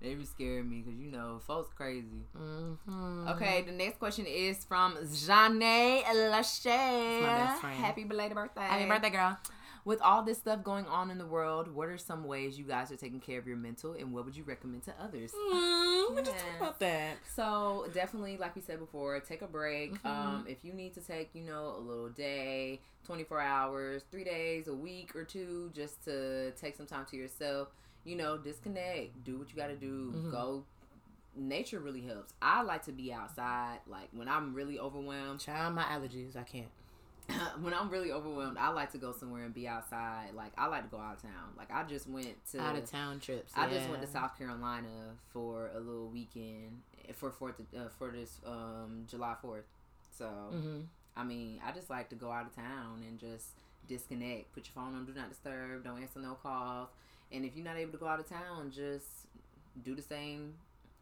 they 0.00 0.14
be 0.14 0.24
scaring 0.24 0.68
me 0.68 0.82
because 0.82 0.98
you 1.00 1.10
know 1.10 1.40
folks 1.46 1.72
crazy. 1.74 2.26
Mhm. 2.36 3.28
Okay, 3.34 3.62
the 3.62 3.72
next 3.72 3.98
question 3.98 4.26
is 4.26 4.64
from 4.64 4.96
Janae 4.96 6.04
Lachey. 6.04 7.20
my 7.22 7.26
best 7.26 7.60
friend. 7.60 7.76
Happy 7.84 8.04
belated 8.04 8.34
birthday! 8.36 8.62
Happy 8.62 8.86
birthday, 8.86 9.10
girl. 9.10 9.38
With 9.84 10.02
all 10.02 10.24
this 10.24 10.38
stuff 10.38 10.64
going 10.64 10.84
on 10.86 11.12
in 11.12 11.18
the 11.18 11.24
world, 11.26 11.72
what 11.72 11.86
are 11.88 11.96
some 11.96 12.24
ways 12.24 12.58
you 12.58 12.64
guys 12.64 12.90
are 12.90 12.96
taking 12.96 13.20
care 13.20 13.38
of 13.38 13.46
your 13.46 13.56
mental, 13.56 13.92
and 13.92 14.12
what 14.12 14.24
would 14.24 14.36
you 14.36 14.42
recommend 14.42 14.82
to 14.84 14.94
others? 15.00 15.30
Mm, 15.32 16.16
we 16.16 16.22
just 16.22 16.36
talked 16.36 16.56
about 16.60 16.80
that. 16.80 17.18
So 17.36 17.86
definitely, 17.94 18.36
like 18.36 18.56
we 18.56 18.62
said 18.62 18.80
before, 18.80 19.20
take 19.20 19.42
a 19.42 19.46
break. 19.46 19.92
Mhm. 20.02 20.06
Um, 20.10 20.44
if 20.48 20.64
you 20.64 20.72
need 20.72 20.92
to 20.94 21.00
take, 21.00 21.30
you 21.34 21.42
know, 21.44 21.76
a 21.76 21.78
little 21.78 22.08
day, 22.08 22.80
twenty 23.04 23.22
four 23.22 23.40
hours, 23.40 24.02
three 24.10 24.24
days, 24.24 24.66
a 24.66 24.74
week 24.74 25.14
or 25.14 25.22
two, 25.24 25.70
just 25.72 26.02
to 26.06 26.50
take 26.60 26.74
some 26.74 26.86
time 26.86 27.06
to 27.06 27.16
yourself. 27.16 27.68
You 28.06 28.16
know, 28.16 28.38
disconnect. 28.38 29.24
Do 29.24 29.38
what 29.38 29.50
you 29.50 29.56
got 29.56 29.66
to 29.66 29.76
do. 29.76 30.12
Mhm. 30.16 30.30
Go. 30.30 30.64
Nature 31.34 31.80
really 31.80 32.00
helps. 32.00 32.32
I 32.40 32.62
like 32.62 32.84
to 32.84 32.92
be 32.92 33.12
outside. 33.12 33.80
Like 33.86 34.08
when 34.12 34.28
I'm 34.28 34.54
really 34.54 34.78
overwhelmed. 34.78 35.40
Child, 35.40 35.74
my 35.74 35.82
allergies, 35.82 36.36
I 36.36 36.44
can't. 36.44 36.68
when 37.60 37.74
I'm 37.74 37.90
really 37.90 38.12
overwhelmed, 38.12 38.56
I 38.56 38.68
like 38.68 38.92
to 38.92 38.98
go 38.98 39.12
somewhere 39.12 39.44
and 39.44 39.52
be 39.52 39.66
outside. 39.66 40.28
Like 40.34 40.52
I 40.56 40.66
like 40.68 40.84
to 40.84 40.88
go 40.88 40.98
out 40.98 41.16
of 41.16 41.22
town. 41.22 41.52
Like 41.58 41.70
I 41.72 41.82
just 41.82 42.08
went 42.08 42.36
to 42.52 42.60
Out 42.60 42.76
of 42.76 42.88
town 42.88 43.18
trips. 43.18 43.52
I 43.56 43.68
just 43.68 43.90
went 43.90 44.00
to. 44.02 44.08
South 44.08 44.38
Carolina 44.38 45.16
for 45.32 45.70
a 45.74 45.80
little 45.80 46.06
weekend 46.08 46.80
for 47.14 47.30
fourth 47.32 47.60
uh, 47.76 47.88
for 47.98 48.10
this 48.12 48.40
um 48.46 49.04
July 49.08 49.34
Fourth. 49.42 49.66
So 50.16 50.24
Mhm. 50.52 50.84
I 51.16 51.24
mean, 51.24 51.60
I 51.66 51.72
just 51.72 51.90
like 51.90 52.08
to 52.10 52.14
go 52.14 52.30
out 52.30 52.46
of 52.46 52.54
town 52.54 53.02
and 53.06 53.18
just 53.18 53.48
disconnect. 53.88 54.52
Put 54.52 54.66
your 54.66 54.74
phone 54.74 54.94
on 54.94 55.04
do 55.04 55.12
not 55.12 55.28
disturb. 55.28 55.82
Don't 55.84 56.00
answer 56.00 56.20
no 56.20 56.34
calls. 56.34 56.88
And 57.32 57.44
if 57.44 57.56
you're 57.56 57.64
not 57.64 57.76
able 57.76 57.92
to 57.92 57.98
go 57.98 58.06
out 58.06 58.20
of 58.20 58.28
town, 58.28 58.70
just 58.70 59.06
do 59.82 59.94
the 59.94 60.02
same 60.02 60.54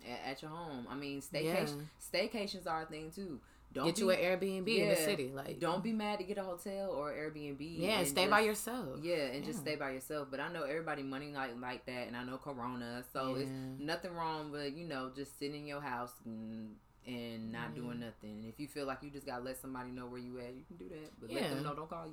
at, 0.08 0.32
at 0.32 0.42
your 0.42 0.50
home. 0.50 0.87
I 0.88 0.94
mean, 0.94 1.20
staycation 1.20 1.84
staycations 2.12 2.66
are 2.66 2.82
a 2.82 2.87
thing 2.87 3.10
too. 3.14 3.40
Don't 3.72 3.87
Get 3.87 3.96
be, 3.96 4.02
you 4.02 4.10
an 4.10 4.18
Airbnb 4.18 4.68
in 4.68 4.88
the 4.88 4.96
city. 4.96 5.32
Like 5.34 5.58
Don't 5.58 5.82
be 5.82 5.92
mad 5.92 6.20
to 6.20 6.24
get 6.24 6.38
a 6.38 6.44
hotel 6.44 6.90
or 6.90 7.10
Airbnb. 7.10 7.56
Yeah, 7.58 7.98
and 7.98 8.06
stay 8.06 8.28
by 8.28 8.40
yourself. 8.40 9.00
Yeah, 9.02 9.16
and 9.16 9.44
just 9.44 9.60
stay 9.60 9.74
by 9.74 9.90
yourself. 9.90 10.28
But 10.30 10.38
I 10.38 10.52
know 10.52 10.62
everybody 10.62 11.02
money 11.02 11.32
like 11.34 11.60
like 11.60 11.84
that, 11.87 12.06
and 12.06 12.16
I 12.16 12.22
know 12.22 12.38
Corona, 12.38 13.02
so 13.12 13.34
it's 13.34 13.50
nothing 13.80 14.14
wrong. 14.14 14.50
But 14.52 14.76
you 14.76 14.87
know, 14.87 15.10
just 15.14 15.38
sitting 15.40 15.62
in 15.62 15.66
your 15.66 15.80
house 15.80 16.12
and, 16.24 16.76
and 17.06 17.52
not 17.52 17.68
Mm-hmm. 17.74 17.74
doing 17.84 18.00
nothing. 18.00 18.44
If 18.48 18.58
you 18.60 18.66
feel 18.68 18.86
like 18.86 18.98
you 19.02 19.10
just 19.10 19.26
gotta 19.26 19.42
let 19.44 19.60
somebody 19.60 19.90
know 19.90 20.06
where 20.06 20.20
you 20.20 20.38
at, 20.38 20.54
you 20.54 20.62
can 20.66 20.76
do 20.76 20.88
that. 20.88 21.12
But 21.20 21.30
Yeah. 21.30 21.40
let 21.42 21.50
them 21.50 21.62
know 21.64 21.74
don't 21.74 21.88
call 21.90 22.06
you 22.06 22.12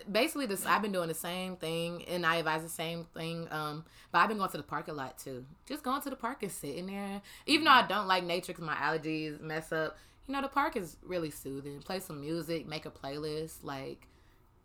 either. 0.00 0.10
basically 0.12 0.46
this 0.46 0.64
I've 0.64 0.80
been 0.82 0.92
doing 0.92 1.08
the 1.08 1.14
same 1.14 1.56
thing 1.56 2.04
and 2.04 2.24
I 2.24 2.36
advise 2.36 2.62
the 2.62 2.68
same 2.68 3.04
thing. 3.14 3.48
Um, 3.50 3.84
but 4.12 4.18
I've 4.18 4.28
been 4.28 4.38
going 4.38 4.50
to 4.50 4.56
the 4.56 4.62
park 4.62 4.86
a 4.88 4.92
lot 4.92 5.18
too. 5.18 5.44
Just 5.66 5.82
going 5.82 6.00
to 6.02 6.10
the 6.10 6.16
park 6.16 6.42
and 6.44 6.52
sitting 6.52 6.86
there. 6.86 7.20
Even 7.46 7.64
though 7.64 7.72
I 7.72 7.86
don't 7.86 8.06
like 8.06 8.22
nature 8.24 8.52
because 8.52 8.64
my 8.64 8.76
allergies 8.76 9.40
mess 9.40 9.72
up, 9.72 9.96
you 10.28 10.32
know, 10.34 10.42
the 10.42 10.48
park 10.48 10.76
is 10.76 10.96
really 11.02 11.30
soothing. 11.30 11.80
Play 11.80 11.98
some 12.00 12.20
music, 12.20 12.66
make 12.66 12.86
a 12.86 12.90
playlist, 12.90 13.64
like 13.64 14.06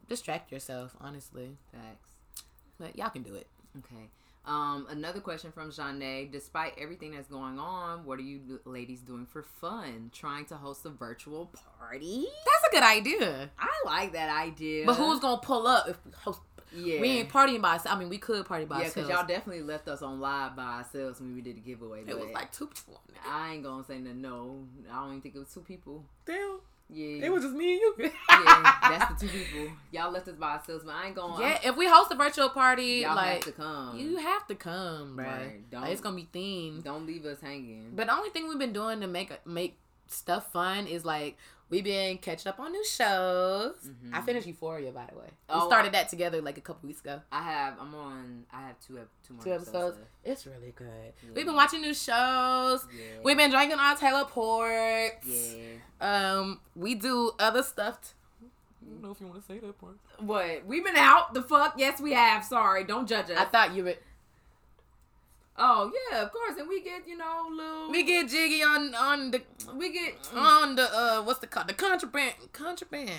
distract 0.08 0.52
yourself, 0.52 0.96
honestly. 1.02 1.58
Facts. 1.72 2.12
But 2.80 2.96
y'all 2.98 3.10
can 3.10 3.24
do 3.24 3.34
it. 3.36 3.48
Okay. 3.80 4.10
Um, 4.46 4.88
another 4.90 5.22
question 5.22 5.52
from 5.52 5.72
Janae. 5.72 6.30
Despite 6.32 6.74
everything 6.78 7.12
that's 7.12 7.28
going 7.30 7.58
on, 7.58 8.06
what 8.06 8.20
are 8.20 8.24
you 8.24 8.60
ladies 8.66 9.00
doing 9.00 9.26
for 9.26 9.42
fun? 9.42 10.12
Trying 10.14 10.46
to 10.46 10.56
host 10.56 10.86
a 10.86 10.90
virtual 10.90 11.52
party? 11.80 12.26
That's 12.46 12.68
a 12.68 12.76
good 12.76 12.84
idea. 12.84 13.50
I 13.58 13.70
like 13.86 14.14
that 14.14 14.30
idea. 14.30 14.86
But 14.86 14.96
who's 14.96 15.20
gonna 15.20 15.42
pull 15.42 15.66
up 15.68 15.88
if 15.88 15.98
we 16.06 16.12
host? 16.12 16.42
Yeah. 16.76 17.00
We 17.00 17.10
ain't 17.20 17.30
partying 17.30 17.62
by 17.62 17.74
ourselves. 17.74 17.96
I 17.96 18.00
mean, 18.00 18.10
we 18.10 18.18
could 18.18 18.46
party 18.46 18.66
by 18.66 18.78
ourselves. 18.78 18.96
Yeah, 18.98 19.04
because 19.04 19.18
y'all 19.18 19.28
definitely 19.28 19.62
left 19.62 19.88
us 19.88 20.02
on 20.02 20.20
live 20.20 20.56
by 20.56 20.64
ourselves 20.80 21.22
when 21.22 21.36
we 21.36 21.42
did 21.42 21.56
the 21.56 21.62
giveaway. 21.62 22.04
it 22.06 22.20
was 22.20 22.32
like 22.34 22.52
two 22.52 22.68
people. 22.68 23.00
I 23.26 23.54
ain't 23.54 23.64
gonna 23.64 23.86
say 23.86 24.00
no. 24.00 24.12
no. 24.12 24.64
I 24.92 24.96
don't 24.96 25.10
even 25.10 25.22
think 25.22 25.36
it 25.36 25.40
was 25.40 25.54
two 25.54 25.62
people. 25.62 26.04
Damn, 26.26 26.60
Yeah, 26.94 27.26
it 27.26 27.32
was 27.32 27.44
just 27.44 27.56
me 27.56 27.74
and 27.74 27.82
you. 27.82 27.96
yeah, 28.00 28.76
that's 28.82 29.22
the 29.22 29.28
two 29.28 29.34
people. 29.34 29.74
Y'all 29.92 30.12
left 30.12 30.28
us 30.28 30.36
by 30.36 30.54
ourselves, 30.58 30.84
but 30.86 30.94
I 30.96 31.08
ain't 31.08 31.16
gonna. 31.16 31.42
Yeah, 31.44 31.60
if 31.64 31.76
we 31.78 31.88
host 31.88 32.12
a 32.12 32.16
virtual 32.16 32.50
party, 32.50 33.02
y'all 33.06 33.16
like 33.16 33.36
have 33.36 33.42
to 33.46 33.52
come. 33.52 33.98
you 34.00 34.18
have 34.18 34.48
to 34.48 34.56
come, 34.56 35.16
bro. 35.16 35.26
Right, 35.26 35.70
don't- 35.72 35.88
it's 35.88 36.02
gonna 36.02 36.16
be 36.16 36.28
themed. 36.34 36.84
don't 36.84 37.06
leave 37.06 37.26
us 37.26 37.40
hanging. 37.42 37.92
But 37.96 38.08
the 38.08 38.14
only 38.16 38.30
thing 38.30 38.48
we've 38.48 38.60
been 38.60 38.74
doing 38.74 39.02
to 39.02 39.08
make 39.08 39.32
a 39.32 39.38
make 39.50 39.78
stuff 40.08 40.52
fun 40.52 40.88
is 40.88 41.04
like 41.06 41.38
we've 41.70 41.84
been 41.84 42.18
catching 42.20 42.50
up 42.50 42.60
on 42.60 42.72
new 42.72 42.86
shows. 42.86 43.76
I 44.14 44.22
finished 44.22 44.46
Euphoria, 44.48 44.92
by 44.92 45.06
the 45.12 45.18
way. 45.18 45.26
We 45.26 45.54
Mm-hmm. 45.56 45.62
Oh, 45.64 45.68
started 45.68 45.94
that 45.94 46.10
together 46.10 46.42
like 46.42 46.58
a 46.58 46.62
couple 46.62 46.88
weeks 46.88 47.02
ago. 47.02 47.22
I 47.32 47.42
have. 47.44 47.76
I'm 47.80 47.94
on. 47.96 48.44
I 48.54 48.62
have 48.68 48.80
two. 48.80 48.98
ep- 48.98 49.08
Two 49.28 49.34
more 49.36 49.44
Two 49.44 49.54
episodes. 49.54 49.98
left. 49.98 50.10
It's 50.24 50.46
really 50.46 50.74
good. 50.76 50.88
Yeah. 51.24 51.30
We've 51.36 51.46
been 51.46 51.56
watching 51.56 51.82
new 51.82 51.94
shows. 51.94 52.86
Yeah. 52.96 53.20
We've 53.24 53.38
been 53.38 53.52
drinking 53.52 53.80
our 53.80 53.96
Taylor 53.96 54.26
ports. 54.26 55.56
Yeah. 55.56 55.62
Um, 56.02 56.60
we 56.76 56.96
do 56.96 57.32
other 57.40 57.64
stuff. 57.64 58.02
T- 58.02 58.10
I 58.86 58.90
don't 58.94 59.02
know 59.04 59.12
if 59.12 59.22
you 59.22 59.28
want 59.28 59.40
to 59.42 59.46
say 59.48 59.60
that 59.60 59.80
part. 59.80 59.96
What? 60.20 60.66
We've 60.66 60.84
been 60.84 60.98
out. 60.98 61.34
The 61.34 61.42
fuck? 61.42 61.76
Yes, 61.78 62.02
we 62.02 62.14
have. 62.14 62.44
Sorry. 62.44 62.84
Don't 62.84 63.08
judge 63.08 63.30
us. 63.32 63.38
I 63.38 63.46
thought 63.46 63.74
you 63.74 63.84
would. 63.86 63.98
Oh 65.58 65.92
yeah, 66.12 66.22
of 66.24 66.32
course. 66.32 66.58
And 66.58 66.68
we 66.68 66.82
get 66.82 67.08
you 67.08 67.18
know 67.18 67.48
little. 67.52 67.92
We 67.92 68.04
get 68.04 68.30
jiggy 68.30 68.64
on 68.64 68.94
on 68.96 69.32
the 69.32 69.42
we 69.76 69.92
get 69.92 70.16
on 70.36 70.76
the 70.76 70.84
uh 70.94 71.22
what's 71.24 71.40
the 71.40 71.48
called 71.48 71.68
the 71.68 71.74
contraband 71.74 72.34
contraband. 72.54 73.12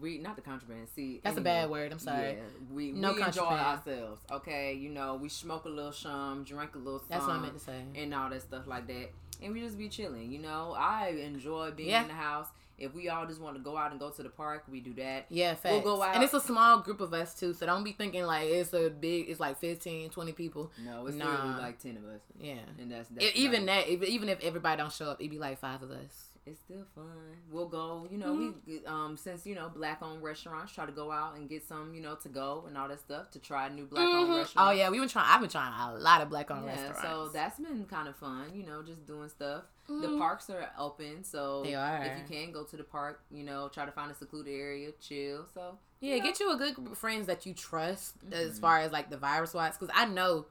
we 0.00 0.18
not 0.18 0.36
the 0.36 0.42
contraband. 0.42 0.88
See, 0.94 1.20
That's 1.22 1.38
a 1.38 1.40
bad 1.40 1.70
word. 1.70 1.92
I'm 1.92 1.98
sorry. 1.98 2.32
Yeah, 2.32 2.42
we 2.72 2.92
No 2.92 3.12
we 3.14 3.22
enjoy 3.22 3.42
contraband. 3.42 3.60
ourselves. 3.86 4.20
Okay, 4.30 4.74
you 4.74 4.90
know 4.90 5.16
we 5.16 5.28
smoke 5.28 5.64
a 5.64 5.68
little 5.68 5.92
shum, 5.92 6.44
drink 6.44 6.74
a 6.74 6.78
little. 6.78 7.02
That's 7.08 7.26
what 7.26 7.36
I 7.36 7.40
meant 7.40 7.54
to 7.54 7.60
say. 7.60 7.82
And 7.96 8.14
all 8.14 8.30
that 8.30 8.42
stuff 8.42 8.66
like 8.66 8.86
that, 8.88 9.10
and 9.42 9.52
we 9.54 9.60
just 9.60 9.78
be 9.78 9.88
chilling. 9.88 10.30
You 10.30 10.38
know, 10.40 10.74
I 10.78 11.08
enjoy 11.24 11.70
being 11.72 11.90
Yeah. 11.90 12.02
in 12.02 12.08
the 12.08 12.14
house. 12.14 12.48
If 12.78 12.94
we 12.94 13.08
all 13.08 13.26
just 13.26 13.40
want 13.40 13.56
to 13.56 13.62
go 13.62 13.76
out 13.76 13.90
and 13.90 13.98
go 13.98 14.10
to 14.10 14.22
the 14.22 14.28
park, 14.28 14.64
we 14.70 14.80
do 14.80 14.94
that. 14.94 15.26
Yeah, 15.30 15.54
facts. 15.54 15.72
We'll 15.84 15.96
go 15.96 16.02
out- 16.02 16.14
And 16.14 16.22
it's 16.22 16.32
a 16.34 16.40
small 16.40 16.78
group 16.80 17.00
of 17.00 17.12
us 17.12 17.34
too, 17.34 17.52
so 17.52 17.66
don't 17.66 17.82
be 17.82 17.92
thinking 17.92 18.24
like 18.24 18.46
it's 18.48 18.72
a 18.72 18.88
big. 18.88 19.28
It's 19.28 19.40
like 19.40 19.58
15, 19.58 20.10
20 20.10 20.32
people. 20.32 20.70
No, 20.84 21.06
it's 21.06 21.16
Nah. 21.16 21.28
literally 21.30 21.60
like 21.60 21.78
ten 21.80 21.96
of 21.96 22.04
us, 22.04 22.20
Yeah. 22.38 22.54
and 22.78 22.90
that's, 22.92 23.08
that's 23.08 23.24
E- 23.24 23.32
even 23.34 23.66
that, 23.66 23.88
even 23.88 24.28
if 24.28 24.40
everybody 24.40 24.76
don't 24.80 24.92
show 24.92 25.10
up, 25.10 25.20
it'd 25.20 25.30
be 25.30 25.38
like 25.38 25.58
five 25.58 25.82
of 25.82 25.90
us. 25.90 26.27
It's 26.50 26.60
still 26.60 26.84
fun. 26.94 27.36
We'll 27.50 27.68
go, 27.68 28.06
you 28.10 28.16
know, 28.18 28.34
we 28.66 28.84
um 28.86 29.16
since 29.16 29.44
you 29.46 29.54
know 29.54 29.68
black 29.68 29.98
owned 30.02 30.22
restaurants 30.22 30.72
try 30.72 30.86
to 30.86 30.92
go 30.92 31.12
out 31.12 31.36
and 31.36 31.48
get 31.48 31.62
some, 31.66 31.92
you 31.94 32.00
know, 32.00 32.14
to 32.16 32.28
go 32.28 32.64
and 32.66 32.76
all 32.78 32.88
that 32.88 33.00
stuff 33.00 33.30
to 33.32 33.38
try 33.38 33.68
new 33.68 33.84
black 33.84 34.08
owned 34.08 34.30
Mhm. 34.30 34.36
restaurants. 34.36 34.54
Oh 34.56 34.70
yeah, 34.70 34.88
we've 34.88 35.00
been 35.00 35.08
trying. 35.08 35.26
I've 35.28 35.40
been 35.40 35.50
trying 35.50 35.72
a 35.96 35.98
lot 35.98 36.22
of 36.22 36.30
black 36.30 36.50
owned 36.50 36.64
Yeah, 36.64 36.72
restaurants. 36.90 37.02
so 37.02 37.28
that's 37.28 37.58
been 37.60 37.84
kind 37.86 38.08
of 38.08 38.16
fun, 38.16 38.54
you 38.54 38.62
know, 38.64 38.82
just 38.82 39.04
doing 39.06 39.28
stuff. 39.28 39.64
The 39.86 40.08
Mhm. 40.08 40.18
parks 40.18 40.48
are 40.50 40.70
open, 40.78 41.24
so 41.24 41.62
They 41.62 41.74
are. 41.74 42.02
if 42.04 42.16
you 42.18 42.24
can 42.24 42.52
go 42.52 42.64
to 42.64 42.76
the 42.76 42.84
park, 42.84 43.22
you 43.30 43.42
know, 43.44 43.68
try 43.68 43.84
to 43.84 43.92
find 43.92 44.10
a 44.10 44.14
secluded 44.14 44.52
area, 44.54 44.92
chill. 45.00 45.46
So 45.52 45.78
Yeah, 46.00 46.18
get 46.18 46.38
you 46.40 46.50
a 46.52 46.56
good 46.56 46.74
group 46.76 46.92
of 46.92 46.98
friends 46.98 47.26
that 47.26 47.44
you 47.44 47.52
trust 47.54 48.14
as 48.30 48.56
Mhm. 48.56 48.60
far 48.60 48.78
as 48.78 48.92
like 48.92 49.10
the 49.10 49.16
virus 49.16 49.52
wise, 49.54 49.76
because 49.76 49.92
I 49.94 50.04
know 50.06 50.46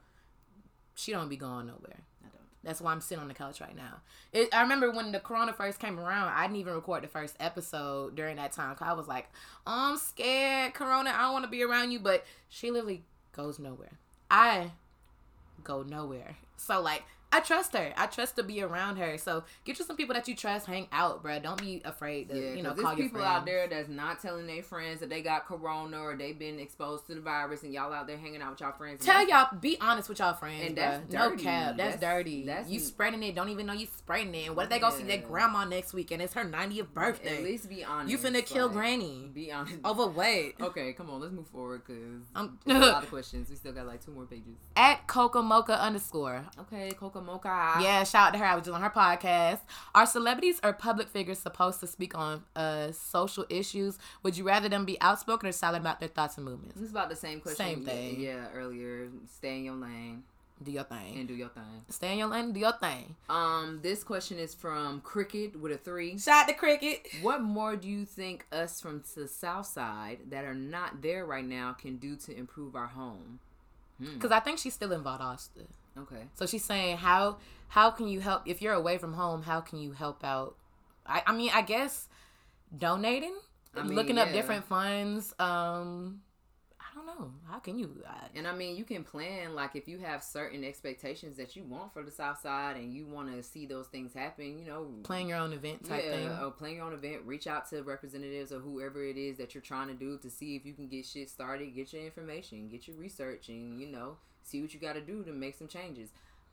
she 0.95 1.11
don't 1.11 1.29
be 1.29 1.37
going 1.37 1.67
nowhere. 1.67 2.03
That's 2.67 2.81
why 2.81 2.91
I'm 2.91 2.99
sitting 3.01 3.21
on 3.21 3.27
the 3.29 3.33
couch 3.33 3.61
right 3.61 3.75
now. 3.75 4.01
It, 4.33 4.53
I 4.53 4.61
remember 4.61 4.91
when 4.91 5.11
the 5.13 5.19
corona 5.21 5.53
first 5.53 5.79
came 5.79 5.97
around, 5.99 6.33
I 6.35 6.43
didn't 6.43 6.57
even 6.57 6.73
record 6.73 7.01
the 7.01 7.07
first 7.07 7.35
episode 7.39 8.15
during 8.15 8.35
that 8.35 8.51
time. 8.51 8.75
'cause 8.75 8.87
I 8.87 8.93
was 8.93 9.07
like, 9.07 9.27
oh, 9.65 9.91
I'm 9.91 9.97
scared, 9.97 10.73
corona. 10.73 11.11
I 11.15 11.21
don't 11.23 11.33
want 11.33 11.45
to 11.45 11.49
be 11.51 11.63
around 11.63 11.91
you, 11.91 11.99
but 11.99 12.25
she 12.49 12.69
literally 12.69 13.03
goes 13.31 13.57
nowhere. 13.57 13.93
I 14.29 14.71
go 15.63 15.81
nowhere. 15.83 16.35
So 16.57 16.81
like. 16.81 17.03
I 17.29 17.41
trust 17.41 17.73
her. 17.75 17.93
I 17.97 18.07
trust 18.07 18.37
to 18.37 18.43
be 18.43 18.61
around 18.61 18.95
her. 18.97 19.17
So 19.17 19.43
get 19.65 19.77
you 19.79 19.85
some 19.85 19.97
people 19.97 20.15
that 20.15 20.27
you 20.29 20.35
trust. 20.35 20.65
Hang 20.65 20.87
out, 20.93 21.21
bruh. 21.23 21.43
Don't 21.43 21.59
be 21.59 21.81
afraid 21.83 22.29
to, 22.29 22.35
Yeah, 22.39 22.53
you 22.53 22.63
know, 22.63 22.69
call 22.73 22.83
there's 22.95 22.97
your 22.99 23.07
people 23.07 23.19
friends. 23.19 23.37
out 23.37 23.45
there 23.45 23.67
that's 23.67 23.89
not 23.89 24.21
telling 24.21 24.47
their 24.47 24.63
friends 24.63 25.01
that 25.01 25.09
they 25.09 25.21
got 25.21 25.45
corona 25.45 25.99
or 25.99 26.15
they've 26.15 26.39
been 26.39 26.57
exposed 26.57 27.05
to 27.07 27.15
the 27.15 27.21
virus, 27.21 27.63
and 27.63 27.73
y'all 27.73 27.91
out 27.91 28.07
there 28.07 28.17
hanging 28.17 28.41
out 28.41 28.51
with 28.51 28.61
y'all 28.61 28.71
friends. 28.71 29.03
Tell 29.05 29.27
y'all, 29.27 29.47
be 29.59 29.77
honest 29.81 30.07
with 30.07 30.19
y'all 30.19 30.33
friends, 30.35 30.63
And 30.67 30.77
bruh. 30.77 31.01
that's 31.09 31.11
No 31.13 31.31
cap, 31.35 31.75
that's, 31.77 31.97
That's- 31.97 31.99
dirty. 31.99 32.45
that's- 32.45 32.69
you 32.69 32.79
spreading 32.79 33.21
it, 33.23 33.35
don't 33.35 33.49
even 33.49 33.65
know 33.65 33.73
you 33.73 33.87
spreading 33.87 34.33
it. 34.33 34.47
And 34.47 34.55
what 34.55 34.63
if 34.63 34.69
they 34.69 34.79
go 34.79 34.89
see 34.89 35.03
their 35.03 35.17
grandma 35.19 35.65
next 35.65 35.93
week 35.93 36.11
and 36.11 36.21
it's 36.21 36.33
her 36.33 36.45
90th 36.45 36.93
birthday? 36.93 37.37
At 37.39 37.43
least 37.43 37.67
be 37.67 37.83
honest. 37.83 38.09
you 38.09 38.17
finna 38.17 38.45
kill 38.45 38.67
like, 38.67 38.75
granny 38.75 39.29
Be 39.33 39.51
honest. 39.51 39.79
overweight. 39.83 40.55
Okay, 40.61 40.93
come 40.93 41.09
on, 41.09 41.19
let's 41.19 41.33
move 41.33 41.47
forward 41.47 41.81
because 41.85 42.21
Um, 42.35 42.57
a 42.67 42.73
lot 42.73 43.03
of 43.03 43.09
questions. 43.09 43.49
We 43.49 43.57
still 43.57 43.73
got 43.73 43.85
like 43.85 44.03
two 44.03 44.11
more 44.11 44.25
pages. 44.25 44.55
At 44.77 45.07
Coca 45.07 45.41
Mocha 45.41 45.79
underscore. 45.81 46.45
Okay, 46.61 46.91
Coca 46.97 47.16
Mocha. 47.21 47.75
Yeah, 47.81 48.03
shout 48.03 48.27
out 48.29 48.33
to 48.33 48.39
her. 48.39 48.45
I 48.45 48.55
was 48.55 48.65
just 48.65 48.75
on 48.75 48.81
her 48.81 48.89
podcast. 48.89 49.59
Are 49.95 50.05
celebrities 50.05 50.59
or 50.63 50.73
public 50.73 51.07
figures 51.09 51.39
supposed 51.39 51.79
to 51.81 51.87
speak 51.87 52.15
on 52.17 52.43
uh 52.55 52.91
social 52.91 53.45
issues? 53.49 53.97
Would 54.23 54.37
you 54.37 54.43
rather 54.45 54.69
them 54.69 54.85
be 54.85 54.99
outspoken 55.01 55.49
or 55.49 55.51
silent 55.51 55.83
about 55.83 55.99
their 55.99 56.09
thoughts 56.09 56.37
and 56.37 56.45
movements? 56.45 56.75
This 56.75 56.85
is 56.85 56.91
about 56.91 57.09
the 57.09 57.15
same 57.15 57.39
question. 57.39 57.65
Same 57.65 57.85
thing. 57.85 58.19
Yeah, 58.19 58.47
earlier. 58.53 59.09
Stay 59.37 59.57
in 59.57 59.65
your 59.65 59.75
lane 59.75 60.23
Do 60.63 60.71
your 60.71 60.83
thing. 60.85 61.17
and 61.19 61.27
do 61.27 61.35
your 61.35 61.49
thing. 61.49 61.83
Stay 61.89 62.13
in 62.13 62.17
your 62.19 62.27
lane. 62.29 62.51
Do 62.51 62.59
your 62.59 62.71
thing. 62.73 63.15
Um, 63.29 63.79
this 63.83 64.03
question 64.03 64.39
is 64.39 64.55
from 64.55 65.01
Cricket 65.01 65.59
with 65.59 65.71
a 65.71 65.77
three. 65.77 66.17
Shout 66.17 66.43
out 66.43 66.47
to 66.47 66.53
Cricket. 66.55 67.07
What 67.21 67.41
more 67.41 67.75
do 67.75 67.87
you 67.87 68.05
think 68.05 68.45
us 68.51 68.81
from 68.81 69.03
the 69.15 69.27
South 69.27 69.67
Side 69.67 70.19
that 70.29 70.45
are 70.45 70.55
not 70.55 71.01
there 71.03 71.25
right 71.25 71.45
now 71.45 71.73
can 71.73 71.97
do 71.97 72.15
to 72.15 72.35
improve 72.35 72.75
our 72.75 72.87
home? 72.87 73.39
Hmm. 73.99 74.13
Because 74.13 74.31
I 74.31 74.39
think 74.39 74.59
she's 74.59 74.73
still 74.75 74.91
in 74.93 75.03
Valdosta. 75.03 75.65
Okay. 75.97 76.23
So 76.35 76.45
she's 76.45 76.63
saying 76.63 76.97
how 76.97 77.37
how 77.69 77.91
can 77.91 78.07
you 78.07 78.19
help 78.19 78.43
if 78.45 78.61
you're 78.61 78.73
away 78.73 78.97
from 78.97 79.13
home? 79.13 79.43
How 79.43 79.61
can 79.61 79.79
you 79.79 79.91
help 79.91 80.23
out? 80.23 80.55
I, 81.05 81.23
I 81.25 81.33
mean, 81.33 81.51
I 81.53 81.61
guess 81.61 82.07
donating, 82.75 83.35
I 83.75 83.83
mean, 83.83 83.95
looking 83.95 84.17
up 84.17 84.31
different 84.31 84.65
funds. 84.65 85.33
Um, 85.39 86.21
I 86.79 86.95
don't 86.95 87.05
know. 87.05 87.31
How 87.49 87.59
can 87.59 87.77
you? 87.77 88.03
I, 88.07 88.27
And 88.35 88.47
I 88.47 88.53
mean, 88.53 88.75
you 88.75 88.83
can 88.83 89.03
plan 89.03 89.53
like 89.53 89.75
if 89.75 89.87
you 89.87 89.99
have 89.99 90.23
certain 90.23 90.63
expectations 90.63 91.37
that 91.37 91.55
you 91.55 91.63
want 91.63 91.93
for 91.93 92.03
the 92.03 92.11
South 92.11 92.39
Side 92.41 92.75
and 92.77 92.93
you 92.93 93.05
want 93.05 93.33
to 93.35 93.43
see 93.43 93.65
those 93.65 93.87
things 93.87 94.13
happen. 94.13 94.59
You 94.59 94.65
know, 94.65 94.87
plan 95.03 95.27
your 95.27 95.37
own 95.37 95.53
event 95.53 95.85
type 95.85 96.03
yeah, 96.05 96.11
thing. 96.11 96.29
or 96.29 96.51
plan 96.51 96.75
your 96.75 96.85
own 96.85 96.93
event. 96.93 97.21
Reach 97.25 97.47
out 97.47 97.69
to 97.69 97.83
representatives 97.83 98.51
or 98.51 98.59
whoever 98.59 99.03
it 99.03 99.17
is 99.17 99.37
that 99.37 99.53
you're 99.53 99.61
trying 99.61 99.87
to 99.89 99.93
do 99.93 100.17
to 100.19 100.29
see 100.29 100.55
if 100.55 100.65
you 100.65 100.73
can 100.73 100.87
get 100.87 101.05
shit 101.05 101.29
started. 101.29 101.75
Get 101.75 101.93
your 101.93 102.03
information, 102.03 102.67
get 102.69 102.87
your 102.87 102.97
research, 102.97 103.49
and 103.49 103.79
you 103.79 103.87
know, 103.87 104.17
see 104.47 104.61
what 104.61 104.73
you 104.73 104.79
got 104.79 104.93
to 104.93 105.01
do 105.01 105.23
to 105.23 105.31
make 105.31 105.57
some 105.57 105.67
changes. 105.67 106.09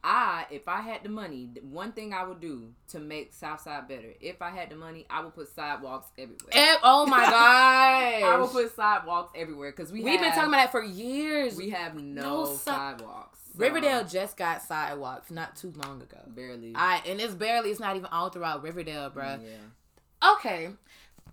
I, 0.06 0.44
if 0.50 0.68
I 0.68 0.82
had 0.82 1.02
the 1.02 1.08
money, 1.08 1.48
one 1.62 1.92
thing 1.92 2.12
I 2.12 2.24
would 2.24 2.38
do 2.38 2.74
to 2.88 2.98
make 2.98 3.32
Southside 3.32 3.88
better, 3.88 4.12
if 4.20 4.42
I 4.42 4.50
had 4.50 4.68
the 4.68 4.76
money, 4.76 5.06
I 5.08 5.24
would 5.24 5.34
put 5.34 5.48
sidewalks 5.48 6.08
everywhere. 6.18 6.50
Eh, 6.52 6.76
oh 6.82 7.06
my 7.06 7.24
gosh. 7.24 7.32
I 8.22 8.36
would 8.38 8.50
put 8.50 8.76
sidewalks 8.76 9.32
everywhere 9.34 9.70
because 9.70 9.90
we 9.90 10.02
We've 10.02 10.20
been 10.20 10.32
talking 10.32 10.48
about 10.50 10.64
that 10.64 10.72
for 10.72 10.82
years. 10.84 11.56
We 11.56 11.70
have 11.70 11.94
no, 11.94 12.22
No 12.22 12.44
si- 12.52 12.58
sidewalks. 12.64 13.38
So, 13.46 13.52
Riverdale 13.60 14.04
just 14.04 14.36
got 14.36 14.60
sidewalks 14.62 15.30
not 15.30 15.56
too 15.56 15.72
long 15.74 16.02
ago. 16.02 16.18
barely. 16.26 16.72
I 16.74 17.00
and 17.06 17.18
it's 17.18 17.34
barely. 17.34 17.70
It's 17.70 17.80
not 17.80 17.96
even 17.96 18.06
all 18.12 18.28
throughout 18.28 18.62
Riverdale, 18.62 19.10
bruh. 19.10 19.40
Yeah. 19.42 20.32
Okay, 20.34 20.68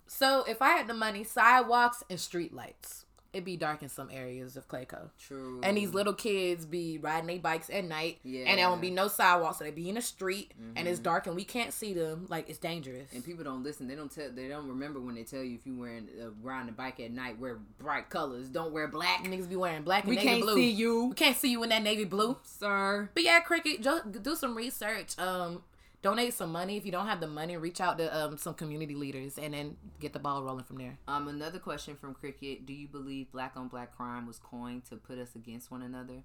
so 0.06 0.44
if 0.48 0.62
I 0.62 0.70
had 0.70 0.86
the 0.86 0.94
money, 0.94 1.24
sidewalks 1.24 2.04
and 2.08 2.18
street 2.18 2.54
lights. 2.54 3.01
It'd 3.32 3.44
be 3.46 3.56
dark 3.56 3.82
in 3.82 3.88
some 3.88 4.10
areas 4.12 4.56
of 4.58 4.68
Clayco. 4.68 5.08
True. 5.18 5.60
And 5.62 5.76
these 5.76 5.94
little 5.94 6.12
kids 6.12 6.66
be 6.66 6.98
riding 6.98 7.26
their 7.28 7.38
bikes 7.38 7.70
at 7.70 7.84
night, 7.84 8.18
Yeah. 8.24 8.44
and 8.46 8.58
there 8.58 8.68
won't 8.68 8.82
be 8.82 8.90
no 8.90 9.08
sidewalks, 9.08 9.58
so 9.58 9.64
they 9.64 9.70
be 9.70 9.88
in 9.88 9.94
the 9.94 10.02
street, 10.02 10.52
and 10.76 10.86
it's 10.86 11.00
Mhm. 11.00 11.04
dark, 11.04 11.26
and 11.26 11.34
we 11.34 11.44
can't 11.44 11.72
see 11.72 11.94
them. 11.94 12.26
Like 12.28 12.50
it's 12.50 12.58
dangerous. 12.58 13.10
And 13.12 13.24
people 13.24 13.42
don't 13.42 13.62
listen. 13.62 13.88
They 13.88 13.94
don't 13.94 14.10
tell. 14.12 14.30
They 14.30 14.48
don't 14.48 14.68
remember 14.68 15.00
when 15.00 15.14
they 15.14 15.24
tell 15.24 15.42
you 15.42 15.54
if 15.54 15.66
you 15.66 15.74
wearing 15.76 16.08
uh, 16.22 16.30
riding 16.42 16.68
a 16.68 16.72
bike 16.72 17.00
at 17.00 17.10
night, 17.10 17.38
wear 17.38 17.56
bright 17.78 18.10
colors. 18.10 18.48
Don't 18.48 18.72
wear 18.72 18.86
black. 18.88 19.24
Niggas 19.24 19.48
be 19.48 19.56
wearing 19.56 19.82
black 19.82 20.04
and 20.04 20.10
We 20.10 20.16
can't 20.16 20.42
blue. 20.42 20.54
see 20.56 20.70
you, 20.70 21.06
We 21.06 21.14
can't 21.14 21.36
see 21.36 21.50
you 21.50 21.62
in 21.62 21.70
that 21.70 21.82
navy 21.82 22.04
blue. 22.04 22.36
sir. 22.42 23.08
But 23.14 23.22
yeah, 23.22 23.40
cricket, 23.40 23.82
do 24.22 24.36
some 24.36 24.54
research. 24.56 25.18
Um, 25.18 25.62
donate 26.02 26.34
some 26.34 26.52
money. 26.52 26.76
If 26.76 26.84
you 26.84 26.92
don't 26.92 27.06
have 27.06 27.20
the 27.20 27.26
money, 27.28 27.56
reach 27.56 27.80
out 27.80 27.98
to 27.98 28.14
um 28.16 28.36
some 28.36 28.54
community 28.54 28.94
leaders, 28.94 29.38
and 29.38 29.54
then 29.54 29.76
get 30.00 30.12
the 30.12 30.18
ball 30.18 30.42
rolling 30.42 30.64
from 30.64 30.76
there. 30.78 30.98
Um, 31.08 31.28
another 31.28 31.58
question 31.58 31.96
from 31.96 32.14
Cricket: 32.14 32.66
Do 32.66 32.72
you 32.72 32.88
believe 32.88 33.30
black 33.32 33.52
on 33.56 33.68
black 33.68 33.96
crime 33.96 34.26
was 34.26 34.38
coined 34.38 34.84
to 34.86 34.96
put 34.96 35.18
us 35.18 35.34
against 35.34 35.70
one 35.70 35.82
another? 35.82 36.22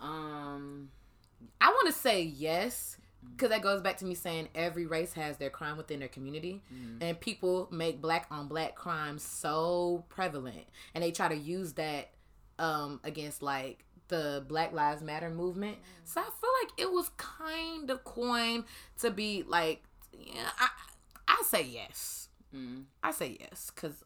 Um, 0.00 0.90
I 1.60 1.68
want 1.68 1.86
to 1.86 1.92
say 1.92 2.22
yes. 2.22 2.98
Because 3.32 3.48
that 3.48 3.62
goes 3.62 3.80
back 3.80 3.96
to 3.98 4.04
me 4.04 4.14
saying 4.14 4.50
every 4.54 4.84
race 4.84 5.14
has 5.14 5.38
their 5.38 5.48
crime 5.48 5.78
within 5.78 5.98
their 5.98 6.10
community, 6.10 6.62
Mhm. 6.70 6.98
and 7.00 7.18
people 7.18 7.68
make 7.72 8.02
black 8.02 8.26
on 8.30 8.48
black 8.48 8.74
crime 8.74 9.18
so 9.18 10.04
prevalent, 10.10 10.66
and 10.94 11.02
they 11.02 11.10
try 11.10 11.28
to 11.28 11.34
use 11.34 11.72
that 11.72 12.10
um, 12.58 13.00
against 13.02 13.42
like 13.42 13.83
the 14.08 14.44
Black 14.48 14.72
Lives 14.72 15.02
Matter 15.02 15.30
movement. 15.30 15.78
So 16.04 16.20
I 16.20 16.24
feel 16.24 16.50
like 16.62 16.72
it 16.78 16.92
was 16.92 17.10
kind 17.16 17.90
of 17.90 18.04
coined 18.04 18.64
to 19.00 19.10
be 19.10 19.44
like, 19.46 19.82
yeah, 20.12 20.50
I 20.58 20.68
I 21.28 21.42
say 21.46 21.62
yes. 21.62 22.28
mm. 22.54 22.84
I 23.02 23.10
say 23.12 23.36
yes 23.40 23.70
because 23.74 24.04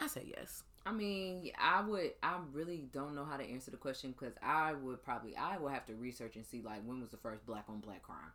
I 0.00 0.06
say 0.06 0.32
yes. 0.36 0.62
I 0.84 0.92
mean, 0.92 1.50
I 1.58 1.80
would. 1.82 2.12
I 2.22 2.38
really 2.52 2.88
don't 2.92 3.14
know 3.14 3.24
how 3.24 3.36
to 3.36 3.44
answer 3.44 3.70
the 3.72 3.76
question 3.76 4.12
because 4.12 4.34
I 4.42 4.74
would 4.74 5.02
probably. 5.02 5.36
I 5.36 5.58
would 5.58 5.72
have 5.72 5.86
to 5.86 5.94
research 5.94 6.36
and 6.36 6.46
see 6.46 6.62
like 6.62 6.82
when 6.84 7.00
was 7.00 7.10
the 7.10 7.16
first 7.16 7.44
black 7.46 7.64
on 7.68 7.80
black 7.80 8.02
crime. 8.02 8.32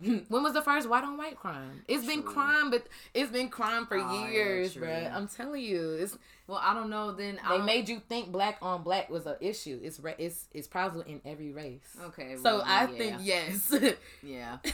When 0.28 0.42
was 0.42 0.54
the 0.54 0.62
first 0.62 0.88
white 0.88 1.04
on 1.04 1.16
white 1.18 1.36
crime? 1.36 1.82
It's 1.86 2.06
been 2.06 2.22
crime, 2.22 2.70
but 2.70 2.86
it's 3.12 3.30
been 3.30 3.48
crime 3.50 3.86
for 3.86 3.98
Oh, 3.98 4.26
years, 4.28 4.72
true. 4.74 4.86
bruh. 4.86 5.12
I'm 5.14 5.28
telling 5.28 5.62
you, 5.62 5.92
it's 5.92 6.16
Well, 6.46 6.58
I 6.62 6.72
don't 6.74 6.88
know. 6.90 7.12
Then 7.12 7.34
they 7.36 7.40
I 7.42 7.56
don't- 7.58 7.66
made 7.66 7.88
you 7.88 8.00
think 8.08 8.32
black 8.32 8.58
on 8.62 8.82
black 8.82 9.10
was 9.10 9.26
an 9.26 9.36
issue. 9.40 9.78
It's 9.82 10.00
ra- 10.00 10.14
it's 10.18 10.48
it's 10.52 10.66
prevalent 10.68 11.08
in 11.08 11.20
every 11.24 11.52
race. 11.52 11.96
Okay. 12.06 12.36
So 12.36 12.58
well, 12.58 12.62
I 12.66 12.82
yeah. 12.82 12.98
think 12.98 13.16
yes. 13.20 13.74
Yeah. 14.22 14.58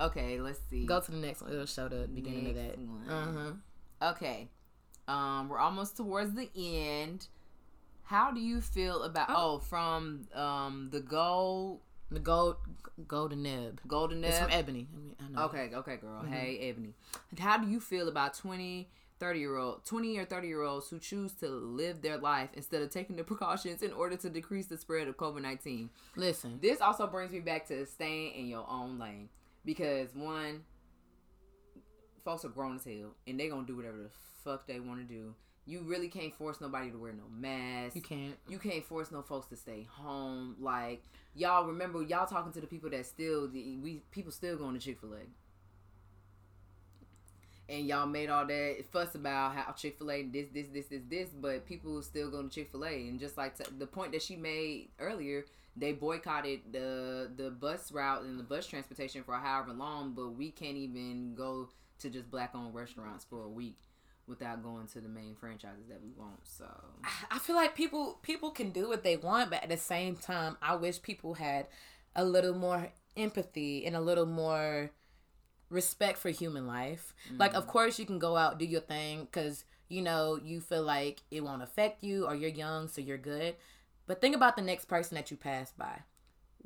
Okay. 0.00 0.40
Let's 0.40 0.60
see. 0.70 0.86
Go 0.86 0.98
to 1.00 1.10
the 1.10 1.18
next 1.18 1.42
one. 1.42 1.52
It'll 1.52 1.66
show 1.66 1.86
the 1.88 2.08
beginning 2.08 2.46
of 2.50 2.54
that. 2.54 2.76
Uh 3.12 3.32
huh. 4.00 4.10
Okay. 4.12 4.48
Um, 5.08 5.48
we're 5.50 5.58
almost 5.58 5.96
towards 5.98 6.32
the 6.34 6.48
end. 6.56 7.26
How 8.04 8.30
do 8.32 8.40
you 8.40 8.60
feel 8.62 9.02
about 9.02 9.28
Oh. 9.28 9.34
oh, 9.36 9.58
from 9.58 10.26
um 10.34 10.88
the 10.90 11.00
gold 11.00 11.80
The 12.10 12.20
gold 12.20 12.56
golden 13.06 13.42
nib. 13.42 13.80
golden 13.86 14.22
It's 14.24 14.38
from 14.38 14.50
ebony. 14.50 14.88
I 14.92 14.98
mean, 14.98 15.16
I 15.20 15.28
know. 15.30 15.44
Okay, 15.44 15.70
okay, 15.74 15.96
girl. 15.96 16.22
Mhm. 16.22 16.28
Hey, 16.32 16.58
Ebony. 16.68 16.94
How 17.38 17.56
do 17.58 17.68
you 17.68 17.80
feel 17.80 18.08
about 18.08 18.34
20, 18.34 18.90
30 19.20 19.38
year 19.38 19.56
old 19.56 19.84
20 19.84 20.18
or 20.18 20.24
30 20.24 20.48
year 20.48 20.62
olds 20.62 20.88
who 20.90 20.98
choose 20.98 21.32
to 21.34 21.48
live 21.48 22.02
their 22.02 22.18
life 22.18 22.50
instead 22.54 22.82
of 22.82 22.90
taking 22.90 23.16
the 23.16 23.24
precautions 23.30 23.82
in 23.82 23.92
order 23.92 24.16
to 24.16 24.28
decrease 24.28 24.66
the 24.66 24.76
spread 24.76 25.08
of 25.08 25.16
COVID-19? 25.16 25.88
Listen, 26.16 26.58
This 26.60 26.80
also 26.80 27.06
brings 27.06 27.30
me 27.32 27.40
back 27.40 27.66
to 27.68 27.86
staying 27.86 28.34
in 28.34 28.46
your 28.48 28.66
own 28.68 28.98
lane 28.98 29.28
because 29.64 30.14
one 30.14 30.64
folks 32.24 32.44
are 32.44 32.48
grown 32.48 32.76
as 32.76 32.84
hell 32.84 33.14
and 33.26 33.38
they're 33.38 33.48
going 33.48 33.64
to 33.64 33.72
do 33.72 33.76
whatever 33.76 33.96
the 33.98 34.10
fuck 34.44 34.66
they 34.66 34.80
want 34.80 35.00
to 35.00 35.04
do. 35.14 35.34
You 35.66 35.82
really 35.82 36.08
can't 36.08 36.34
force 36.34 36.60
nobody 36.60 36.90
to 36.90 36.98
wear 36.98 37.12
no 37.12 37.22
mask. 37.30 37.94
you 37.94 38.02
can't. 38.02 38.34
you 38.48 38.58
can't 38.58 38.84
force 38.84 39.12
no 39.12 39.22
folks 39.22 39.46
to 39.48 39.56
stay 39.56 39.86
home. 39.90 40.56
Like 40.58 41.02
y'all 41.34 41.66
remember, 41.66 42.02
y'all 42.02 42.26
talking 42.26 42.52
to 42.52 42.60
the 42.60 42.66
people 42.66 42.90
that 42.90 43.06
still 43.06 43.48
the 43.48 43.76
we 43.76 44.02
people 44.10 44.32
still 44.32 44.56
going 44.56 44.74
to 44.74 44.80
Chick 44.80 45.00
Fil 45.00 45.14
A, 45.14 47.72
and 47.72 47.86
y'all 47.86 48.06
made 48.06 48.28
all 48.28 48.46
that 48.46 48.84
fuss 48.90 49.14
about 49.14 49.54
how 49.54 49.72
Chick 49.72 49.98
Fil 49.98 50.10
A 50.10 50.22
this 50.22 50.46
this 50.52 50.66
this 50.72 50.86
this 50.86 51.02
this, 51.08 51.28
but 51.30 51.66
people 51.66 52.02
still 52.02 52.30
going 52.30 52.48
to 52.48 52.54
Chick 52.54 52.70
Fil 52.70 52.84
A, 52.84 53.08
and 53.08 53.20
just 53.20 53.36
like 53.36 53.56
t- 53.56 53.64
the 53.78 53.86
point 53.86 54.12
that 54.12 54.22
she 54.22 54.36
made 54.36 54.88
earlier, 54.98 55.44
they 55.76 55.92
boycotted 55.92 56.60
the 56.72 57.30
the 57.36 57.50
bus 57.50 57.92
route 57.92 58.22
and 58.22 58.38
the 58.38 58.44
bus 58.44 58.66
transportation 58.66 59.22
for 59.22 59.34
however 59.34 59.72
long, 59.72 60.12
but 60.12 60.30
we 60.30 60.50
can't 60.50 60.76
even 60.76 61.34
go 61.34 61.68
to 62.00 62.10
just 62.10 62.30
black 62.30 62.52
owned 62.54 62.74
restaurants 62.74 63.26
for 63.28 63.44
a 63.44 63.48
week 63.48 63.76
without 64.30 64.62
going 64.62 64.86
to 64.86 65.00
the 65.00 65.08
main 65.08 65.34
franchises 65.34 65.88
that 65.88 66.00
we 66.02 66.12
want. 66.16 66.38
So 66.44 66.64
I 67.30 67.38
feel 67.38 67.56
like 67.56 67.74
people 67.74 68.18
people 68.22 68.50
can 68.50 68.70
do 68.70 68.88
what 68.88 69.02
they 69.02 69.16
want, 69.16 69.50
but 69.50 69.62
at 69.62 69.68
the 69.68 69.76
same 69.76 70.16
time, 70.16 70.56
I 70.62 70.76
wish 70.76 71.02
people 71.02 71.34
had 71.34 71.66
a 72.16 72.24
little 72.24 72.54
more 72.54 72.92
empathy 73.16 73.84
and 73.84 73.94
a 73.94 74.00
little 74.00 74.26
more 74.26 74.90
respect 75.68 76.18
for 76.18 76.30
human 76.30 76.66
life. 76.66 77.12
Like, 77.36 77.54
of 77.54 77.64
mm. 77.64 77.68
course, 77.68 77.98
you 77.98 78.06
can 78.06 78.18
go 78.18 78.36
out 78.36 78.58
do 78.58 78.64
your 78.64 78.80
thing 78.80 79.24
because 79.24 79.64
you 79.88 80.00
know 80.00 80.38
you 80.42 80.60
feel 80.60 80.82
like 80.82 81.22
it 81.30 81.42
won't 81.42 81.62
affect 81.62 82.02
you, 82.02 82.26
or 82.26 82.34
you're 82.34 82.50
young, 82.50 82.88
so 82.88 83.00
you're 83.00 83.18
good. 83.18 83.56
But 84.06 84.20
think 84.20 84.34
about 84.34 84.56
the 84.56 84.62
next 84.62 84.86
person 84.86 85.16
that 85.16 85.30
you 85.30 85.36
pass 85.36 85.72
by. 85.72 86.00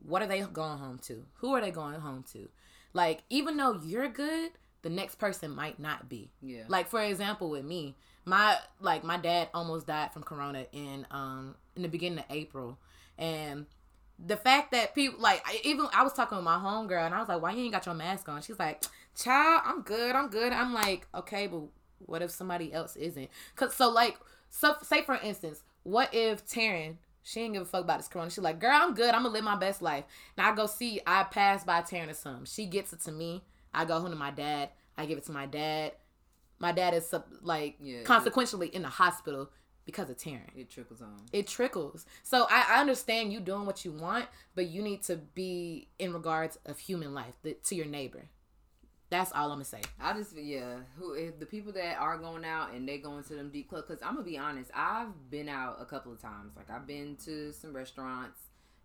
What 0.07 0.23
are 0.23 0.27
they 0.27 0.41
going 0.41 0.79
home 0.79 0.99
to? 1.05 1.25
Who 1.37 1.55
are 1.55 1.61
they 1.61 1.71
going 1.71 2.01
home 2.01 2.25
to? 2.33 2.49
Like, 2.93 3.23
even 3.29 3.57
though 3.57 3.81
you're 3.83 4.09
good, 4.09 4.53
the 4.85 4.91
next 4.91 5.17
person 5.17 5.51
might 5.51 5.81
not 5.81 6.09
be. 6.09 6.31
yeah. 6.43 6.63
Like 6.69 6.89
for 6.89 7.03
example, 7.03 7.51
with 7.51 7.65
me, 7.65 7.97
my 8.25 8.57
like 8.81 9.03
my 9.03 9.17
dad 9.17 9.49
almost 9.53 9.87
died 9.87 10.13
from 10.13 10.23
corona 10.23 10.67
in 10.73 11.07
um 11.11 11.57
in 11.75 11.83
the 11.83 11.89
beginning 11.89 12.19
of 12.19 12.27
April, 12.31 12.79
and 13.19 13.67
the 14.25 14.37
fact 14.37 14.71
that 14.73 14.95
people 14.95 15.19
like 15.19 15.43
I, 15.45 15.61
even 15.65 15.87
I 15.93 16.05
was 16.05 16.13
talking 16.13 16.37
with 16.37 16.45
my 16.45 16.59
homegirl 16.59 17.07
and 17.07 17.15
I 17.15 17.19
was 17.19 17.29
like, 17.29 17.43
"Why 17.43 17.53
you 17.53 17.65
ain't 17.65 17.73
got 17.73 17.87
your 17.87 17.95
mask 17.95 18.29
on?" 18.29 18.43
She's 18.43 18.59
like, 18.59 18.85
"Child, 19.17 19.63
I'm 19.65 19.81
good, 19.81 20.15
I'm 20.15 20.29
good." 20.29 20.53
I'm 20.53 20.75
like, 20.75 21.09
"Okay, 21.15 21.47
but 21.47 21.63
what 21.99 22.21
if 22.21 22.31
somebody 22.31 22.73
else 22.73 22.95
isn't?" 22.95 23.31
Cause 23.57 23.75
so 23.75 23.91
like 23.91 24.19
so 24.51 24.77
say 24.83 25.03
for 25.03 25.17
instance, 25.17 25.63
what 25.83 26.13
if 26.13 26.47
Taryn 26.47 26.97
she 27.27 27.41
ain't 27.41 27.55
give 27.55 27.63
a 27.63 27.65
fuck 27.65 27.85
about 27.85 28.01
this 28.01 28.09
corona. 28.09 28.31
She's 28.31 28.45
like, 28.45 28.61
girl, 28.61 28.75
I'm 28.75 28.93
good. 28.93 29.15
I'm 29.15 29.23
gonna 29.23 29.33
live 29.33 29.45
my 29.45 29.57
best 29.57 29.81
life. 29.81 30.05
Now 30.37 30.53
I 30.53 30.55
go 30.55 30.67
see, 30.67 31.01
I 31.07 31.25
pass 31.25 31.65
by 31.65 31.81
Taryn 31.81 32.11
or 32.11 32.15
something. 32.15 32.45
She 32.45 32.67
gets 32.67 32.93
it 32.93 33.01
to 33.01 33.13
me. 33.13 33.43
I 33.75 33.85
go 33.85 34.01
home 34.01 34.11
to 34.11 34.17
my 34.17 34.31
dad. 34.31 34.71
I 34.97 35.07
give 35.07 35.19
it 35.19 35.25
to 35.27 35.33
my 35.33 35.47
dad. 35.47 35.93
My 36.59 36.73
dad 36.73 36.95
is 36.95 37.13
like 37.43 37.77
Yeah, 37.81 38.03
consequentially 38.05 38.69
in 38.69 38.83
the 38.83 38.89
hospital 38.89 39.51
because 39.85 40.09
of 40.09 40.17
Taryn. 40.17 40.41
It 40.55 40.71
trickles 40.71 41.03
on. 41.03 41.27
It 41.33 41.47
trickles. 41.47 42.07
So 42.23 42.47
I, 42.49 42.77
I 42.77 42.81
understand 42.81 43.33
you 43.33 43.41
doing 43.41 43.67
what 43.67 43.85
you 43.85 43.93
want, 43.93 44.27
but 44.55 44.67
you 44.69 44.83
need 44.83 45.03
to 45.05 45.17
be 45.17 45.89
in 45.99 46.13
regards 46.13 46.59
of 46.65 46.79
human 46.79 47.13
life 47.13 47.35
the, 47.43 47.55
to 47.65 47.75
your 47.75 47.87
neighbor. 47.87 48.29
That's 49.11 49.31
all 49.33 49.45
I'm 49.45 49.57
gonna 49.57 49.65
say. 49.65 49.83
I 50.01 50.13
just 50.15 50.37
yeah, 50.37 50.77
who 50.99 51.13
if 51.13 51.39
the 51.39 51.47
people 51.47 51.73
that 51.73 51.99
are 51.99 52.19
going 52.19 52.45
out 52.45 52.73
and 52.73 52.89
they 52.89 52.99
going 52.99 53.23
to 53.25 53.35
them 53.35 53.51
deep 53.51 53.69
club 53.69 53.85
Because 53.87 54.03
I'm 54.03 54.15
gonna 54.15 54.25
be 54.25 54.39
honest, 54.39 54.71
I've 54.75 55.31
been 55.31 55.49
out 55.49 55.77
a 55.81 55.85
couple 55.85 56.13
of 56.13 56.21
times. 56.21 56.57
Like 56.57 56.71
I've 56.71 56.87
been 56.87 57.17
to 57.25 57.53
some 57.53 57.75
restaurants 57.75 58.41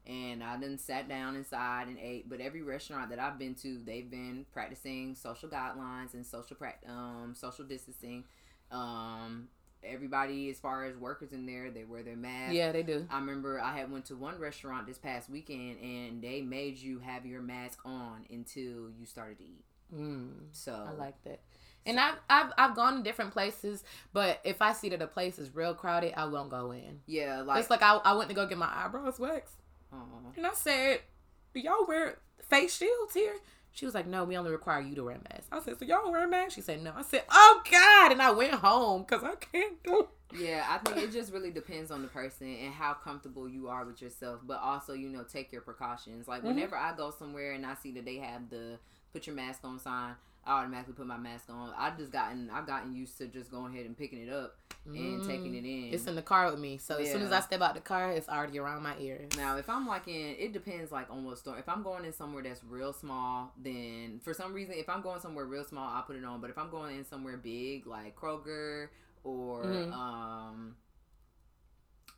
and 0.10 0.44
I 0.44 0.58
then 0.58 0.78
sat 0.78 1.08
down 1.08 1.36
inside 1.36 1.88
and 1.88 1.98
ate. 2.00 2.28
But 2.30 2.42
every 2.42 2.62
restaurant 2.64 3.10
that 3.12 3.20
I've 3.20 3.38
been 3.38 3.54
to, 3.56 3.80
they've 3.86 4.10
been 4.10 4.46
practicing 4.52 5.16
social 5.16 5.48
guidelines 5.48 6.14
and 6.16 6.26
social 6.26 6.56
prac 6.58 6.82
um 6.90 7.34
social 7.38 7.64
distancing. 7.66 8.24
Um, 8.72 9.48
everybody 9.84 10.50
as 10.50 10.60
far 10.60 10.86
as 10.86 10.96
workers 10.98 11.32
in 11.32 11.46
there, 11.46 11.72
they 11.72 11.84
wear 11.86 12.04
their 12.04 12.16
masks. 12.18 12.54
Yeah, 12.54 12.72
they 12.72 12.84
do. 12.84 13.08
I 13.10 13.20
remember 13.20 13.60
I 13.60 13.78
had 13.78 13.92
went 13.92 14.06
to 14.06 14.16
one 14.16 14.38
restaurant 14.40 14.88
this 14.88 14.98
past 14.98 15.30
weekend 15.30 15.80
and 15.82 16.22
they 16.22 16.42
made 16.42 16.78
you 16.78 17.00
have 17.00 17.26
your 17.26 17.42
mask 17.42 17.80
on 17.86 18.26
until 18.30 18.90
you 18.98 19.06
started 19.06 19.38
to 19.40 19.44
eat. 19.46 19.64
Mm, 19.96 20.32
So 20.52 20.74
I 20.88 20.92
like 20.94 21.16
that. 21.24 21.40
And 21.86 22.00
I've, 22.00 22.16
I've 22.30 22.52
I've 22.58 22.76
gone 22.76 22.98
to 22.98 23.04
different 23.04 23.32
places, 23.32 23.84
but 24.14 24.40
if 24.44 24.62
I 24.62 24.74
see 24.74 24.90
that 24.90 25.02
a 25.02 25.08
place 25.08 25.40
is 25.40 25.56
real 25.56 25.74
crowded, 25.74 26.14
I 26.16 26.26
won't 26.26 26.50
go 26.52 26.72
in. 26.72 27.00
yeah, 27.08 27.42
like, 27.42 27.62
it's 27.62 27.70
like 27.70 27.82
I, 27.82 27.96
I 28.04 28.14
went 28.14 28.30
to 28.30 28.36
go 28.36 28.46
get 28.46 28.58
my 28.58 28.70
eyebrows 28.72 29.18
waxed, 29.18 29.56
Aw. 29.94 29.98
and 30.36 30.46
I 30.46 30.54
said, 30.54 31.02
"Do 31.54 31.60
y'all 31.60 31.86
wear 31.88 32.20
face 32.48 32.78
shields 32.78 33.14
here?" 33.14 33.36
She 33.72 33.86
was 33.86 33.94
like, 33.94 34.08
no, 34.08 34.24
we 34.24 34.36
only 34.36 34.52
require 34.52 34.82
you 34.82 34.96
to 34.96 35.04
wear 35.04 35.16
a 35.16 35.20
mask. 35.32 35.48
I 35.52 35.60
said, 35.62 35.78
so 35.78 35.86
y'all 35.86 36.12
wear 36.12 36.26
a 36.26 36.28
mask? 36.28 36.56
She 36.56 36.60
said, 36.62 36.82
no. 36.84 36.92
I 36.98 37.04
said, 37.04 37.24
oh 37.30 37.62
God. 37.72 38.12
And 38.12 38.20
I 38.22 38.32
went 38.32 38.56
home 38.56 39.04
because 39.08 39.24
I 39.24 39.36
can't 39.36 39.82
do 39.84 40.00
it. 40.00 40.38
Yeah, 40.38 40.66
I 40.68 40.80
think 40.80 40.98
it 40.98 41.12
just 41.14 41.32
really 41.32 41.52
depends 41.52 41.92
on 41.92 42.02
the 42.02 42.08
person 42.08 42.48
and 42.48 42.74
how 42.74 42.94
comfortable 42.96 43.48
you 43.48 43.70
are 43.70 43.86
with 43.86 44.02
yourself, 44.02 44.42
but 44.44 44.60
also, 44.60 44.94
you 44.94 45.08
know, 45.08 45.24
take 45.24 45.52
your 45.54 45.62
precautions. 45.62 46.28
Like, 46.28 46.42
Mhm. 46.42 46.46
whenever 46.48 46.76
I 46.76 46.94
go 46.96 47.12
somewhere 47.12 47.52
and 47.54 47.64
I 47.66 47.76
see 47.76 47.92
that 47.92 48.06
they 48.06 48.18
have 48.18 48.50
the 48.50 48.80
put 49.14 49.28
your 49.28 49.36
mask 49.36 49.62
on 49.64 49.78
sign, 49.80 50.16
I 50.50 50.60
automatically 50.62 50.94
put 50.94 51.06
my 51.06 51.18
mask 51.18 51.46
on. 51.50 51.72
I 51.78 51.92
just 51.96 52.12
gotten, 52.12 52.50
I've 52.50 52.66
gotten 52.66 52.96
used 52.96 53.18
to 53.20 53.28
just 53.28 53.52
going 53.52 53.74
ahead 53.74 53.86
and 53.86 53.96
picking 53.96 54.20
it 54.20 54.34
up 54.34 54.56
and 54.86 55.24
taking 55.24 55.54
it 55.54 55.64
in. 55.64 55.92
Mm. 55.92 55.94
It's 55.94 56.08
in 56.08 56.16
the 56.16 56.24
car 56.24 56.50
with 56.50 56.60
me. 56.60 56.80
So 56.80 56.98
as 56.98 57.12
soon 57.12 57.22
as 57.22 57.32
I 57.32 57.42
step 57.42 57.62
out 57.62 57.76
the 57.76 57.82
car, 57.82 58.12
it's 58.12 58.28
already 58.28 58.58
around 58.58 58.82
my 58.82 58.98
ears. 59.00 59.30
Now, 59.38 59.58
if 59.58 59.70
I'm 59.70 59.86
like 59.86 60.08
in, 60.08 60.36
it 60.40 60.52
depends 60.52 60.92
like 60.92 61.12
on 61.12 61.24
what 61.26 61.38
store. 61.38 61.60
If 61.60 61.70
I'm 61.70 61.84
going 61.84 62.04
in 62.06 62.14
somewhere 62.14 62.42
that's 62.42 62.64
real 62.64 62.92
small, 62.94 63.54
then 63.62 64.20
for 64.24 64.34
some 64.34 64.52
reason, 64.54 64.74
if 64.76 64.90
I'm 64.90 65.02
going 65.04 65.20
somewhere 65.20 65.46
real 65.46 65.64
small, 65.64 65.88
I'll 65.88 66.02
put 66.02 66.16
it 66.16 66.24
on. 66.26 66.42
But 66.42 66.50
if 66.50 66.58
I'm 66.58 66.72
going 66.72 66.98
in 66.98 67.06
somewhere 67.06 67.38
big 67.38 67.86
like 67.86 68.16
Kroger 68.16 68.88
or 69.24 69.64
Mhm. 69.66 69.94
um, 69.94 70.76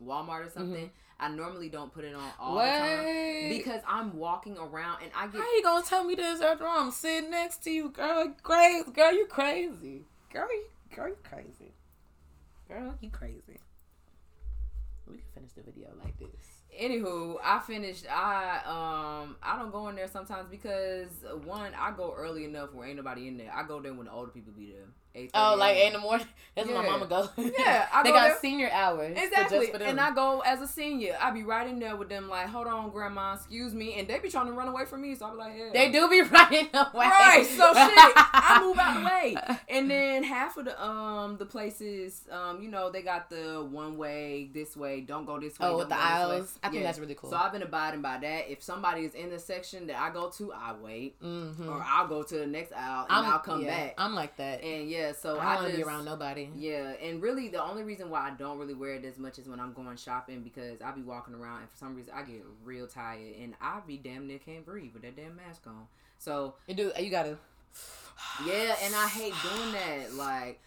Walmart 0.02 0.46
or 0.46 0.62
Mm-hmm. 0.62 0.86
I 1.22 1.30
normally 1.30 1.70
don't 1.70 1.94
put 1.94 2.04
it 2.04 2.16
on 2.16 2.30
all 2.40 2.56
the 2.56 2.62
time 2.66 3.50
because 3.50 3.82
I'm 3.88 4.18
walking 4.18 4.58
around 4.58 5.04
and 5.04 5.12
I 5.16 5.28
get. 5.28 5.40
How 5.40 5.56
you 5.56 5.62
gonna 5.64 5.86
tell 5.86 6.04
me 6.04 6.16
this 6.16 6.42
after 6.42 6.68
I'm 6.68 6.90
sitting 6.90 7.30
next 7.30 7.64
to 7.66 7.70
you, 7.70 7.90
girl? 7.90 8.34
Crazy, 8.42 8.92
girl, 8.92 9.14
you 9.14 9.28
crazy, 9.28 10.02
girl, 10.34 10.48
you, 10.52 10.66
girl, 10.96 11.10
you 11.10 11.18
crazy, 11.24 11.74
girl, 12.68 12.96
you 13.02 13.12
crazy. 13.12 13.60
We 15.08 15.18
can 15.18 15.26
finish 15.36 15.52
the 15.52 15.62
video 15.62 15.90
like 16.04 16.18
this. 16.18 16.41
Anywho, 16.82 17.38
I 17.44 17.60
finished. 17.60 18.06
I 18.10 18.62
um 18.66 19.36
I 19.44 19.58
don't 19.58 19.72
go 19.72 19.88
in 19.90 19.96
there 19.96 20.08
sometimes 20.08 20.50
because 20.50 21.10
uh, 21.32 21.38
one 21.38 21.74
I 21.80 21.92
go 21.92 22.14
early 22.18 22.46
enough 22.46 22.74
where 22.74 22.88
ain't 22.88 22.98
nobody 22.98 23.28
in 23.28 23.38
there. 23.38 23.52
I 23.56 23.64
go 23.64 23.80
there 23.80 23.94
when 23.94 24.08
the 24.08 24.12
older 24.12 24.32
people 24.32 24.52
be 24.58 24.72
there. 24.72 24.86
Oh, 25.34 25.56
like 25.60 25.76
a.m. 25.76 25.88
in 25.88 25.94
the 25.94 26.00
morning. 26.00 26.26
That's 26.56 26.70
when 26.70 26.78
my 26.78 26.86
mama 26.90 27.06
goes. 27.06 27.28
Yeah, 27.38 27.86
I 27.94 28.02
they 28.02 28.10
go 28.12 28.16
got 28.16 28.28
there- 28.30 28.38
senior 28.40 28.70
hours. 28.72 29.18
for 29.18 29.24
Exactly. 29.26 29.60
just 29.60 29.72
for 29.74 29.78
them. 29.80 29.90
And 29.90 30.00
I 30.00 30.12
go 30.16 30.40
as 30.40 30.62
a 30.62 30.68
senior. 30.68 31.18
I 31.20 31.32
be 31.32 31.44
right 31.44 31.68
in 31.68 31.80
there 31.80 31.98
with 31.98 32.08
them 32.08 32.30
like, 32.30 32.48
hold 32.48 32.68
on, 32.68 32.92
grandma, 32.92 33.34
excuse 33.34 33.74
me. 33.74 33.96
And 34.00 34.08
they 34.08 34.20
be 34.20 34.30
trying 34.30 34.46
to 34.46 34.54
run 34.54 34.70
away 34.70 34.86
from 34.86 35.02
me. 35.02 35.14
So 35.16 35.26
I 35.26 35.32
be 35.32 35.36
like, 35.36 35.54
yeah. 35.58 35.70
they 35.74 35.92
do 35.92 36.08
be 36.08 36.22
running 36.32 36.70
away. 36.74 37.08
Right. 37.08 37.46
So 37.46 37.74
shit. 37.74 37.92
I 38.16 38.62
move 38.64 38.80
out 38.80 39.00
the 39.00 39.06
way. 39.06 39.36
And 39.68 39.92
then 39.92 40.24
half 40.24 40.56
of 40.56 40.64
the 40.64 40.82
um 40.82 41.36
the 41.36 41.46
places, 41.46 42.22
um, 42.32 42.62
you 42.62 42.70
know, 42.70 42.90
they 42.90 43.02
got 43.02 43.30
the 43.30 43.68
one 43.70 43.98
way, 43.98 44.50
this 44.54 44.78
way, 44.78 45.02
don't 45.02 45.26
go 45.26 45.38
this 45.42 45.60
way. 45.60 45.68
Oh, 45.68 45.78
with 45.80 45.90
the 45.90 45.96
go 45.96 46.00
this 46.02 46.08
way. 46.10 46.14
aisles. 46.38 46.60
I 46.64 46.70
think 46.72 46.82
Yeah. 46.82 46.88
that's 46.88 47.00
really 47.00 47.16
cool. 47.16 47.30
So 47.30 47.36
I've 47.36 47.52
been 47.52 47.62
abiding 47.62 48.02
by 48.02 48.18
that. 48.18 48.52
If 48.52 48.64
somebody 48.64 49.04
is 49.04 49.14
in 49.14 49.30
the 49.30 49.40
section 49.40 49.88
that 49.88 49.98
I 50.00 50.10
go 50.10 50.30
to, 50.30 50.54
I 50.54 50.74
wait. 50.74 51.22
mm-hmm. 51.22 51.70
Or 51.70 51.86
I'll 51.86 52.08
go 52.08 52.24
to 52.24 52.36
the 52.38 52.48
next 52.48 52.72
aisle 52.74 53.06
and 53.10 53.26
i 53.28 53.32
will 53.32 53.40
come 53.40 53.62
yeah, 53.62 53.70
back. 53.70 53.96
I'm 53.98 54.16
like 54.16 54.38
that. 54.38 54.64
and 54.64 54.90
yeah, 54.90 55.12
so 55.12 55.40
I 55.40 55.54
don't 55.54 55.56
want 55.56 55.60
to 55.60 55.72
just 55.72 55.78
be 55.78 55.84
around 55.84 56.06
nobody. 56.06 56.50
yeah, 56.56 56.94
and 57.04 57.22
really 57.22 57.50
the 57.50 57.64
only 57.64 57.84
reason 57.84 58.10
why 58.10 58.22
I 58.28 58.32
don't 58.32 58.58
really 58.58 58.74
wear 58.74 58.94
it 58.94 59.06
as 59.06 59.18
much 59.20 59.38
is 59.40 59.48
when 59.48 59.60
I'm 59.60 59.74
going 59.74 59.98
shopping 59.98 60.42
because 60.42 60.82
I'll 60.82 60.96
be 60.96 61.02
walking 61.02 61.36
around 61.36 61.62
and 61.62 61.70
for 61.70 61.78
some 61.78 61.96
reason 61.96 62.14
I 62.16 62.24
get 62.24 62.44
real 62.64 62.88
tired 62.88 63.36
and 63.42 63.54
I 63.62 63.80
be 63.86 63.98
damn 63.98 64.28
near 64.28 64.40
can't 64.40 64.66
breathe 64.66 64.94
with 64.94 65.04
that 65.04 65.16
damn 65.16 65.36
mask 65.36 65.68
on. 65.68 65.88
So 66.18 66.56
You 66.68 66.76
do. 66.76 66.92
You 67.00 67.10
gotta. 67.10 67.38
yeah, 68.46 68.76
and 68.84 68.96
I 68.96 69.08
hate 69.08 69.34
doing 69.44 69.72
that. 69.74 70.14
Like 70.14 70.60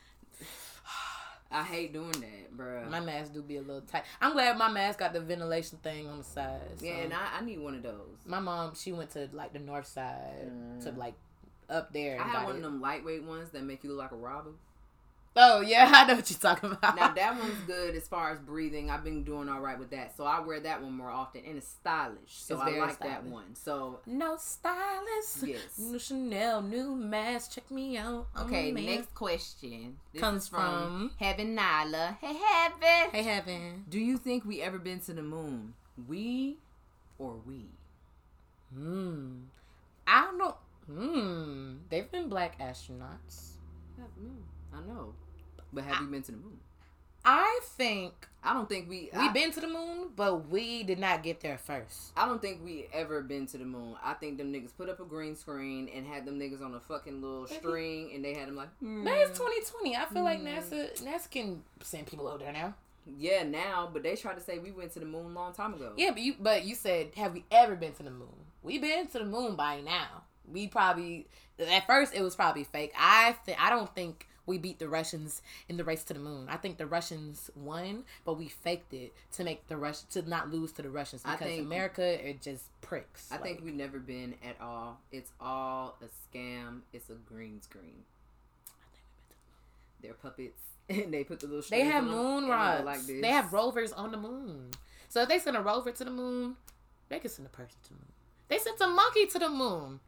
I 1.55 1.63
hate 1.63 1.93
doing 1.93 2.11
that, 2.13 2.57
bruh. 2.57 2.91
My 2.91 3.01
mask 3.01 3.33
do 3.33 3.41
be 3.43 3.57
a 3.59 3.63
little 3.63 3.81
tight. 3.83 4.03
I'm 4.21 4.33
glad 4.33 4.59
my 4.59 4.69
mask 4.71 4.99
got 4.99 5.13
the 5.13 5.21
ventilation 5.21 5.79
thing 5.79 6.09
on 6.09 6.19
the 6.19 6.25
side. 6.25 6.61
so- 6.79 6.85
yeah, 6.85 6.97
and 6.97 7.13
I, 7.15 7.39
I 7.39 7.45
need 7.45 7.61
one 7.61 7.75
of 7.75 7.83
those. 7.83 8.19
my 8.27 8.41
mom, 8.41 8.75
she 8.75 8.93
went 8.93 9.11
to 9.13 9.29
like 9.33 9.53
the 9.53 9.59
north 9.61 9.87
side 9.87 10.51
to 10.83 10.91
Mm. 10.91 10.97
like 10.97 11.15
up 11.71 11.93
there. 11.93 12.21
I 12.21 12.33
got 12.33 12.45
one 12.47 12.57
of 12.57 12.63
them 12.63 12.81
lightweight 12.81 13.23
ones 13.25 13.51
that 13.51 13.63
make 13.63 13.85
you 13.85 13.91
look 13.91 13.99
like 14.01 14.13
a 14.13 14.17
robber. 14.17 14.51
Oh 15.37 15.61
yeah, 15.63 15.91
I 15.93 16.07
know 16.07 16.15
what 16.15 16.31
you're 16.31 16.39
talking 16.39 16.71
about. 16.73 16.95
Now 16.97 17.13
that 17.13 17.39
one's 17.39 17.59
good 17.67 17.97
as 17.97 18.07
far 18.07 18.31
as 18.31 18.39
breathing. 18.39 18.89
I've 18.91 19.03
been 19.03 19.25
doing 19.25 19.49
all 19.49 19.61
right 19.61 19.79
with 19.79 19.91
that, 19.91 20.17
so 20.17 20.25
I 20.25 20.39
wear 20.41 20.61
that 20.61 20.81
one 20.83 20.97
more 20.97 21.11
often, 21.11 21.43
and 21.47 21.57
it's 21.59 21.67
stylish. 21.67 22.19
So 22.27 22.55
It's 22.55 22.63
I 22.65 22.79
like 22.79 22.99
that 23.01 23.25
one. 23.25 23.55
So 23.55 23.99
no 24.07 24.37
stylist. 24.37 25.43
yes. 25.45 25.61
New 25.79 25.99
Chanel, 25.99 26.63
new 26.63 26.95
mask. 26.95 27.53
Check 27.53 27.69
me 27.71 27.97
out. 27.97 28.27
Okay, 28.43 28.71
Oh, 28.71 28.81
next 28.81 29.13
question 29.15 29.97
This 30.13 30.21
Comes 30.21 30.43
is 30.45 30.49
from- 30.49 31.11
Heaven 31.19 31.57
Nyla. 31.57 32.17
Hey 32.21 32.35
Heaven. 32.35 33.11
Hey, 33.11 33.23
Heaven. 33.25 33.85
Do 33.89 33.99
you 33.99 34.17
think 34.19 34.45
we 34.45 34.63
ever 34.63 34.79
been 34.79 35.01
to 35.01 35.13
the 35.13 35.23
moon? 35.23 35.75
We 36.09 36.59
or 37.19 37.35
we? 37.47 37.67
Hmm. 38.73 39.43
I 40.07 40.23
don't. 40.23 40.39
Know. 40.39 40.57
Hmm. 40.87 41.75
They've 41.89 42.11
been 42.11 42.29
black 42.29 42.59
astronauts. 42.61 43.53
I 44.77 44.81
know, 44.87 45.15
but 45.73 45.85
have 45.85 46.01
we 46.01 46.07
been 46.07 46.23
to 46.23 46.33
the 46.33 46.39
moon? 46.39 46.59
I 47.27 47.61
think 47.63 48.13
I 48.43 48.53
don't 48.53 48.69
think 48.69 48.89
we. 48.91 49.09
we've 49.17 49.33
been 49.33 49.51
to 49.53 49.61
the 49.61 49.67
moon, 49.69 50.09
but 50.15 50.51
we 50.51 50.83
did 50.83 50.99
not 50.99 51.23
get 51.23 51.41
there 51.41 51.57
first. 51.57 52.13
I 52.17 52.27
don't 52.27 52.43
think 52.43 52.61
we 52.63 52.87
ever 52.93 53.23
been 53.23 53.47
to 53.47 53.57
the 53.59 53.65
moon. 53.65 53.95
I 54.05 54.13
think 54.13 54.37
them 54.37 54.53
niggas 54.53 54.77
put 54.77 54.91
up 54.91 55.01
a 55.01 55.05
green 55.05 55.35
screen 55.35 55.89
and 55.95 56.07
had 56.07 56.27
them 56.27 56.39
niggas 56.39 56.63
on 56.63 56.75
a 56.75 56.81
fucking 56.81 57.23
little 57.23 57.47
string, 57.47 58.11
and 58.15 58.23
they 58.23 58.35
had 58.35 58.49
them 58.49 58.57
like. 58.57 58.69
hmm. 58.81 59.05
But 59.05 59.15
it's 59.15 59.39
2020. 59.39 59.97
I 59.97 60.05
feel 60.07 60.23
like 60.23 60.41
Mm. 60.41 60.55
NASA 60.59 61.03
NASA 61.03 61.31
can 61.31 61.63
send 61.83 62.07
people 62.07 62.29
over 62.29 62.39
there 62.39 62.53
now. 62.53 62.75
Yeah, 63.19 63.43
now, 63.43 63.89
but 63.93 64.03
they 64.03 64.17
tried 64.17 64.35
to 64.35 64.41
say 64.43 64.59
we 64.59 64.71
went 64.73 64.93
to 64.93 65.01
the 65.01 65.07
moon 65.07 65.27
a 65.27 65.35
long 65.35 65.55
time 65.55 65.73
ago. 65.73 65.93
Yeah, 65.97 66.11
but 66.11 66.21
you 66.21 66.35
but 66.39 66.65
you 66.67 66.75
said 66.75 67.13
have 67.17 67.33
we 67.33 67.45
ever 67.51 67.75
been 67.75 67.93
to 67.95 68.03
the 68.03 68.11
moon? 68.11 68.29
We 68.63 68.79
been 68.79 69.07
to 69.09 69.19
the 69.21 69.25
moon 69.25 69.57
by 69.57 69.81
now. 69.81 70.25
We 70.51 70.69
probably 70.69 71.27
at 71.59 71.87
first 71.87 72.15
it 72.15 72.21
was 72.23 72.35
probably 72.37 72.65
fake. 72.65 72.93
I 72.99 73.35
th- 73.47 73.57
I 73.59 73.71
don't 73.71 73.95
think 73.95 74.27
we 74.47 74.59
beat 74.59 74.79
the 74.79 74.89
Russians 74.89 75.41
in 75.69 75.77
the 75.77 75.85
race 75.85 76.05
to 76.05 76.15
the 76.15 76.21
moon. 76.21 76.47
I 76.49 76.57
think 76.57 76.77
the 76.79 76.87
Russians 76.87 77.51
won, 77.57 78.05
but 78.25 78.35
we 78.35 78.49
faked 78.49 78.93
it 78.93 79.13
to 79.33 79.45
make 79.45 79.67
the 79.69 79.77
Rush 79.77 80.01
to 80.11 80.23
not 80.29 80.51
lose 80.53 80.73
to 80.73 80.83
the 80.83 80.91
Russians 80.91 81.23
I 81.25 81.33
because 81.33 81.49
think- 81.49 81.63
America 81.67 82.19
are 82.29 82.33
just 82.35 82.65
pricks. 82.81 83.31
I 83.33 83.39
think 83.39 83.63
we've 83.65 83.75
never 83.75 83.99
been 83.99 84.35
at 84.47 84.61
all. 84.61 84.99
It's 85.11 85.31
all 85.41 85.97
a 86.03 86.37
scam. 86.37 86.81
It's 86.93 87.09
a 87.11 87.15
green 87.15 87.63
screen. 87.63 88.05
They're 90.03 90.13
puppets, 90.15 90.61
and 90.89 91.13
they 91.13 91.25
put 91.25 91.41
the 91.41 91.47
little. 91.47 91.65
they 91.71 91.81
have 91.83 92.05
moon 92.05 92.49
rods. 92.49 92.85
like 92.85 93.01
this. 93.07 93.23
they 93.23 93.31
have 93.31 93.53
rovers 93.53 93.93
on 93.93 94.11
the 94.11 94.19
moon. 94.19 94.71
So 95.09 95.23
if 95.23 95.29
they 95.29 95.39
send 95.39 95.57
a 95.57 95.61
rover 95.63 95.93
to 95.93 96.05
the 96.05 96.11
moon, 96.11 96.57
they 97.09 97.19
can 97.21 97.31
send 97.31 97.47
a 97.47 97.51
person 97.51 97.77
to 97.85 97.89
the 97.91 97.95
moon. 97.95 98.13
They 98.49 98.59
sent 98.59 98.81
a 98.81 98.89
monkey 98.89 99.27
to 99.27 99.39
the 99.39 99.49
moon. 99.49 100.01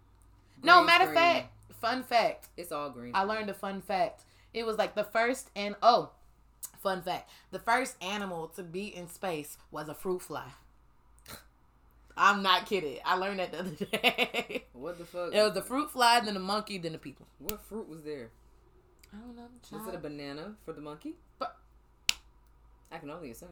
no, 0.63 0.85
matter 0.85 1.05
of 1.09 1.15
fact, 1.15 1.49
fun 1.81 2.03
fact. 2.03 2.49
It's 2.57 2.73
all 2.73 2.91
green. 2.91 3.13
I 3.15 3.23
learned 3.23 3.51
a 3.51 3.55
fun 3.55 3.81
fact. 3.81 4.23
It 4.55 4.65
was 4.65 4.77
like 4.79 4.95
the 4.95 5.05
first 5.05 5.51
and 5.55 5.77
oh, 5.83 6.11
fun 6.83 7.03
fact. 7.03 7.31
The 7.51 7.59
first 7.59 7.97
animal 8.03 8.49
to 8.57 8.63
be 8.63 8.87
in 8.87 9.09
space 9.09 9.59
was 9.71 9.89
a 9.89 9.95
fruit 9.95 10.23
fly. 10.23 10.49
I'm 12.17 12.43
not 12.43 12.65
kidding. 12.65 12.99
I 13.05 13.17
learned 13.17 13.41
that 13.41 13.53
the 13.53 13.59
other 13.59 13.71
day. 13.93 14.65
What 14.73 14.99
the 14.99 15.05
fuck? 15.05 15.35
it 15.35 15.43
was 15.43 15.53
the 15.53 15.63
fruit 15.63 15.91
fly, 15.91 16.21
then 16.21 16.35
the 16.35 16.41
monkey, 16.41 16.79
then 16.79 16.93
the 16.93 16.99
people. 16.99 17.27
What 17.39 17.61
fruit 17.61 17.89
was 17.89 18.03
there? 18.03 18.31
I 19.13 19.19
don't 19.19 19.37
know. 19.37 19.49
Was 19.73 19.89
it 19.89 19.95
a 19.95 19.99
banana 19.99 20.55
for 20.65 20.73
the 20.73 20.81
monkey? 20.81 21.15
But- 21.39 21.57
I 22.91 22.99
can 22.99 23.11
only 23.11 23.31
assume. 23.31 23.49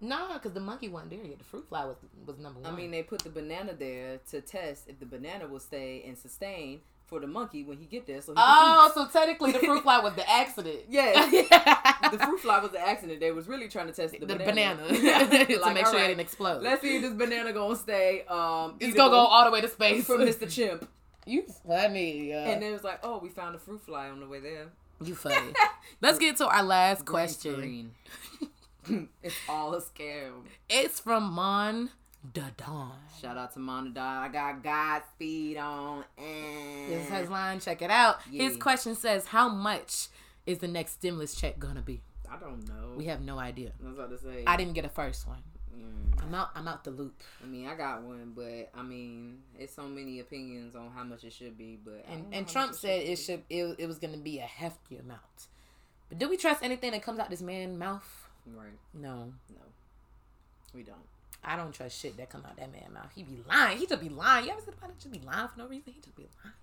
No, 0.00 0.30
because 0.34 0.52
the 0.52 0.60
monkey 0.60 0.88
wasn't 0.88 1.10
there 1.10 1.24
yet. 1.24 1.38
The 1.38 1.44
fruit 1.44 1.68
fly 1.68 1.84
was 1.84 1.96
was 2.26 2.38
number 2.38 2.58
one. 2.58 2.72
I 2.72 2.74
mean, 2.74 2.90
they 2.90 3.04
put 3.04 3.20
the 3.20 3.30
banana 3.30 3.72
there 3.72 4.18
to 4.30 4.40
test 4.40 4.88
if 4.88 4.98
the 4.98 5.06
banana 5.06 5.46
will 5.46 5.60
stay 5.60 6.02
and 6.04 6.18
sustain 6.18 6.80
for 7.12 7.20
the 7.20 7.26
monkey 7.26 7.62
when 7.62 7.76
he 7.76 7.84
get 7.84 8.06
there. 8.06 8.22
So 8.22 8.32
he 8.32 8.38
oh, 8.40 8.90
so 8.94 9.06
technically 9.06 9.52
the 9.52 9.58
fruit 9.58 9.82
fly 9.82 9.98
was 9.98 10.14
the 10.14 10.28
accident. 10.28 10.78
yeah. 10.88 11.12
the 12.10 12.18
fruit 12.18 12.40
fly 12.40 12.58
was 12.58 12.70
the 12.70 12.80
accident. 12.80 13.20
They 13.20 13.32
was 13.32 13.46
really 13.46 13.68
trying 13.68 13.88
to 13.88 13.92
test 13.92 14.18
the, 14.18 14.24
the 14.24 14.36
banana, 14.36 14.82
banana, 14.88 15.28
to 15.28 15.28
make 15.28 15.48
sure 15.50 15.66
alright, 15.68 15.94
it 15.94 16.08
didn't 16.08 16.20
explode. 16.20 16.62
Let's 16.62 16.80
see 16.80 16.96
if 16.96 17.02
this 17.02 17.12
banana 17.12 17.52
gonna 17.52 17.76
stay. 17.76 18.24
Um, 18.26 18.76
it's 18.80 18.96
gonna 18.96 19.10
go 19.10 19.18
all 19.18 19.44
the 19.44 19.50
way 19.50 19.60
to 19.60 19.68
space 19.68 20.06
from 20.06 20.22
Mr. 20.22 20.50
Chimp. 20.50 20.88
You 21.26 21.44
funny, 21.66 22.32
uh, 22.32 22.38
And 22.38 22.62
then 22.62 22.70
it 22.70 22.72
was 22.72 22.82
like, 22.82 23.00
oh, 23.02 23.18
we 23.18 23.28
found 23.28 23.54
a 23.54 23.58
fruit 23.58 23.82
fly 23.82 24.08
on 24.08 24.20
the 24.20 24.26
way 24.26 24.40
there. 24.40 24.68
you 25.04 25.14
funny. 25.14 25.52
Let's 26.00 26.18
get 26.18 26.38
to 26.38 26.48
our 26.48 26.62
last 26.62 27.04
Green 27.04 27.12
question. 27.12 27.54
screen. 27.54 29.10
it's 29.22 29.36
all 29.50 29.74
a 29.74 29.82
scam. 29.82 30.44
It's 30.70 30.98
from 30.98 31.24
Mon 31.24 31.90
Dadon. 32.32 32.92
Shout 33.20 33.36
out 33.36 33.52
to 33.54 33.58
Monadon. 33.58 33.96
I 33.98 34.28
got 34.28 34.62
Godspeed 34.62 35.56
on. 35.56 36.04
And 36.16 36.92
This 36.92 37.08
headline, 37.08 37.58
check 37.60 37.82
it 37.82 37.90
out. 37.90 38.22
His 38.22 38.54
Yeah. 38.54 38.58
question 38.60 38.94
says, 38.94 39.26
"How 39.26 39.48
much 39.48 40.08
is 40.46 40.58
the 40.58 40.68
next 40.68 40.92
stimulus 40.92 41.34
check 41.34 41.58
gonna 41.58 41.82
be?" 41.82 42.00
I 42.30 42.36
don't 42.36 42.66
know. 42.68 42.94
We 42.96 43.06
have 43.06 43.20
no 43.22 43.38
idea. 43.38 43.72
I 43.82 43.88
was 43.88 43.98
about 43.98 44.10
to 44.10 44.18
say. 44.18 44.44
I 44.46 44.56
didn't 44.56 44.74
get 44.74 44.84
a 44.84 44.88
first 44.88 45.26
one. 45.26 45.42
Mm, 45.76 46.22
I'm 46.22 46.34
out. 46.34 46.50
I'm 46.54 46.68
out 46.68 46.84
the 46.84 46.90
loop. 46.92 47.20
I 47.42 47.46
mean, 47.46 47.66
I 47.66 47.74
got 47.74 48.02
one, 48.02 48.32
but 48.34 48.70
I 48.74 48.82
mean, 48.82 49.42
it's 49.58 49.74
so 49.74 49.88
many 49.88 50.20
opinions 50.20 50.76
on 50.76 50.90
how 50.92 51.02
much 51.02 51.24
it 51.24 51.32
should 51.32 51.58
be. 51.58 51.76
But 51.76 52.04
And 52.08 52.32
and 52.32 52.48
Trump 52.48 52.74
said 52.74 53.02
it 53.02 53.16
should. 53.16 53.42
It, 53.50 53.76
it 53.80 53.86
was 53.86 53.98
gonna 53.98 54.16
be 54.16 54.38
a 54.38 54.46
hefty 54.46 54.96
amount. 54.96 55.48
But 56.08 56.18
do 56.18 56.28
we 56.28 56.36
trust 56.36 56.62
anything 56.62 56.92
that 56.92 57.02
comes 57.02 57.18
out 57.18 57.30
this 57.30 57.42
man's 57.42 57.76
mouth? 57.76 58.28
Right? 58.46 58.78
No. 58.94 59.32
No, 59.50 59.62
we 60.74 60.82
don't. 60.82 61.06
I 61.44 61.56
don't 61.56 61.72
trust 61.72 62.00
shit 62.00 62.16
that 62.16 62.30
come 62.30 62.44
out 62.46 62.56
that 62.56 62.72
man 62.72 62.92
mouth. 62.92 63.10
He 63.14 63.22
be 63.22 63.42
lying. 63.48 63.78
He 63.78 63.86
just 63.86 64.00
be 64.00 64.08
lying. 64.08 64.46
You 64.46 64.52
ever 64.52 64.60
said 64.64 64.74
about 64.74 64.90
it? 64.90 64.98
Just 64.98 65.12
be 65.12 65.20
lying 65.26 65.48
for 65.48 65.58
no 65.58 65.66
reason. 65.66 65.92
He 65.92 66.00
just 66.00 66.16
be 66.16 66.26
lying. 66.44 66.54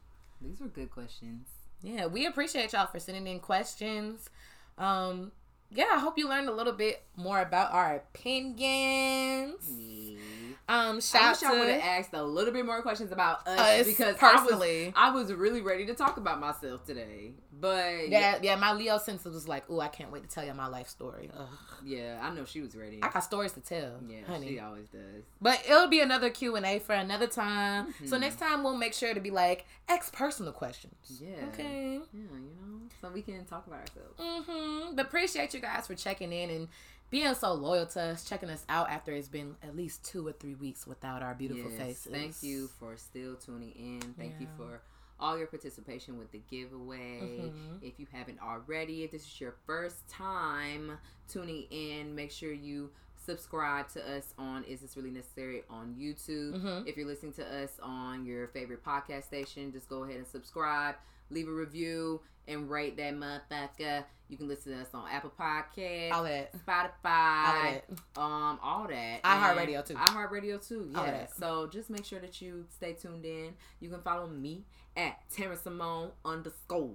These 0.42 0.60
were 0.62 0.68
good 0.68 0.90
questions. 0.90 1.48
Yeah, 1.82 2.08
we 2.08 2.26
appreciate 2.26 2.74
y'all 2.74 2.88
for 2.88 3.00
sending 3.00 3.28
in 3.28 3.40
questions. 3.40 4.30
Um, 4.78 5.32
yeah, 5.72 5.88
I 5.94 6.00
hope 6.00 6.18
you 6.18 6.28
learned 6.28 6.50
a 6.50 6.54
little 6.54 6.74
bit 6.74 7.04
more 7.16 7.42
about 7.42 7.72
our 7.74 7.96
opinions. 7.96 9.70
Yeah. 9.70 10.49
Um, 10.70 11.02
shout 11.02 11.22
I 11.24 11.30
wish 11.32 11.44
I 11.44 11.52
to 11.54 11.60
would 11.60 11.70
have 11.70 11.82
asked 11.82 12.14
a 12.14 12.24
little 12.24 12.54
bit 12.54 12.66
more 12.66 12.82
questions 12.84 13.12
about 13.12 13.48
us, 13.48 13.82
Us 13.82 13.88
because 13.88 14.16
personally. 14.18 14.94
I 14.96 15.10
was, 15.12 15.30
I 15.30 15.32
was 15.32 15.34
really 15.34 15.62
ready 15.62 15.86
to 15.88 15.96
talk 15.96 16.18
about 16.18 16.40
myself 16.40 16.86
today. 16.86 17.32
But 17.60 18.08
yeah, 18.08 18.38
yeah, 18.42 18.56
my 18.56 18.72
Leo 18.74 18.98
sense 19.00 19.26
was 19.26 19.48
like, 19.48 19.66
oh, 19.70 19.82
I 19.82 19.90
can't 19.90 20.12
wait 20.12 20.24
to 20.24 20.30
tell 20.30 20.46
you 20.46 20.54
my 20.54 20.68
life 20.68 20.88
story." 20.88 21.30
Ugh. 21.38 21.48
yeah, 21.84 22.20
I 22.22 22.34
know 22.34 22.46
she 22.46 22.62
was 22.62 22.74
ready. 22.76 23.00
I 23.02 23.10
got 23.10 23.20
stories 23.22 23.52
to 23.54 23.60
tell, 23.60 24.00
Yeah, 24.08 24.20
honey. 24.28 24.48
she 24.48 24.60
always 24.60 24.88
does. 24.88 25.24
But 25.42 25.62
it'll 25.68 25.88
be 25.88 26.00
another 26.00 26.30
Q 26.30 26.56
and 26.56 26.66
A 26.66 26.80
for 26.80 26.94
another 26.94 27.28
time. 27.28 27.94
So 28.06 28.16
Mhm. 28.16 28.22
next 28.22 28.38
time 28.40 28.64
we'll 28.64 28.78
make 28.78 28.94
sure 28.94 29.14
to 29.14 29.20
be 29.20 29.32
like 29.32 29.66
ex 29.90 30.10
personal 30.10 30.54
questions. 30.54 30.94
Yeah. 31.22 31.32
Okay. 31.52 31.96
Yeah, 32.14 32.20
you 32.22 32.56
know, 32.62 32.80
so 33.02 33.10
we 33.10 33.24
can 33.24 33.44
talk 33.46 33.68
about 33.68 33.80
ourselves. 33.82 34.20
Mm-hmm. 34.20 34.96
But 34.96 35.08
appreciate 35.08 35.54
you 35.54 35.60
guys 35.60 35.88
for 35.88 35.96
checking 35.96 36.32
in 36.32 36.50
and 36.50 36.68
being 37.10 37.34
so 37.34 37.54
loyal 37.54 37.86
to 37.88 38.02
us, 38.02 38.24
checking 38.24 38.50
us 38.50 38.66
out 38.70 38.90
after 38.90 39.12
it's 39.12 39.28
been 39.28 39.56
at 39.64 39.76
least 39.76 40.04
two 40.06 40.26
or 40.28 40.32
three 40.32 40.56
weeks 40.56 40.86
without 40.86 41.22
our 41.24 41.34
beautiful 41.34 41.72
Yes, 41.72 41.80
faces. 41.80 42.12
Thank 42.12 42.44
you 42.44 42.68
for 42.80 42.96
still 42.98 43.36
tuning 43.36 43.72
in. 43.72 44.14
Thank 44.18 44.34
you 44.40 44.48
for 44.58 44.82
all 45.20 45.38
your 45.38 45.48
participation 45.48 46.18
with 46.18 46.32
the 46.32 46.40
giveaway. 46.50 47.52
Mhm. 47.52 47.82
If 47.84 48.00
you 48.00 48.08
haven't 48.12 48.40
already, 48.42 49.04
if 49.04 49.12
this 49.12 49.24
is 49.26 49.42
your 49.42 49.56
first 49.66 50.08
time 50.08 50.98
tuning 51.28 51.64
in, 51.72 52.16
make 52.16 52.32
sure 52.32 52.54
you 52.54 52.92
subscribe 53.26 53.90
to 53.90 54.18
us 54.18 54.34
on 54.38 54.64
Is 54.64 54.80
This 54.82 54.96
Really 54.96 55.12
Necessary 55.12 55.64
on 55.70 55.94
YouTube. 55.96 56.54
Mhm. 56.62 56.88
If 56.88 56.96
you're 56.96 57.06
listening 57.06 57.34
to 57.34 57.46
us 57.46 57.78
on 57.82 58.26
your 58.26 58.48
favorite 58.48 58.84
podcast 58.84 59.24
station, 59.26 59.72
just 59.72 59.90
go 59.90 60.04
ahead 60.04 60.16
and 60.18 60.28
subscribe, 60.28 60.96
leave 61.30 61.48
a 61.48 61.52
review, 61.52 62.22
and 62.48 62.70
rate 62.70 62.98
that 62.98 63.14
motherfucker. 63.16 64.04
You 64.28 64.38
can 64.38 64.48
listen 64.48 64.74
to 64.74 64.80
us 64.82 64.88
on 64.94 65.10
Apple 65.10 65.32
Podcasts, 65.40 66.12
All 66.12 66.24
that. 66.24 66.52
Spotify, 66.66 66.94
All 67.06 67.54
that. 67.64 67.84
um, 68.18 68.60
all 68.62 68.88
that. 68.88 69.24
iHeartRadio, 69.24 69.86
too. 69.86 69.96
iHeartRadio 69.96 70.68
too. 70.68 70.90
Yeah. 70.94 71.26
So 71.40 71.68
just 71.68 71.90
make 71.90 72.06
sure 72.06 72.20
that 72.20 72.40
you 72.42 72.66
stay 72.76 72.94
tuned 72.94 73.26
in. 73.26 73.54
You 73.80 73.90
can 73.90 74.02
follow 74.02 74.28
me 74.28 74.66
at 74.96 75.18
Tara 75.36 75.58
Simone 75.58 76.12
underscore. 76.24 76.92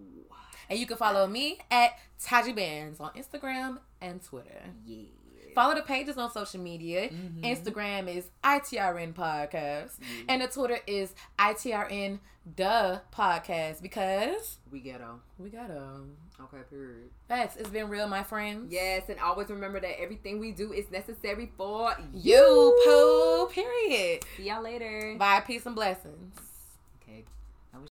And 0.70 0.78
you 0.78 0.87
can 0.87 0.97
follow 0.97 1.26
me 1.26 1.59
at 1.70 1.91
Taji 2.22 2.53
Bands 2.53 3.01
on 3.01 3.11
Instagram 3.14 3.78
and 4.01 4.22
Twitter. 4.22 4.62
Yeah. 4.87 5.07
Follow 5.55 5.75
the 5.75 5.83
pages 5.83 6.17
on 6.19 6.31
social 6.31 6.61
media. 6.61 7.09
Mhm. 7.11 7.43
Instagram 7.43 8.15
is 8.15 8.27
ITRN 8.43 9.13
Podcast. 9.15 9.99
Yeah. 10.01 10.25
And 10.29 10.43
the 10.43 10.49
Twitter 10.49 10.79
is 10.87 11.15
ITRN 11.39 12.19
the 12.57 13.01
podcast 13.11 13.81
because 13.81 14.59
we 14.71 14.81
ghetto. 14.81 15.21
we 15.39 15.51
um 15.57 16.17
Okay, 16.41 16.59
period. 16.69 17.11
facts. 17.29 17.57
It's 17.57 17.71
been 17.71 17.89
real, 17.89 18.07
my 18.09 18.23
friends. 18.25 18.73
Yes, 18.73 19.05
and 19.09 19.19
always 19.21 19.49
remember 19.49 19.79
that 19.81 20.01
everything 20.01 20.41
we 20.41 20.51
do 20.53 20.73
is 20.73 20.91
necessary 20.91 21.51
for 21.57 21.95
You 22.13 22.81
poo. 22.85 23.47
Period. 23.55 24.25
See 24.37 24.49
y'all 24.49 24.63
later. 24.63 25.15
Bye. 25.19 25.41
Peace 25.47 25.65
and 25.65 25.75
blessings. 25.77 26.37